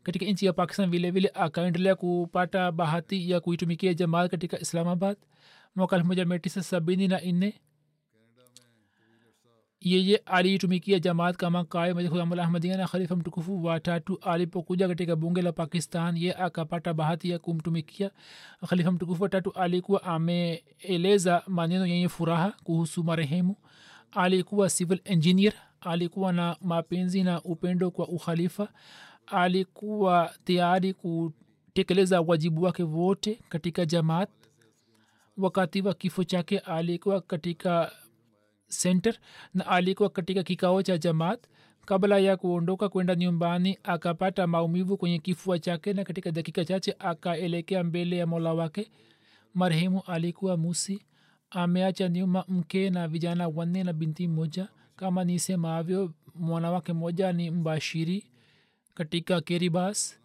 Katika 0.03 0.25
nchi 0.25 0.45
ya 0.45 0.53
pakistan 0.53 0.89
vilevile 0.89 1.31
akaendelea 1.33 1.95
kupata 1.95 2.71
bahati 2.71 3.31
ya 3.31 3.39
kuitumikia 3.39 3.93
jamaat 3.93 4.31
katika 4.31 4.59
islamabad 4.59 5.17
mwaka 5.75 5.97
1974 5.97 7.53
yeye 9.83 10.17
aliitumikia 10.17 10.99
jamaat 10.99 11.35
kama 11.37 11.63
kaimahmadia 11.65 12.77
na 12.77 12.87
khalifa 12.87 13.15
mtukufu 13.15 13.63
watatu 13.63 14.17
alipokuja 14.21 14.87
katika 14.87 15.15
bunge 15.15 15.41
la 15.41 15.51
pakistan. 15.51 16.17
Ye 16.17 16.33
akapata 16.33 16.93
bahati 16.93 17.29
ya 17.29 17.39
kumtumikia 17.39 18.11
khalifa 18.69 18.91
mtukufu 18.91 19.23
watatu 19.23 19.51
alikuwa 19.51 20.03
ameeleza 20.03 21.43
maneno 21.47 21.85
yenye 21.85 22.09
furaha 22.09 22.53
kuhusu 22.63 23.03
marehemu. 23.03 23.55
Alikuwa 24.11 24.69
civil 24.69 25.01
engineer. 25.05 25.53
Alikuwa 25.81 26.33
na 26.33 26.57
mapenzi 26.61 27.23
na 27.23 27.41
upendo 27.41 27.91
kwa 27.91 28.07
ukhalifa. 28.07 28.67
Alikuwa 29.27 30.33
tayari 30.43 30.93
kutekeleza 30.93 32.21
wajibu 32.21 32.63
wake 32.63 32.83
wote 32.83 33.39
katika 33.49 33.85
jamaat. 33.85 34.29
Wakati 35.37 35.81
wa 35.81 35.93
kifo 35.93 36.23
chake 36.23 36.59
alikuwa 36.59 37.21
katika 37.21 37.91
center 38.81 39.15
na 39.53 39.67
alikuwa 39.67 40.09
katika 40.09 40.43
kikao 40.43 40.83
cha 40.83 40.97
jamaat 40.97 41.39
kabla 41.85 42.19
ya 42.19 42.37
kuondoka 42.37 42.89
kwenda 42.89 43.15
nyumbani 43.15 43.77
akapata 43.83 44.47
maumivu 44.47 44.97
kwenye 44.97 45.19
kifua 45.19 45.59
chake 45.59 45.93
na 45.93 46.03
katika 46.03 46.31
dakika 46.31 46.65
chache 46.65 46.95
akaelekea 46.99 47.83
mbele 47.83 48.17
ya 48.17 48.27
mola 48.27 48.53
wake. 48.53 48.91
Marehemu 49.53 50.01
alikuwa 50.07 50.57
musi 50.57 51.01
ameacha 51.49 52.09
nyuma 52.09 52.45
mke 52.47 52.89
na 52.89 53.07
vijana 53.07 53.47
wanne 53.47 53.83
na 53.83 53.93
binti 53.93 54.27
moja 54.27 54.67
kama 54.95 55.23
nisemavyo 55.23 56.11
mwanawake 56.35 56.93
moja 56.93 57.33
ni 57.33 57.51
mbashiri 57.51 58.25
katika 58.93 59.41
keribas 59.41 60.19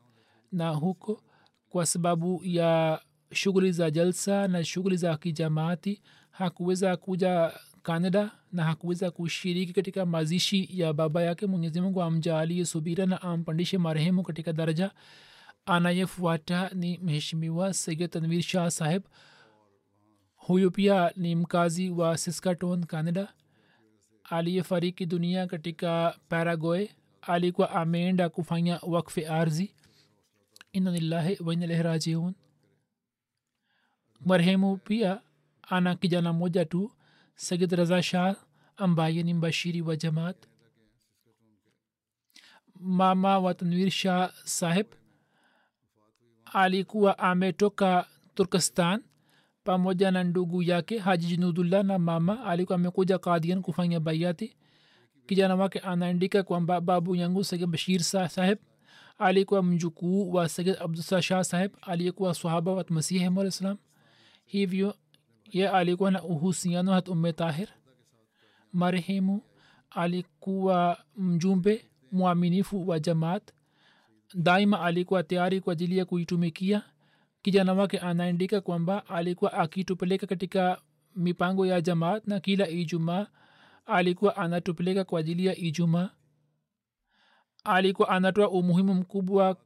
na 0.52 0.68
huko 0.70 1.22
kwa 1.68 1.86
sababu 1.86 2.40
ya 2.44 3.00
shughuli 3.32 3.72
za 3.72 3.90
jalsa 3.90 4.48
na 4.48 4.64
shughuli 4.64 4.96
za 4.96 5.16
kijamaati 5.16 6.02
hakuweza 6.30 6.96
kuja 6.96 7.52
canada 7.82 8.30
na 8.52 8.64
hakuweza 8.64 9.10
kushiriki 9.10 9.72
katika 9.72 10.06
mazishi 10.06 10.68
ya 10.80 10.92
baba 10.92 11.22
yake 11.22 11.46
mwenyezimungu 11.46 12.02
amjaalie 12.02 12.64
subira 12.64 13.06
na 13.06 13.22
ampandishe 13.22 13.78
marehemu 13.78 14.22
katika 14.22 14.52
daraja. 14.52 14.90
Anayefuata 15.66 16.70
ni 16.74 16.98
mheshimiwa 16.98 17.74
sayid 17.74 18.10
tanvir 18.10 18.42
shah 18.42 18.70
saheb 18.70 19.02
huyu 20.36 20.70
pia 20.70 21.12
ni 21.16 21.34
mkazi 21.36 21.90
wa 21.90 22.18
siskaton 22.18 22.84
canada. 22.86 23.32
Aliyefariki 24.24 25.06
dunia 25.06 25.46
katika 25.46 26.18
paragoe 26.28 26.90
alikuwa 27.22 27.70
ameenda 27.70 28.28
kufanya 28.28 28.80
wakfe 28.82 29.28
arzi 29.28 29.74
inanillahi 30.72 31.38
wainalehi 31.44 31.82
rajiun. 31.82 32.34
Marehemu 34.26 34.76
pia 34.76 35.20
ana 35.62 35.96
kijana 35.96 36.32
moja 36.32 36.64
tu 36.64 36.92
raza 37.70 38.02
shah 38.02 38.36
ambaye 38.76 39.22
ni 39.22 39.34
mbashiri 39.34 39.82
wa 39.82 39.96
jamaat 39.96 40.36
mama 42.80 43.38
wa 43.38 43.54
tanwir 43.54 43.90
shah 43.90 44.32
saheb 44.44 44.86
alikuwa 46.52 47.18
ametoka 47.18 48.06
turkestan 48.34 49.02
pamoja 49.64 50.10
na 50.10 50.24
ndugu 50.24 50.62
yake 50.62 50.98
haji 50.98 51.36
junudullah 51.36 51.84
na 51.84 51.98
mama 51.98 52.44
alikuwa 52.44 52.76
amekuja 52.76 53.18
kadian 53.18 53.62
kufanya 53.62 54.00
baiati 54.00 54.56
kijana 55.26 55.54
wake 55.56 55.78
anaandika 55.78 56.42
kwamba 56.42 56.80
babu 56.80 57.16
yangu 57.16 57.44
sege 57.44 57.66
bashir 57.66 58.02
sa 58.02 58.28
saheb 58.28 58.58
alikuwa 59.18 59.62
mjukuu 59.62 60.32
wa 60.32 60.48
sayid 60.48 60.76
abdusa 60.80 61.22
shah 61.22 61.44
saheb 61.44 61.72
aliyekuwa 61.82 62.34
sahaba 62.34 62.72
wa 62.72 62.84
masihi 62.88 63.28
mala 63.30 63.50
salam 63.50 63.76
hivyo 64.46 64.94
ye 65.50 65.68
alikuwa 65.68 66.10
na 66.10 66.22
uhusiano 66.22 66.92
hat 66.92 67.08
umme 67.08 67.32
tahir 67.32 67.68
marehemu. 68.72 69.42
Alikuwa 69.90 70.98
mjumbe 71.16 71.84
mwaminifu 72.12 72.88
wa 72.88 72.98
jamaat. 73.00 73.52
Daima 74.34 74.80
alikuwa 74.80 75.22
tayari 75.22 75.60
kwa 75.60 75.72
ajili 75.72 75.98
ya 75.98 76.04
kuitumikia. 76.04 76.82
Kijana 77.42 77.74
wake 77.74 77.98
anaandika 77.98 78.60
kwamba 78.60 79.06
alikuwa 79.06 79.52
akitupeleka 79.52 80.26
katika 80.26 80.80
mipango 81.16 81.66
ya 81.66 81.80
jamaat 81.80 82.26
na 82.26 82.40
kila 82.40 82.68
ijumaa 82.68 83.26
alikuwa 83.86 84.36
anatupeleka 84.36 85.04
kwa 85.04 85.20
ajili 85.20 85.46
ya 85.46 85.56
ijumaa. 85.56 86.10
Alikuwa 87.64 88.08
anatoa 88.08 88.50
umuhimu 88.50 88.94
mkubwa 88.94 89.56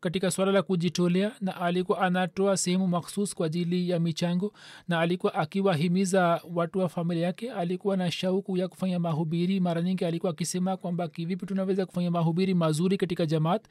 katika 0.00 0.30
swala 0.30 0.52
la 0.52 0.62
kujitolea 0.62 1.32
na 1.40 1.56
alikuwa 1.60 2.00
anatoa 2.00 2.56
sehemu 2.56 2.86
makhsus 2.88 3.34
kwa 3.34 3.46
ajili 3.46 3.90
ya 3.90 4.00
michango 4.00 4.52
na 4.88 5.00
alikuwa 5.00 5.34
akiwahimiza 5.34 6.40
watu 6.54 6.78
wa 6.78 6.88
familia 6.88 7.26
yake 7.26 7.52
alikuwa 7.52 7.96
na 7.96 8.10
shauku 8.10 8.56
ya 8.56 8.68
kufanya 8.68 8.98
mahubiri. 8.98 9.60
Mara 9.60 9.82
nyingi 9.82 10.04
alikuwa 10.04 10.32
akisema 10.32 10.76
kwamba 10.76 11.08
kivipi 11.08 11.46
tunaweza 11.46 11.86
kufanya 11.86 12.10
mahubiri 12.10 12.54
mazuri 12.54 12.96
katika 12.96 13.26
jamaat? 13.26 13.66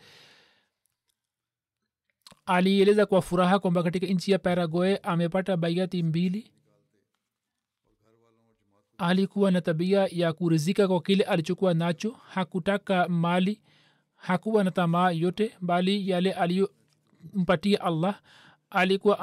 Alieleza 2.46 3.06
kwa 3.06 3.22
furaha 3.22 3.60
kwamba 3.60 3.84
katika 3.84 4.08
nchi 4.08 4.32
ya 4.32 4.40
paragoe 4.40 4.98
amepata 4.98 5.58
baiati 5.58 6.04
mbili. 6.04 6.52
Alikuwa 8.98 9.52
na 9.52 9.62
tabia 9.62 10.08
ya 10.12 10.34
kurizika 10.34 10.88
kwa 10.88 11.02
kile 11.02 11.24
alichokuwa 11.24 11.74
nacho. 11.74 12.16
Hakutaka 12.30 13.08
mali 13.08 13.62
hakuwa 14.20 14.64
na 14.64 14.72
tamaa 14.72 15.12
yote 15.12 15.56
bali 15.62 16.10
yale 16.10 16.32
aliyompatia 16.34 17.82
allah 17.82 18.20
alikuwa 18.70 19.20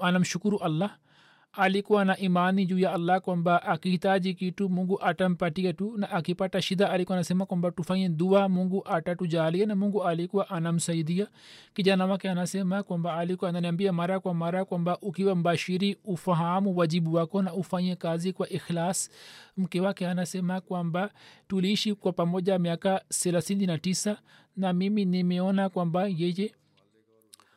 anamshukuru 0.00 0.58
ana 0.58 0.66
allah 0.66 0.96
alikuwa 1.52 2.04
na 2.04 2.16
imani 2.18 2.66
juu 2.66 2.78
ya 2.78 2.92
allah 2.92 3.20
kwamba 3.20 3.62
akihitaji 3.62 4.34
kitu 4.34 4.68
mungu 4.68 5.02
atampatia 5.02 5.72
tu 5.72 5.96
na 5.96 6.10
akipata 6.10 6.62
shida 6.62 6.90
alikuwa 6.90 7.16
anasema 7.18 7.46
kwamba 7.46 7.70
tufanye 7.70 8.08
dua 8.08 8.48
mungu 8.48 8.82
atatujalia 8.88 9.66
na 9.66 9.76
mungu 9.76 10.04
alikuwa 10.04 10.50
anamsaidia. 10.50 11.26
Kijana 11.74 12.06
wake 12.06 12.30
anasema 12.30 12.82
kwamba 12.82 13.16
alikuwa 13.16 13.50
ananiambia 13.50 13.92
mara 13.92 14.20
kwa 14.20 14.34
mara 14.34 14.64
kwamba 14.64 14.98
ukiwa 15.02 15.34
mbashiri 15.34 15.96
ufahamu 16.04 16.76
wajibu 16.76 17.14
wako 17.14 17.42
na 17.42 17.54
ufanye 17.54 17.96
kazi 17.96 18.32
kwa 18.32 18.48
ikhlas. 18.48 19.10
Mke 19.56 19.80
wake 19.80 20.06
anasema 20.08 20.60
kwamba 20.60 21.10
tuliishi 21.48 21.94
kwa 21.94 22.12
pamoja 22.12 22.58
miaka 22.58 23.02
thelathini 23.08 23.66
na 23.66 23.78
tisa 23.78 24.18
na 24.56 24.72
mimi 24.72 25.04
nimeona 25.04 25.68
kwamba 25.68 26.06
yeye 26.08 26.54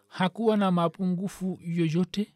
hakuwa 0.08 0.58
na 0.58 0.72
mapungufu 0.72 1.60
yoyote 1.66 2.28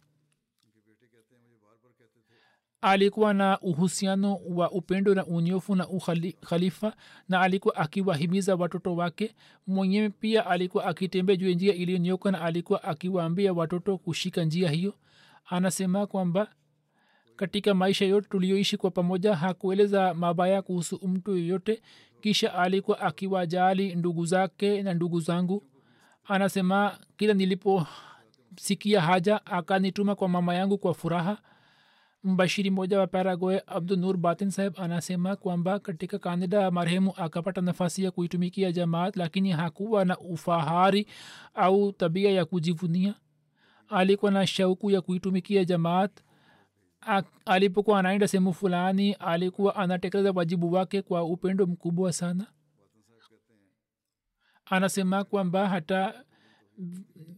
alikuwa 2.82 3.34
na 3.34 3.59
uhusiano 3.59 4.39
wa 4.49 4.71
upendo 4.71 5.15
na 5.15 5.25
unyofu 5.25 5.75
na 5.75 5.88
ukhalifa 5.88 6.93
na 7.30 7.41
alikuwa 7.41 7.75
akiwahimiza 7.75 8.55
watoto 8.55 8.95
wake. 8.95 9.36
Mwenyewe 9.67 10.09
pia 10.09 10.45
alikuwa 10.47 10.86
akitembea 10.86 11.36
juu 11.36 11.49
ya 11.49 11.55
njia 11.55 11.73
iliyonyoka 11.73 12.32
na 12.32 12.41
alikuwa 12.41 12.84
akiwaambia 12.84 13.53
watoto 13.53 13.97
kushika 13.97 14.43
njia 14.43 14.69
hiyo. 14.69 14.93
Anasema 15.45 16.07
kwamba 16.07 16.47
katika 17.36 17.73
maisha 17.73 18.05
yote 18.05 18.28
tuliyoishi 18.30 18.78
kwa 18.78 18.91
pamoja 18.91 19.36
hakueleza 19.36 20.13
mabaya 20.13 20.61
kuhusu 20.61 20.99
mtu 21.07 21.32
yoyote 21.38 21.82
kisha 22.21 22.53
alikuwa 22.53 22.99
akiwajali 22.99 23.95
ndugu 23.95 24.25
zake 24.25 24.84
na 24.84 24.93
ndugu 24.93 25.19
zangu. 25.19 25.63
Anasema 26.25 26.97
kila 27.17 27.34
niliposikia 27.34 29.01
haja 29.01 29.45
akanituma 29.45 30.15
kwa 30.15 30.30
mama 30.30 30.55
yangu 30.55 30.78
kwa 30.78 30.93
furaha 30.93 31.38
mbashiri 32.24 32.72
mmoja 32.72 32.99
wa 32.99 33.07
paraguay 33.07 33.59
abdunur 33.68 34.18
batin 34.18 34.51
saheb 34.51 34.74
anasema 34.78 35.36
kwamba 35.36 35.80
katika 35.80 36.20
kanada 36.20 36.72
marehemu 36.72 37.13
akapata 37.18 37.61
nafasi 37.61 38.03
ya 38.03 38.11
kuitumikia 38.11 38.72
jamaat 38.72 39.15
lakini 39.15 39.51
hakuwa 39.51 40.05
na 40.05 40.18
ufahari 40.18 41.07
au 41.53 41.91
tabia 41.91 42.32
ya 42.32 42.45
kujivunia. 42.45 43.15
Alikuwa 43.89 44.32
na 44.32 44.47
shauku 44.47 44.91
ya 44.91 45.01
kuitumikia 45.01 45.65
jamaat. 45.65 46.11
Alipokuwa 47.45 47.99
anaenda 47.99 48.28
sehemu 48.28 48.53
fulani 48.53 49.13
alikuwa 49.13 49.76
anatekeleza 49.76 50.32
wajibu 50.32 50.72
wake 50.74 51.01
kwa 51.01 51.24
upendo 51.24 51.65
mkubwa 51.65 52.13
sana. 52.13 52.47
Anasema 54.65 55.24
kwamba 55.24 55.70
hata 55.70 56.24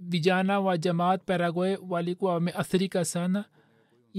vijana 0.02 0.60
wa 0.60 0.78
jamaat 0.78 1.24
paraguay 1.26 1.78
walikuwa 1.90 2.34
wameathirika 2.34 3.06
sana 3.06 3.46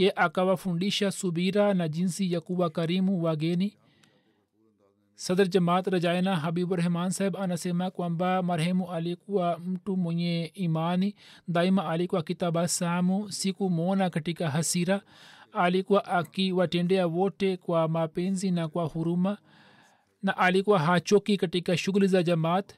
ye 0.01 0.13
akawafundisha 0.17 1.11
subira 1.11 1.75
na 1.75 1.89
jinsi 1.89 2.33
ya 2.33 2.41
kuwa 2.41 2.71
karimu 2.71 3.23
wageni? 3.23 3.77
Sadr 5.15 5.49
jamaat 5.49 5.87
rajaina 5.87 6.37
habiburahman 6.37 7.11
saheb 7.11 7.37
anasema 7.37 7.91
kwamba 7.91 8.43
marehemu 8.43 8.91
alikuwa 8.93 9.59
mtu 9.59 9.97
mwenye 9.97 10.51
imani 10.55 11.15
daima 11.49 11.89
alikuwa 11.89 12.21
akitabasamu. 12.21 13.33
Sikumwona 13.33 14.11
katika 14.11 14.51
hasira. 14.51 15.03
Alikuwa 15.53 16.05
akiwatendea 16.05 17.07
wote 17.07 17.57
kwa 17.57 17.89
mapenzi 17.89 18.51
na 18.51 18.69
kwa 18.69 18.85
huruma 18.85 19.39
na 20.23 20.37
alikuwa 20.37 20.79
hachoki 20.79 21.37
katika 21.37 21.77
shughuli 21.77 22.07
za 22.07 22.23
jamaat. 22.23 22.75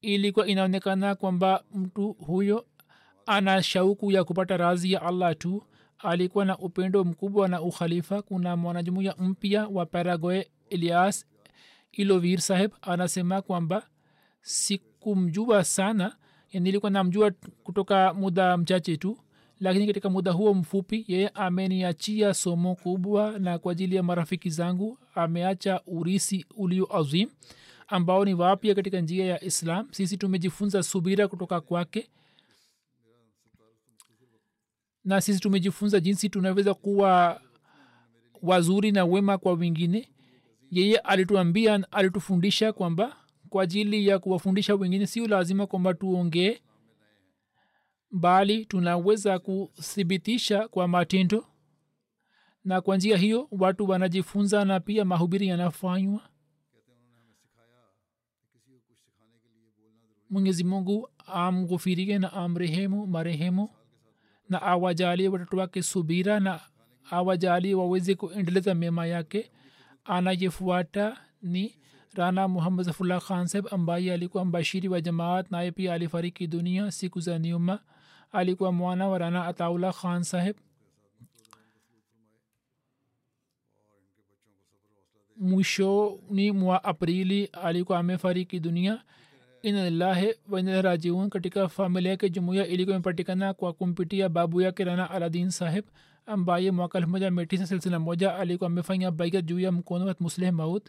Ilikuwa 0.00 0.46
inaonekana 0.46 1.14
kwamba 1.14 1.64
mtu 1.74 2.12
huyo 2.12 2.66
ana 3.26 3.62
shauku 3.62 4.12
ya 4.12 4.24
kupata 4.24 4.56
razi 4.56 4.92
ya 4.92 5.02
allah 5.02 5.36
tu 5.38 5.62
alikuwa 5.98 6.44
na 6.44 6.58
upendo 6.58 7.04
mkubwa 7.04 7.48
na 7.48 7.62
ukhalifa. 7.62 8.22
Kuna 8.22 8.56
mwanajumuya 8.56 9.14
mpya 9.18 9.66
wa 9.68 9.86
paragoe 9.86 10.50
elias 10.70 11.26
ilovir 11.92 12.40
saheb 12.40 12.70
anasema 12.82 13.42
kwamba 13.42 13.86
sikumjua 14.42 15.64
sana. 15.64 16.16
Nilikuwa 16.52 16.90
namjua 16.90 17.30
kutoka 17.64 18.14
muda 18.14 18.56
mchache 18.56 18.96
tu 18.96 19.18
lakini 19.60 19.86
katika 19.86 20.10
muda 20.10 20.32
huo 20.32 20.54
mfupi 20.54 21.04
yeye 21.08 21.28
ameniachia 21.28 22.34
somo 22.34 22.74
kubwa 22.74 23.38
na 23.38 23.58
kwa 23.58 23.72
ajili 23.72 23.96
ya 23.96 24.02
marafiki 24.02 24.50
zangu. 24.50 24.98
Ameacha 25.14 25.80
urisi 25.86 26.46
ulio 26.56 26.96
azim 26.96 27.28
ambao 27.88 28.24
ni 28.24 28.34
wapya 28.34 28.74
katika 28.74 29.00
njia 29.00 29.24
ya 29.26 29.44
islam. 29.44 29.88
Sisi 29.90 30.16
tumejifunza 30.16 30.82
subira 30.82 31.28
kutoka 31.28 31.60
kwake 31.60 32.08
na 35.08 35.20
sisi 35.20 35.40
tumejifunza 35.40 36.00
jinsi 36.00 36.28
tunaweza 36.28 36.74
kuwa 36.74 37.40
wazuri 38.42 38.92
na 38.92 39.04
wema 39.04 39.38
kwa 39.38 39.52
wengine. 39.52 40.08
Yeye 40.70 40.96
alituambia 40.98 41.92
alitufundisha 41.92 42.72
kwamba 42.72 43.16
kwa 43.48 43.62
ajili 43.62 44.06
ya 44.06 44.18
kuwafundisha 44.18 44.74
wengine 44.74 45.06
sio 45.06 45.26
lazima 45.26 45.66
kwamba 45.66 45.94
tuongee 45.94 46.60
bali 48.10 48.66
tunaweza 48.66 49.38
kuthibitisha 49.38 50.68
kwa 50.68 50.88
matendo. 50.88 51.46
Na 52.64 52.80
kwa 52.80 52.96
njia 52.96 53.16
hiyo 53.16 53.48
watu 53.50 53.88
wanajifunza 53.88 54.64
na 54.64 54.80
pia 54.80 55.04
mahubiri 55.04 55.46
yanafanywa. 55.48 56.20
Mwenyezi 60.30 60.64
mungu 60.64 61.08
amghufirike 61.26 62.18
na 62.18 62.32
amrehemu 62.32 63.06
marehemu 63.06 63.68
na 64.48 64.62
awajalie 64.62 65.28
watoto 65.28 65.56
wake 65.56 65.82
subira 65.82 66.40
na 66.40 66.60
awajalie 67.10 67.74
waweze 67.74 68.14
kuendeleza 68.14 68.74
mema 68.74 69.06
yake. 69.06 69.50
Anayefuata 70.04 71.16
ni 71.42 71.74
rana 72.14 72.48
muhammad 72.48 72.86
zafullah 72.86 73.20
khan 73.22 73.46
saheb 73.46 73.66
ambaye 73.70 74.12
alikuwa 74.12 74.44
mbashiri 74.44 74.88
wa 74.88 75.00
jamaat 75.00 75.50
naye 75.50 75.72
pia 75.72 75.94
alifariki 75.94 76.46
dunia 76.46 76.90
siku 76.90 77.20
za 77.20 77.38
nyuma. 77.38 77.78
Alikuwa 78.32 78.72
mwana 78.72 79.08
wa 79.08 79.18
rana 79.18 79.44
ataullah 79.46 79.94
khan 79.94 80.22
saheb 80.22 80.56
mwishoni 85.36 86.52
mwa 86.52 86.84
aprili 86.84 87.44
alikuwa 87.44 87.98
amefariki 87.98 88.60
dunia 88.60 89.02
inalillahi 89.62 90.34
wainarajiun 90.48 91.30
katika 91.30 91.68
familia 91.68 92.10
yake 92.10 92.30
jumuiya 92.30 92.66
ilikuwa 92.66 92.96
imepatikana 92.96 93.54
kwa 93.54 93.72
kumpitia 93.72 94.28
babu 94.28 94.60
yake 94.60 94.84
rana 94.84 95.10
aladin 95.10 95.50
sahib 95.50 95.84
ambaye 96.26 96.70
mwaka 96.70 96.98
elfu 96.98 97.10
moja 97.10 97.30
mia 97.30 97.46
tisa 97.46 97.66
silsila 97.66 97.98
moja 97.98 98.34
alikuwa 98.36 98.70
amefanya 98.70 99.10
baigat 99.10 99.44
juu 99.44 99.60
ya 99.60 99.72
mkono 99.72 100.06
wa 100.06 100.14
musleh 100.20 100.52
maut 100.52 100.88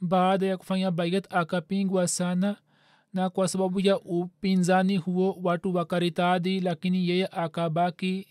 baada 0.00 0.46
ya 0.46 0.56
kufanya 0.56 0.90
baigat 0.90 1.26
akapingwa 1.34 2.08
sana 2.08 2.56
na 3.12 3.30
kwa 3.30 3.48
sababu 3.48 3.80
ya 3.80 4.00
upinzani 4.00 4.96
huo 4.96 5.38
watu 5.42 5.74
wakaritadi 5.74 6.60
lakini 6.60 7.08
yeye 7.08 7.26
akabaki 7.26 8.26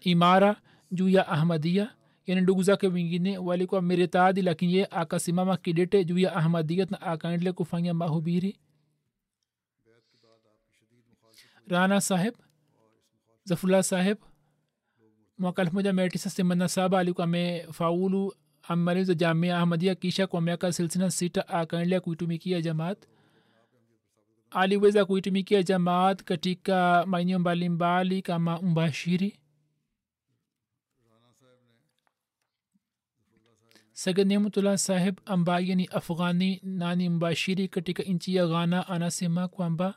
imara 0.00 0.56
juu 0.90 1.08
ya 1.08 1.28
ahmadia 1.28 1.90
yani 2.26 2.40
ndugu 2.40 2.62
zake 2.62 2.88
wengine 2.88 3.38
walikuwa 3.38 3.82
miritadi 3.82 4.42
lakini 4.42 4.74
ye 4.74 4.86
akasimama 4.90 5.56
kidete 5.56 6.04
juu 6.04 6.18
ya 6.18 6.36
ahmadiyat 6.36 6.90
na 6.90 7.00
akaendelea 7.00 7.52
kufanya 7.52 7.94
mahubiri 7.94 8.58
rana 11.68 12.00
saheb 12.00 12.34
zafullah 13.44 13.82
saheb 13.82 14.18
mwaka 15.38 15.62
elfu 15.62 15.74
moja 15.74 15.92
mia 15.92 16.08
tisa 16.08 16.30
themanini 16.30 16.58
na 16.58 16.68
saba 16.68 16.98
alikuwa 16.98 17.24
amefaulu 17.24 18.34
amemaliza 18.62 19.14
jamia 19.14 19.58
ahmadia 19.58 19.94
kisha 19.94 20.26
kwa 20.26 20.40
miaka 20.40 20.72
silsina 20.72 21.10
sita 21.10 21.48
akaendelea 21.48 22.00
kuitumikia 22.00 22.60
jamaat 22.62 23.06
aliweza 24.50 25.04
kuitumikia 25.04 25.62
jamaat 25.62 26.22
katika 26.24 27.04
maeneo 27.06 27.38
mbalimbali 27.38 28.22
kama 28.22 28.62
mbashiri 28.62 29.38
sagad 33.96 34.26
nemutullah 34.28 34.76
saheb 34.78 35.16
ambaye 35.24 35.74
ni 35.74 35.86
afghani 35.86 36.60
na 36.62 36.94
ni 36.94 37.08
mbashiri 37.08 37.68
katika 37.68 38.02
nchi 38.02 38.34
ya 38.34 38.46
ghana 38.46 38.88
anasema 38.88 39.48
kwamba 39.48 39.94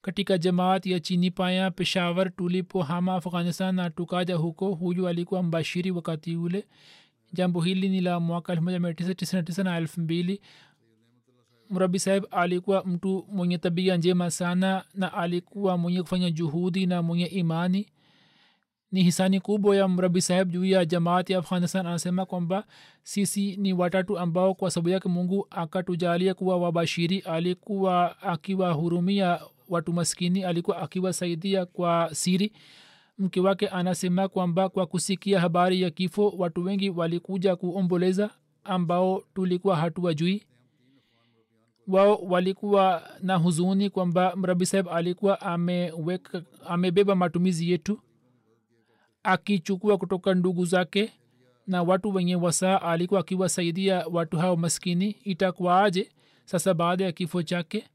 katika 0.00 0.38
jamaat 0.38 0.86
ya 0.86 1.00
chini 1.00 1.30
paya 1.30 1.70
peshawar 1.70 2.36
tulipohama 2.36 3.14
afghanistan 3.14 3.74
na 3.74 3.90
tukaja 3.90 4.36
huko 4.36 4.74
huyu 4.74 5.08
alikuwa 5.08 5.42
mbashiri 5.42 5.90
wakati 5.90 6.36
ule 6.36 6.68
jambo 7.32 7.60
hili 7.60 7.88
ni 7.88 8.00
la 8.00 8.20
mwaka 8.20 8.54
1999 8.54 9.64
na 9.64 9.80
2000 9.80 10.38
murabi 11.70 11.98
saheb 11.98 12.24
alikuwa 12.30 12.84
mtu 12.84 13.26
mwenye 13.28 13.58
tabia 13.58 13.96
njema 13.96 14.30
sana 14.30 14.84
na 14.94 15.12
alikuwa 15.12 15.78
mwenye 15.78 16.02
kufanya 16.02 16.30
juhudi 16.30 16.86
na 16.86 17.02
mwenye 17.02 17.26
imani 17.26 17.86
ni 18.92 19.02
hisani 19.02 19.40
kubwa 19.40 19.76
ya 19.76 19.88
mrabi 19.88 20.20
saheb 20.22 20.50
juu 20.50 20.64
ya 20.64 20.84
jamaati 20.84 21.32
ya 21.32 21.38
afghanistan. 21.38 21.86
Anasema 21.86 22.26
kwamba 22.26 22.64
sisi 23.02 23.56
ni 23.56 23.72
watatu 23.72 24.18
ambao 24.18 24.54
kwa 24.54 24.70
sababu 24.70 24.88
yake 24.88 25.08
mungu 25.08 25.46
akatujalia 25.50 26.34
kuwa 26.34 26.56
wabashiri 26.56 27.18
alikuwa 27.18 28.22
akiwahurumia 28.22 29.40
watu 29.68 29.92
maskini 29.92 30.44
alikuwa 30.44 30.78
akiwasaidia 30.82 31.66
kwa 31.66 32.10
siri. 32.12 32.52
Mke 33.18 33.40
wake 33.40 33.68
anasema 33.68 34.28
kwamba 34.28 34.68
kwa 34.68 34.86
kusikia 34.86 35.40
habari 35.40 35.82
ya 35.82 35.90
kifo 35.90 36.28
watu 36.38 36.64
wengi 36.64 36.90
walikuja 36.90 37.56
kuomboleza 37.56 38.30
ambao 38.64 39.22
tulikuwa 39.34 39.76
hatuwajui. 39.76 40.42
Wao 41.88 42.16
walikuwa 42.16 43.02
na 43.22 43.36
huzuni 43.36 43.90
kwamba 43.90 44.36
mrabi 44.36 44.66
saheb 44.66 44.88
alikuwa 44.88 45.40
amebeba 45.40 46.42
amebeba 46.66 47.14
matumizi 47.14 47.70
yetu 47.70 48.00
akichukua 49.22 49.98
kutoka 49.98 50.34
ndugu 50.34 50.64
zake 50.64 51.12
na 51.66 51.82
watu 51.82 52.14
wenye 52.14 52.36
wasaa 52.36 52.80
alikuwa 52.82 53.20
akiwasaidia 53.20 54.06
watu 54.06 54.36
hao 54.38 54.56
maskini 54.56 55.10
itakuwaaje? 55.10 56.12
Sasa 56.44 56.74
baada 56.74 57.04
ya 57.04 57.12
kifo 57.12 57.42
chake 57.42 57.88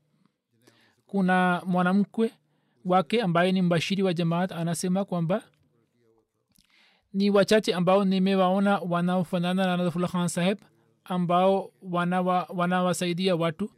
kuna 1.05 1.61
mwanamkwe 1.65 2.31
wake 2.85 3.21
ambaye 3.21 3.51
ni 3.51 3.61
mbashiri 3.61 4.03
wa 4.03 4.13
jamaat 4.13 4.51
anasema 4.51 5.05
kwamba 5.05 5.43
ni 7.13 7.29
wachache 7.29 7.73
ambao 7.73 8.05
nimewaona 8.05 8.79
wanaofanana 8.79 9.65
na 9.65 9.77
nadhfullah 9.77 10.11
khan 10.11 10.27
saheb 10.27 10.57
ambao 11.03 11.71
wanawasaidia 12.49 13.33
wana 13.35 13.43
watu. 13.45 13.69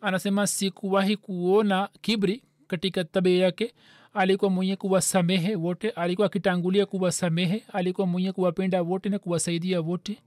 Anasema 0.00 0.46
sikuwahi 0.46 1.16
kuona 1.16 1.88
kibri 2.00 2.42
katika 2.66 3.04
tabia 3.04 3.44
yake 3.44 3.74
alikuwa 4.16 4.50
mwenye 4.50 4.76
kuwasamehe 4.76 5.56
wote 5.56 5.90
alikuwa 5.90 6.26
akitangulia 6.26 6.86
kuwasamehe 6.86 7.62
alikuwa 7.72 8.06
mwenye 8.06 8.32
kuwapenda 8.32 8.82
wote 8.82 9.08
na 9.08 9.18
kuwasaidia 9.18 9.80
wote. 9.80 10.18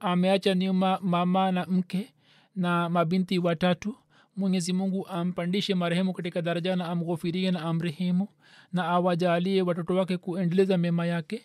Ameacha 0.00 0.54
nyuma 0.54 0.98
mama 1.02 1.52
na 1.52 1.66
mke 1.66 2.12
na 2.56 2.88
mabinti 2.88 3.38
watatu. 3.38 3.94
Mwenyezi 4.36 4.72
mungu 4.72 5.06
ampandishe 5.08 5.74
marehemu 5.74 6.12
katika 6.12 6.42
daraja 6.42 6.76
na 6.76 6.88
amghofirie 6.88 7.50
na 7.50 7.60
amrehemu 7.62 8.28
na 8.72 8.84
awajalie 8.84 9.62
watoto 9.62 9.94
wake 9.94 10.16
kuendeleza 10.16 10.78
mema 10.78 11.06
yake 11.06 11.44